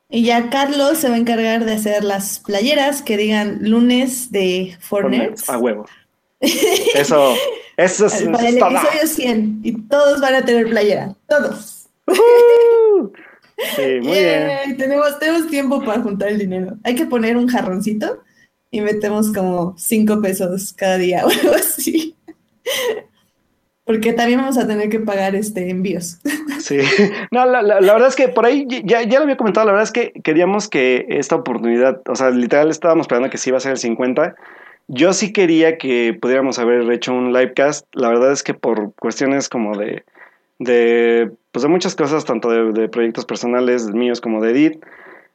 [0.09, 4.75] Y ya Carlos se va a encargar de hacer las playeras que digan lunes de
[4.81, 5.35] Fortnite.
[5.47, 5.85] A huevo.
[6.41, 7.35] Eso,
[7.75, 8.23] eso es.
[8.23, 9.59] Para el episodio 100.
[9.63, 11.15] Y todos van a tener playera.
[11.27, 11.89] Todos.
[13.75, 14.77] Sí, muy bien.
[14.77, 16.77] Tenemos, tenemos tiempo para juntar el dinero.
[16.83, 18.23] Hay que poner un jarroncito
[18.71, 22.15] y metemos como 5 pesos cada día o algo así.
[23.83, 26.19] Porque también vamos a tener que pagar este envíos.
[26.59, 26.77] Sí,
[27.31, 29.71] no, la, la, la, verdad es que por ahí ya, ya lo había comentado, la
[29.71, 33.57] verdad es que queríamos que esta oportunidad, o sea, literal estábamos esperando que sí iba
[33.57, 34.35] a ser el 50.
[34.87, 37.87] Yo sí quería que pudiéramos haber hecho un livecast.
[37.93, 40.03] La verdad es que por cuestiones como de,
[40.59, 44.85] de, pues de muchas cosas, tanto de, proyectos personales míos como de Edith,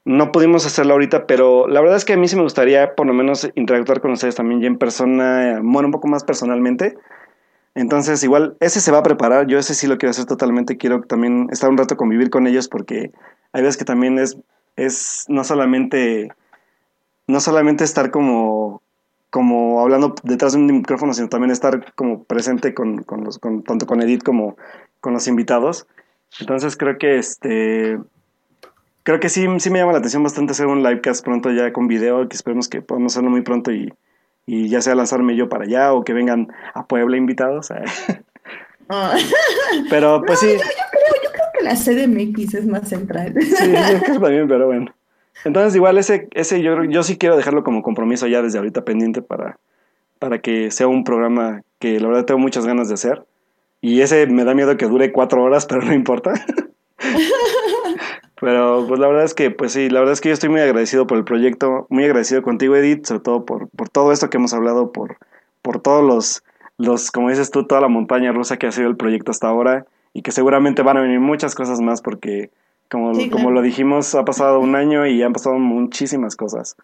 [0.05, 3.06] no pudimos hacerlo ahorita, pero la verdad es que a mí sí me gustaría por
[3.06, 6.94] lo menos interactuar con ustedes también ya en persona, bueno, un poco más personalmente.
[7.74, 11.01] Entonces, igual, ese se va a preparar, yo ese sí lo quiero hacer totalmente, quiero
[11.01, 13.10] también estar un rato convivir con ellos porque
[13.52, 14.36] hay veces que también es,
[14.76, 16.28] es no solamente,
[17.26, 18.82] no solamente estar como,
[19.35, 23.65] como hablando detrás de un micrófono, sino también estar como presente con, con los, con,
[23.65, 24.56] tanto con Edith como
[25.01, 25.89] con los invitados.
[26.39, 27.98] Entonces creo que este
[29.02, 31.89] creo que sí, sí me llama la atención bastante hacer un livecast pronto ya con
[31.89, 33.93] video, que esperemos que podamos hacerlo muy pronto y,
[34.47, 37.73] y ya sea lanzarme yo para allá o que vengan a Puebla invitados.
[38.90, 39.16] Ah.
[39.89, 43.35] Pero pues No, sí, yo, yo creo, yo creo que la CDMX es más central.
[43.40, 44.94] sí, yo creo también, pero bueno.
[45.44, 49.20] Entonces igual ese, ese yo, yo sí quiero dejarlo como compromiso ya desde ahorita pendiente
[49.23, 49.59] para,
[50.19, 53.24] para que sea un programa que la verdad tengo muchas ganas de hacer.
[53.81, 56.32] Y ese me da miedo que dure cuatro horas, pero no importa.
[58.40, 60.61] Pero pues la verdad es que, pues sí, la verdad es que yo estoy muy
[60.61, 64.36] agradecido por el proyecto, muy agradecido contigo, Edith, sobre todo por, por todo esto que
[64.36, 65.16] hemos hablado, por,
[65.62, 66.44] por todos los,
[66.77, 69.86] los, como dices tú, toda la montaña rusa que ha sido el proyecto hasta ahora
[70.12, 72.51] y que seguramente van a venir muchas cosas más porque,
[72.90, 73.56] como, Sí, como claro.
[73.56, 76.77] lo dijimos, ha pasado un año y han pasado muchísimas cosas.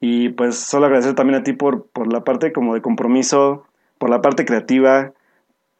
[0.00, 3.64] Y pues solo agradecer también a ti por, por la parte como de compromiso,
[3.98, 5.12] por la parte creativa,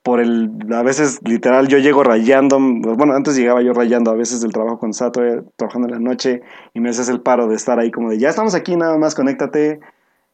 [0.02, 4.40] por el, a veces literal yo llego rayando, bueno, antes llegaba yo rayando a veces
[4.40, 5.20] del trabajo con Sato,
[5.56, 6.42] trabajando en la noche,
[6.74, 9.14] y me haces el paro de estar ahí como de, ya estamos aquí, nada más,
[9.14, 9.80] conéctate.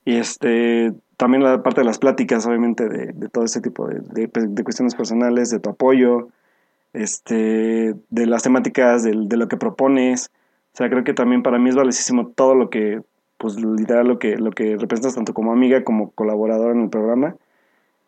[0.06, 4.00] Y este, también la parte de las pláticas, obviamente, de, de todo este tipo de,
[4.00, 6.28] de, de cuestiones personales, de tu apoyo,
[6.92, 10.30] este, de las temáticas, de, de lo que propones.
[10.74, 13.02] O sea, creo que también para mí es valiosísimo todo lo que,
[13.36, 17.36] pues literal, lo que, lo que representas tanto como amiga como colaboradora en el programa.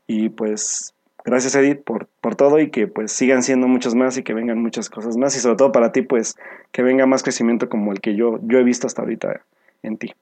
[0.07, 0.95] Y pues
[1.25, 4.61] gracias Edith por, por todo y que pues sigan siendo muchos más y que vengan
[4.61, 6.37] muchas cosas más y sobre todo para ti pues
[6.73, 9.43] que venga más crecimiento como el que yo, yo he visto hasta ahorita
[9.83, 10.13] en ti.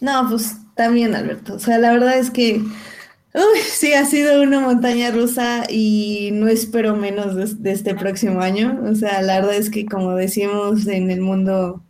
[0.00, 1.54] No, pues también, Alberto.
[1.54, 2.60] O sea, la verdad es que
[3.72, 8.80] sí ha sido una montaña rusa y no espero menos de, de este próximo año.
[8.84, 11.82] O sea, la verdad es que como decimos en el mundo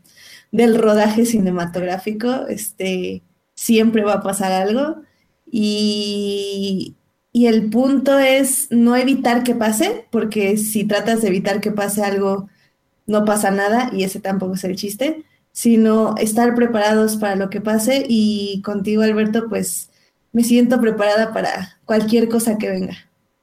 [0.52, 3.22] del rodaje cinematográfico, este
[3.54, 5.02] siempre va a pasar algo
[5.50, 6.96] y,
[7.32, 12.02] y el punto es no evitar que pase, porque si tratas de evitar que pase
[12.02, 12.48] algo,
[13.06, 17.60] no pasa nada y ese tampoco es el chiste sino estar preparados para lo que
[17.60, 19.90] pase y contigo, Alberto, pues
[20.32, 22.94] me siento preparada para cualquier cosa que venga.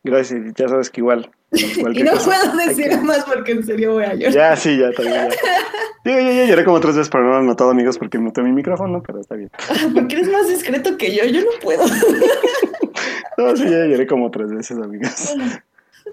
[0.03, 1.30] Gracias, ya sabes que igual.
[1.52, 4.34] Y no cosa, puedo decir que- más porque en serio voy a llorar.
[4.34, 5.36] Ya, sí, ya, también ya.
[6.06, 8.41] Digo, yo, yo lloré como tres veces, pero no lo han notado, amigos, porque muté
[8.41, 9.49] mi micrófono, pero está bien.
[9.94, 11.84] Porque eres más discreto que yo, yo no puedo.
[13.38, 15.36] No, sí, ya lloré como tres veces, amigos.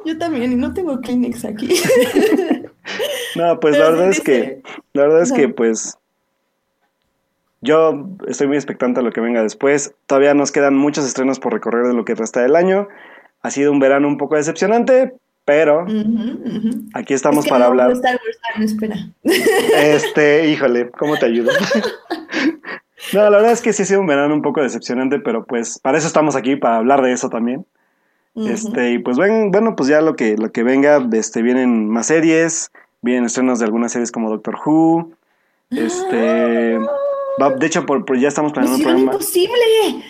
[0.05, 1.69] Yo también, y no tengo Kleenex aquí.
[3.37, 4.63] No, pues Pero la verdad sí es que,
[4.93, 5.97] la verdad es que pues
[7.61, 9.95] yo estoy muy expectante a lo que venga después.
[10.07, 12.89] Todavía nos quedan muchos estrenos por recorrer de lo que resta del año.
[13.43, 15.15] Ha sido un verano un poco decepcionante,
[15.45, 15.87] pero
[16.95, 17.93] aquí estamos Es que para no, hablar.
[17.93, 18.97] Star Wars, ah, no, espera.
[19.77, 21.51] Este, híjole, ¿cómo te ayudo?
[23.13, 25.79] No, la verdad es que sí ha sido un verano un poco decepcionante, pero pues
[25.79, 27.65] para eso estamos aquí, para hablar de eso también.
[28.35, 32.07] Este, y pues ven, bueno, pues ya lo que, lo que venga, este, vienen más
[32.07, 32.71] series,
[33.01, 35.13] vienen estrenos de algunas series como Doctor Who,
[35.71, 36.79] este,
[37.41, 39.55] va- de hecho, por, por- ya estamos planeando un programa, imposible.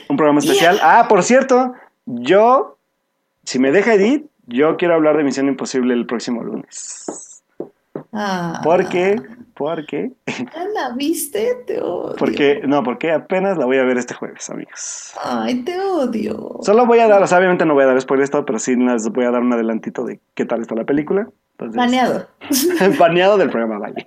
[0.08, 0.78] un programa especial.
[0.82, 1.72] Ah, por cierto,
[2.06, 2.76] yo,
[3.44, 7.42] si me deja Edith, yo quiero hablar de Misión Imposible el próximo lunes.
[8.12, 9.16] Ah, ¿Por qué?
[9.54, 11.54] Porque, ¿Ya la viste?
[11.66, 12.14] Te odio.
[12.18, 15.14] porque, no, porque apenas la voy a ver este jueves, amigos.
[15.24, 16.58] Ay, te odio.
[16.60, 18.76] Solo voy a dar, o sea, obviamente no voy a dar spoilers todo, pero sí
[18.76, 21.26] les voy a dar un adelantito de qué tal está la película.
[21.58, 21.76] Entonces.
[22.98, 24.06] Baneado del programa, vaya.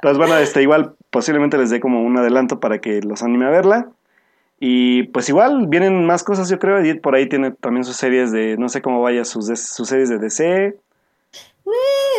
[0.00, 3.50] Pues bueno, este, igual posiblemente les dé como un adelanto para que los anime a
[3.50, 3.90] verla.
[4.58, 6.78] Y pues igual vienen más cosas, yo creo.
[6.78, 10.10] Edith por ahí tiene también sus series de, no sé cómo vaya, sus, sus series
[10.10, 10.76] de DC.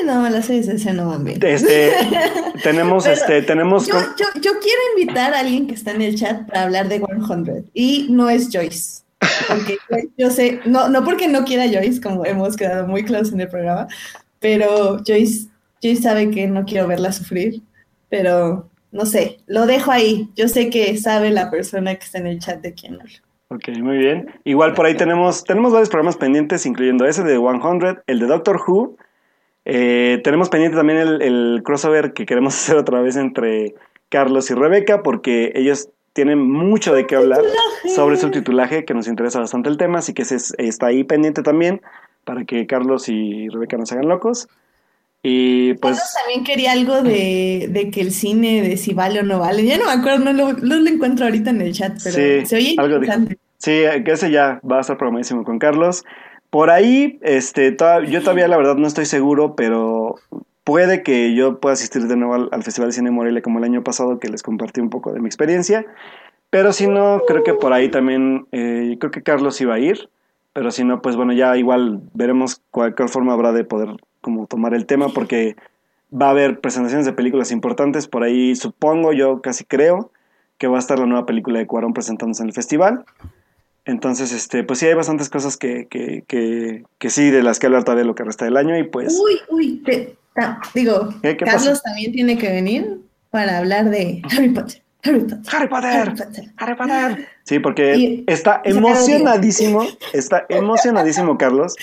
[0.05, 1.39] No, las series de DC no van bien.
[1.43, 1.91] Este,
[2.63, 3.85] tenemos, Pero este, tenemos...
[3.85, 6.97] Yo, yo, yo quiero invitar a alguien que está en el chat para hablar de
[6.97, 9.03] 100 y no es Joyce.
[9.47, 9.77] Porque
[10.17, 13.49] yo sé, no, no porque no quiera Joyce, como hemos quedado muy claros en el
[13.49, 13.87] programa,
[14.39, 15.47] pero Joyce,
[15.81, 17.61] Joyce sabe que no quiero verla sufrir,
[18.09, 20.29] pero no sé, lo dejo ahí.
[20.35, 23.13] Yo sé que sabe la persona que está en el chat de quién hablo.
[23.49, 24.31] Ok, muy bien.
[24.45, 28.61] Igual por ahí tenemos, tenemos varios programas pendientes, incluyendo ese de 100, el de Doctor
[28.65, 28.95] Who.
[29.65, 33.75] Eh, tenemos pendiente también el, el crossover que queremos hacer otra vez entre
[34.09, 37.41] Carlos y Rebeca, porque ellos tienen mucho de qué hablar
[37.95, 41.41] sobre subtitulaje, que nos interesa bastante el tema, así que ese es- está ahí pendiente
[41.41, 41.81] también
[42.25, 44.47] para que Carlos y Rebeca nos hagan locos.
[45.23, 45.97] Y pues...
[45.97, 49.63] Carlos también quería algo de, de que el cine, de si vale o no vale.
[49.65, 52.45] Ya no me acuerdo, no lo, no lo encuentro ahorita en el chat, pero Sí,
[52.45, 53.37] se oye algo interesante.
[53.59, 56.03] Sí, que ese ya va a estar programadísimo con Carlos.
[56.49, 60.15] Por ahí, este, toda- yo todavía la verdad no estoy seguro, pero
[60.63, 63.59] puede que yo pueda asistir de nuevo al, al Festival de Cine de Morelia como
[63.59, 65.85] el año pasado, que les compartí un poco de mi experiencia.
[66.49, 70.09] Pero si no, creo que por ahí también, eh, creo que Carlos iba a ir.
[70.53, 73.89] Pero si no, pues bueno, ya igual veremos cuál, cuál forma habrá de poder
[74.21, 75.55] como tomar el tema, porque
[76.13, 78.07] va a haber presentaciones de películas importantes.
[78.07, 80.11] Por ahí supongo, yo casi creo,
[80.57, 83.03] que va a estar la nueva película de Cuarón presentándose en el festival.
[83.85, 87.65] Entonces, este, pues sí, hay bastantes cosas que, que, que, que sí, de las que
[87.65, 89.19] hablar todavía lo que resta del año y pues...
[89.19, 91.81] Uy, uy, te- ta- digo, ¿Qué- qué Carlos pasa?
[91.83, 92.99] también tiene que venir
[93.31, 94.83] para hablar de Harry Potter.
[95.03, 95.39] Harry Potter.
[95.51, 95.89] ¡Harry Potter!
[95.99, 96.43] Harry Potter.
[96.57, 97.27] ¡Harry Potter!
[97.43, 99.83] Sí, porque Y- está emocionadísimo,
[100.13, 101.75] está emocionadísimo Carlos,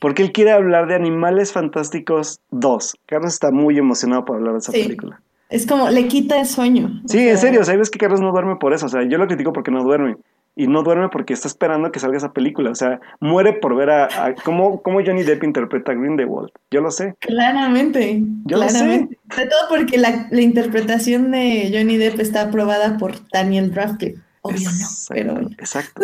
[0.00, 2.96] porque él quiere hablar de Animales Fantásticos 2.
[3.06, 4.82] Carlos está muy emocionado por hablar de esa Sí.
[4.82, 5.20] película.
[5.50, 7.00] Es como, le quita el sueño.
[7.04, 9.16] O Sí, sea, en serio, sabes que Carlos no duerme por eso, o sea, yo
[9.18, 10.16] lo critico porque no duerme.
[10.56, 12.70] Y no duerme porque está esperando que salga esa película.
[12.70, 16.50] O sea, muere por ver a, a cómo, cómo Johnny Depp interpreta a Grindelwald.
[16.72, 17.14] Yo lo sé.
[17.20, 19.18] Claramente, Yo lo claramente.
[19.30, 24.20] Sobre todo porque la, la interpretación de Johnny Depp está aprobada por Daniel Radcliffe.
[24.42, 25.48] Obvio no, pero bueno.
[25.58, 26.02] Exacto.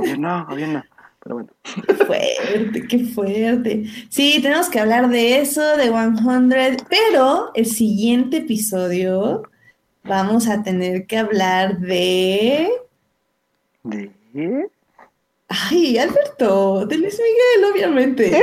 [0.00, 0.82] Obvio no, obvio no.
[1.22, 1.48] Pero bueno.
[1.62, 3.84] Qué fuerte, qué fuerte.
[4.08, 9.42] Sí, tenemos que hablar de eso, de 100, pero el siguiente episodio
[10.04, 12.68] vamos a tener que hablar de...
[13.84, 14.10] ¿De?
[15.48, 18.42] Ay, Alberto, de Luis Miguel, obviamente.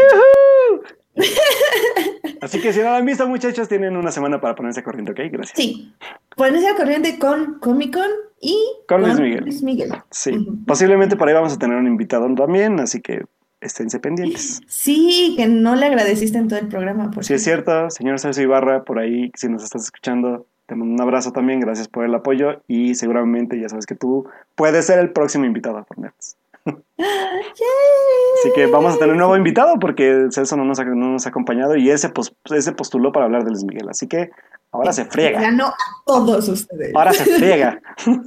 [2.42, 5.20] Así que si no lo han visto, muchachos, tienen una semana para ponerse corriente, ¿ok?
[5.32, 5.58] Gracias.
[5.58, 5.94] Sí,
[6.36, 8.10] ponerse corriente con Comic Con
[8.42, 8.58] y
[8.88, 9.44] Con Luis Miguel.
[9.44, 9.92] Luis Miguel.
[10.12, 10.48] Sí.
[10.66, 13.24] Posiblemente por ahí vamos a tener un invitado también, así que
[13.62, 14.62] esténse pendientes.
[14.68, 17.12] Sí, que no le agradeciste en todo el programa.
[17.22, 21.02] Si es cierto, señor Celso Ibarra, por ahí, si nos estás escuchando, te mando un
[21.02, 24.26] abrazo también, gracias por el apoyo y seguramente ya sabes que tú
[24.56, 26.38] puedes ser el próximo invitado a Fornets.
[26.98, 31.26] Así que vamos a tener un nuevo invitado porque Celso no nos ha, no nos
[31.26, 33.90] ha acompañado y ese, pos- ese postuló para hablar de Luis Miguel.
[33.90, 34.30] Así que
[34.72, 35.42] ahora se friega.
[35.42, 35.76] Ganó a
[36.06, 36.96] todos ustedes.
[36.96, 37.82] Ahora se friega.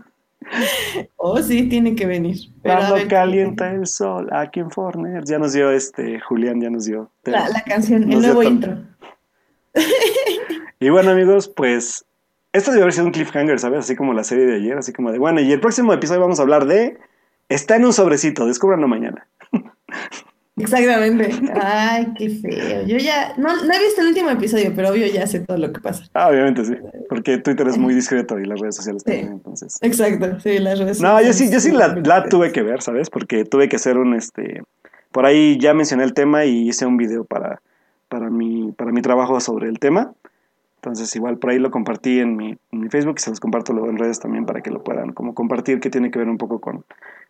[1.17, 2.37] Oh, sí, tiene que venir.
[2.63, 5.31] Cuando calienta el sol aquí en Forners.
[5.31, 7.11] Ya nos dio este, Julián, ya nos dio.
[7.25, 8.77] La, la canción, el nuevo intro.
[10.81, 12.05] Y bueno, amigos, pues
[12.53, 13.81] esto debe haber sido un cliffhanger, ¿sabes?
[13.81, 16.39] Así como la serie de ayer, así como de, bueno, y el próximo episodio vamos
[16.39, 16.99] a hablar de...
[17.49, 19.27] Está en un sobrecito, descúbranlo mañana.
[20.57, 21.31] Exactamente.
[21.61, 22.87] Ay, qué feo.
[22.87, 25.73] Yo ya, no, no he visto el último episodio, pero obvio ya sé todo lo
[25.73, 26.05] que pasa.
[26.13, 26.75] Ah, obviamente sí,
[27.09, 29.11] porque Twitter es muy discreto y las redes sociales Sí.
[29.13, 29.79] también, entonces...
[29.81, 32.07] Exacto, sí, las redes No, yo sí, yo sí la, sociales.
[32.07, 33.09] la tuve que ver, ¿sabes?
[33.09, 34.63] Porque tuve que hacer un, este...
[35.11, 37.61] Por ahí ya mencioné el tema y hice un video para,
[38.09, 40.13] para, mi, para mi trabajo sobre el tema.
[40.77, 43.73] Entonces igual por ahí lo compartí en mi, en mi Facebook y se los comparto
[43.73, 46.39] luego en redes también para que lo puedan como compartir, que tiene que ver un
[46.39, 46.85] poco con,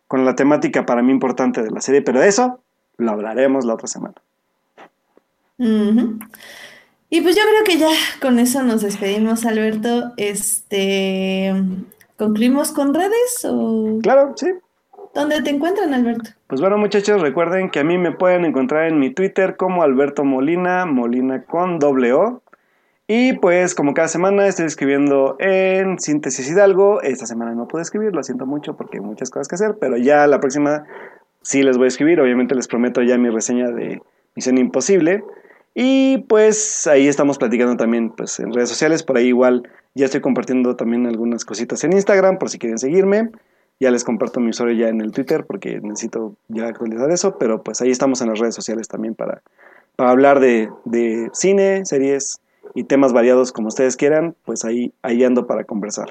[0.08, 2.02] con la temática para mí importante de la serie.
[2.02, 2.60] Pero de eso
[2.98, 4.14] lo hablaremos la otra semana.
[5.58, 7.90] Y pues yo creo que ya
[8.20, 10.12] con eso nos despedimos, Alberto.
[10.16, 11.52] Este,
[12.16, 14.46] ¿concluimos con redes o Claro, sí.
[15.14, 16.30] dónde te encuentran, Alberto?
[16.46, 20.24] Pues bueno, muchachos, recuerden que a mí me pueden encontrar en mi Twitter como Alberto
[20.24, 22.42] Molina, Molina con doble O.
[23.06, 27.02] Y pues como cada semana estoy escribiendo en Síntesis Hidalgo.
[27.02, 29.98] Esta semana no pude escribir, lo siento mucho porque hay muchas cosas que hacer, pero
[29.98, 30.84] ya la próxima
[31.42, 32.20] sí les voy a escribir.
[32.20, 34.02] Obviamente les prometo ya mi reseña de
[34.34, 35.22] Misión Imposible.
[35.74, 39.02] Y pues ahí estamos platicando también pues en redes sociales.
[39.02, 43.30] Por ahí igual ya estoy compartiendo también algunas cositas en Instagram por si quieren seguirme.
[43.80, 47.38] Ya les comparto mi usuario ya en el Twitter porque necesito ya actualizar eso.
[47.38, 49.42] Pero pues ahí estamos en las redes sociales también para,
[49.96, 52.40] para hablar de, de cine, series
[52.74, 56.08] y temas variados como ustedes quieran, pues ahí, ahí ando para conversar.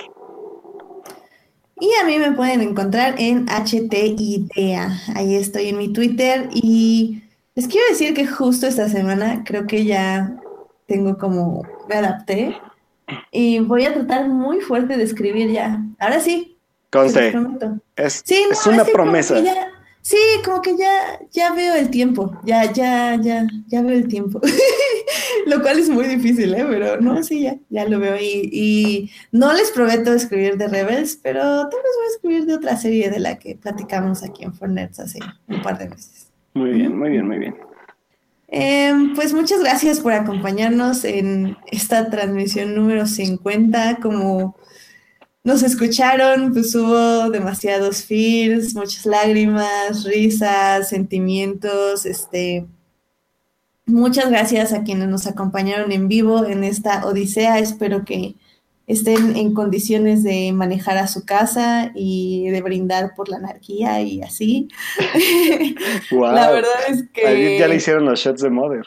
[1.82, 5.02] Y a mí me pueden encontrar en HTIDEA.
[5.16, 6.48] Ahí estoy en mi Twitter.
[6.54, 7.24] Y
[7.56, 10.32] les quiero decir que justo esta semana creo que ya
[10.86, 12.56] tengo como, me adapté.
[13.32, 15.84] Y voy a tratar muy fuerte de escribir ya.
[15.98, 16.56] Ahora sí.
[16.92, 17.34] Conste.
[17.96, 19.42] Es, es una promesa.
[20.02, 24.42] Sí, como que ya, ya veo el tiempo, ya, ya, ya, ya veo el tiempo.
[25.46, 26.66] lo cual es muy difícil, ¿eh?
[26.68, 28.16] Pero no, sí, ya, ya lo veo.
[28.18, 32.56] Y, y no les prometo escribir de Rebels, pero tal vez voy a escribir de
[32.56, 36.32] otra serie de la que platicamos aquí en Fornets hace un par de meses.
[36.54, 37.56] Muy bien, muy bien, muy bien.
[38.48, 44.00] Em, pues muchas gracias por acompañarnos en esta transmisión número 50.
[44.02, 44.58] Como
[45.44, 52.66] nos escucharon, pues hubo demasiados feels, muchas lágrimas, risas, sentimientos, este...
[53.88, 57.60] Muchas gracias a quienes nos acompañaron en vivo en esta odisea.
[57.60, 58.36] Espero que
[58.88, 64.22] estén en condiciones de manejar a su casa y de brindar por la anarquía y
[64.22, 64.70] así.
[66.12, 67.58] La verdad es que...
[67.58, 68.86] ya le hicieron los shots de Mother.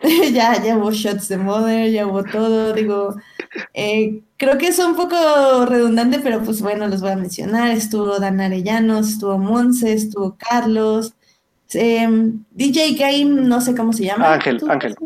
[0.32, 2.72] ya, ya hubo shots de Mother, ya hubo todo.
[2.72, 3.14] Digo,
[3.72, 7.70] eh, creo que es un poco redundante, pero pues bueno, los voy a mencionar.
[7.70, 11.14] Estuvo Dan Arellanos, estuvo Monse, estuvo Carlos,
[11.72, 14.34] em, DJ Game, no sé cómo se llama.
[14.34, 14.96] Ángel, Ángel.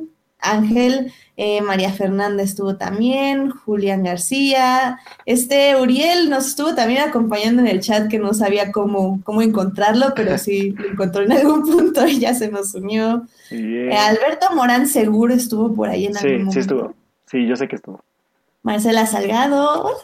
[0.41, 7.69] Ángel, eh, María Fernanda estuvo también, Julián García, este Uriel nos estuvo también acompañando en
[7.69, 12.07] el chat que no sabía cómo, cómo encontrarlo, pero sí lo encontró en algún punto
[12.07, 13.27] y ya se nos unió.
[13.51, 16.53] Eh, Alberto Morán seguro estuvo por ahí en algún momento.
[16.53, 16.95] Sí, estuvo.
[17.27, 18.01] Sí, yo sé que estuvo.
[18.63, 19.97] Marcela Salgado, hola.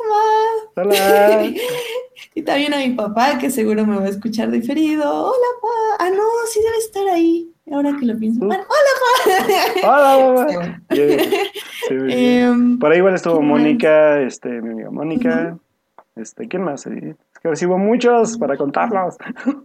[0.77, 1.53] Hola.
[2.35, 5.05] y también a mi papá, que seguro me va a escuchar diferido.
[5.27, 6.05] Hola, pa.
[6.05, 7.51] Ah, no, sí debe estar ahí.
[7.73, 8.45] Ahora que lo pienso.
[8.45, 9.87] hola, pa.
[10.19, 10.77] Hola,
[11.91, 15.59] em, Por ahí igual estuvo Mónica, este, mi amiga Mónica.
[16.17, 16.87] Este, ¿quién más?
[17.51, 19.17] Recibo muchos para contarlos.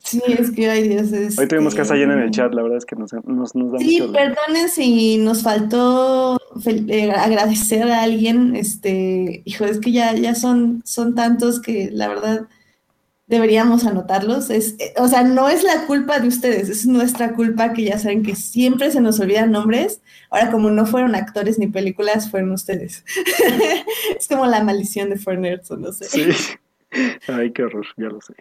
[0.03, 1.37] Sí, es que hay Dios.
[1.37, 3.79] Hoy tuvimos casa llena en el chat, la verdad es que nos, nos, nos da
[3.79, 8.55] Sí, perdonen si nos faltó eh, agradecer a alguien.
[8.55, 12.47] Este, hijo, es que ya, ya son, son tantos que la verdad
[13.27, 14.49] deberíamos anotarlos.
[14.49, 17.97] Es, eh, o sea, no es la culpa de ustedes, es nuestra culpa que ya
[17.97, 20.01] saben que siempre se nos olvidan nombres.
[20.29, 23.05] Ahora, como no fueron actores ni películas, fueron ustedes.
[24.17, 26.05] es como la maldición de Fornerds, o no sé.
[26.05, 26.23] Sí.
[27.27, 28.35] Ay, qué horror, ya lo sé.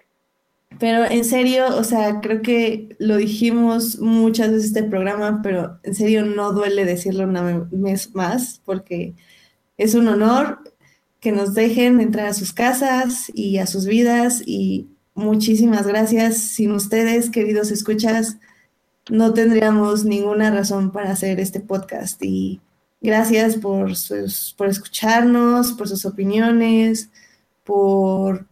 [0.79, 5.95] Pero en serio, o sea, creo que lo dijimos muchas veces este programa, pero en
[5.95, 9.15] serio no duele decirlo una vez más, porque
[9.77, 10.61] es un honor
[11.21, 16.39] que nos dejen entrar a sus casas y a sus vidas y muchísimas gracias.
[16.39, 18.39] Sin ustedes, queridos escuchas,
[19.11, 22.61] no tendríamos ninguna razón para hacer este podcast y
[23.01, 27.11] gracias por, sus, por escucharnos, por sus opiniones,
[27.69, 28.47] por,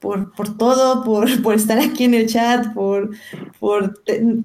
[0.00, 3.10] por, por todo, por, por, estar aquí en el chat, por,
[3.60, 4.02] por,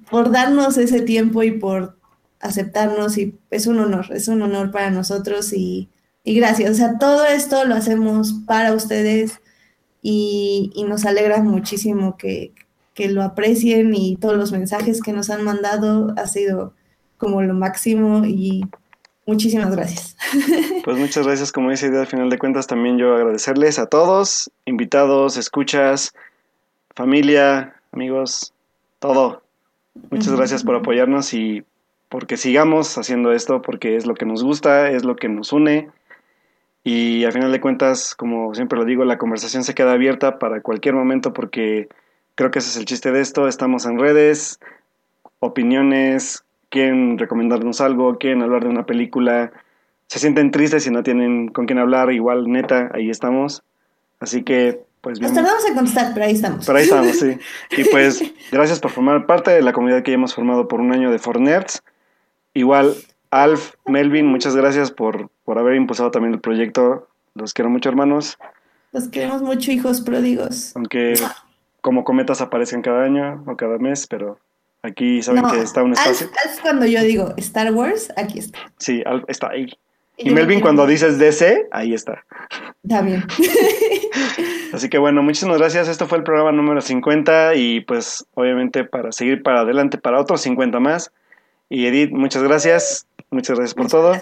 [0.10, 1.98] por darnos ese tiempo y por
[2.40, 5.90] aceptarnos y es un honor, es un honor para nosotros y
[6.24, 6.72] y gracias.
[6.72, 9.40] O sea, todo esto lo hacemos para ustedes
[10.02, 12.54] y, nos alegra muchísimo que,
[13.10, 16.76] lo aprecien y todos los mensajes que nos han mandado ha sido
[17.18, 18.62] como lo máximo y
[19.26, 20.18] muchísimas gracias.
[20.84, 25.38] Pues muchas gracias, como dice al final de cuentas también yo agradecerles a todos, invitados,
[25.38, 26.14] escuchas,
[26.96, 28.54] familia, amigos,
[28.98, 29.44] todo.
[30.10, 31.64] Muchas gracias por apoyarnos y
[32.10, 35.90] porque sigamos haciendo esto, porque es lo que nos gusta, es lo que nos une
[36.84, 40.62] y al final de cuentas, como siempre lo digo, la conversación se queda abierta para
[40.62, 41.90] cualquier momento porque
[42.36, 43.48] creo que ese es el chiste de esto.
[43.48, 44.60] Estamos en redes,
[45.40, 49.52] opiniones, quieren recomendarnos algo, quieren hablar de una película,
[50.08, 53.62] se sienten tristes y no tienen con quién hablar, igual neta, ahí estamos.
[54.20, 55.34] Así que, pues bien.
[55.34, 56.66] Nos tardamos en contestar, pero ahí estamos.
[56.66, 57.38] Pero ahí estamos, sí.
[57.78, 60.92] Y pues, gracias por formar parte de la comunidad que ya hemos formado por un
[60.92, 61.84] año de Fornerds.
[62.54, 62.96] Igual,
[63.30, 67.08] Alf, Melvin, muchas gracias por, por haber impulsado también el proyecto.
[67.36, 68.38] Los quiero mucho, hermanos.
[68.92, 70.76] Los queremos mucho, hijos pródigos.
[70.76, 71.14] Aunque
[71.82, 74.38] como cometas aparecen cada año o cada mes, pero
[74.84, 76.30] aquí saben que está un espacio.
[76.46, 78.60] Alf, cuando yo digo Star Wars, aquí está.
[78.78, 79.72] Sí, Alf está ahí.
[80.18, 82.24] Y, Melvin cuando dices DC, ahí está.
[82.84, 83.24] Está bien.
[84.74, 85.88] Así que bueno, muchísimas gracias.
[85.88, 90.42] Esto fue el programa número 50 y pues obviamente para seguir para adelante para otros
[90.42, 91.12] 50 más.
[91.70, 93.08] Y Edith, muchas gracias.
[93.32, 94.14] Muchas gracias por todo.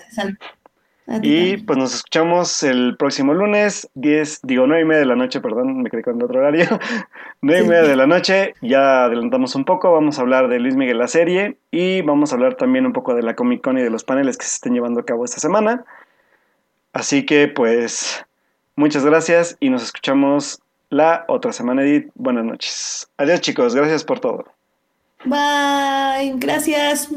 [1.21, 5.41] Y pues nos escuchamos el próximo lunes, 10, digo 9 y media de la noche,
[5.41, 6.67] perdón, me quedé con el otro horario.
[7.41, 10.75] 9 y media de la noche, ya adelantamos un poco, vamos a hablar de Luis
[10.75, 13.81] Miguel la serie y vamos a hablar también un poco de la Comic Con y
[13.81, 15.85] de los paneles que se estén llevando a cabo esta semana.
[16.93, 18.25] Así que pues
[18.75, 22.11] muchas gracias y nos escuchamos la otra semana, Edith.
[22.15, 23.09] Buenas noches.
[23.17, 24.45] Adiós chicos, gracias por todo.
[25.25, 27.09] Bye, gracias.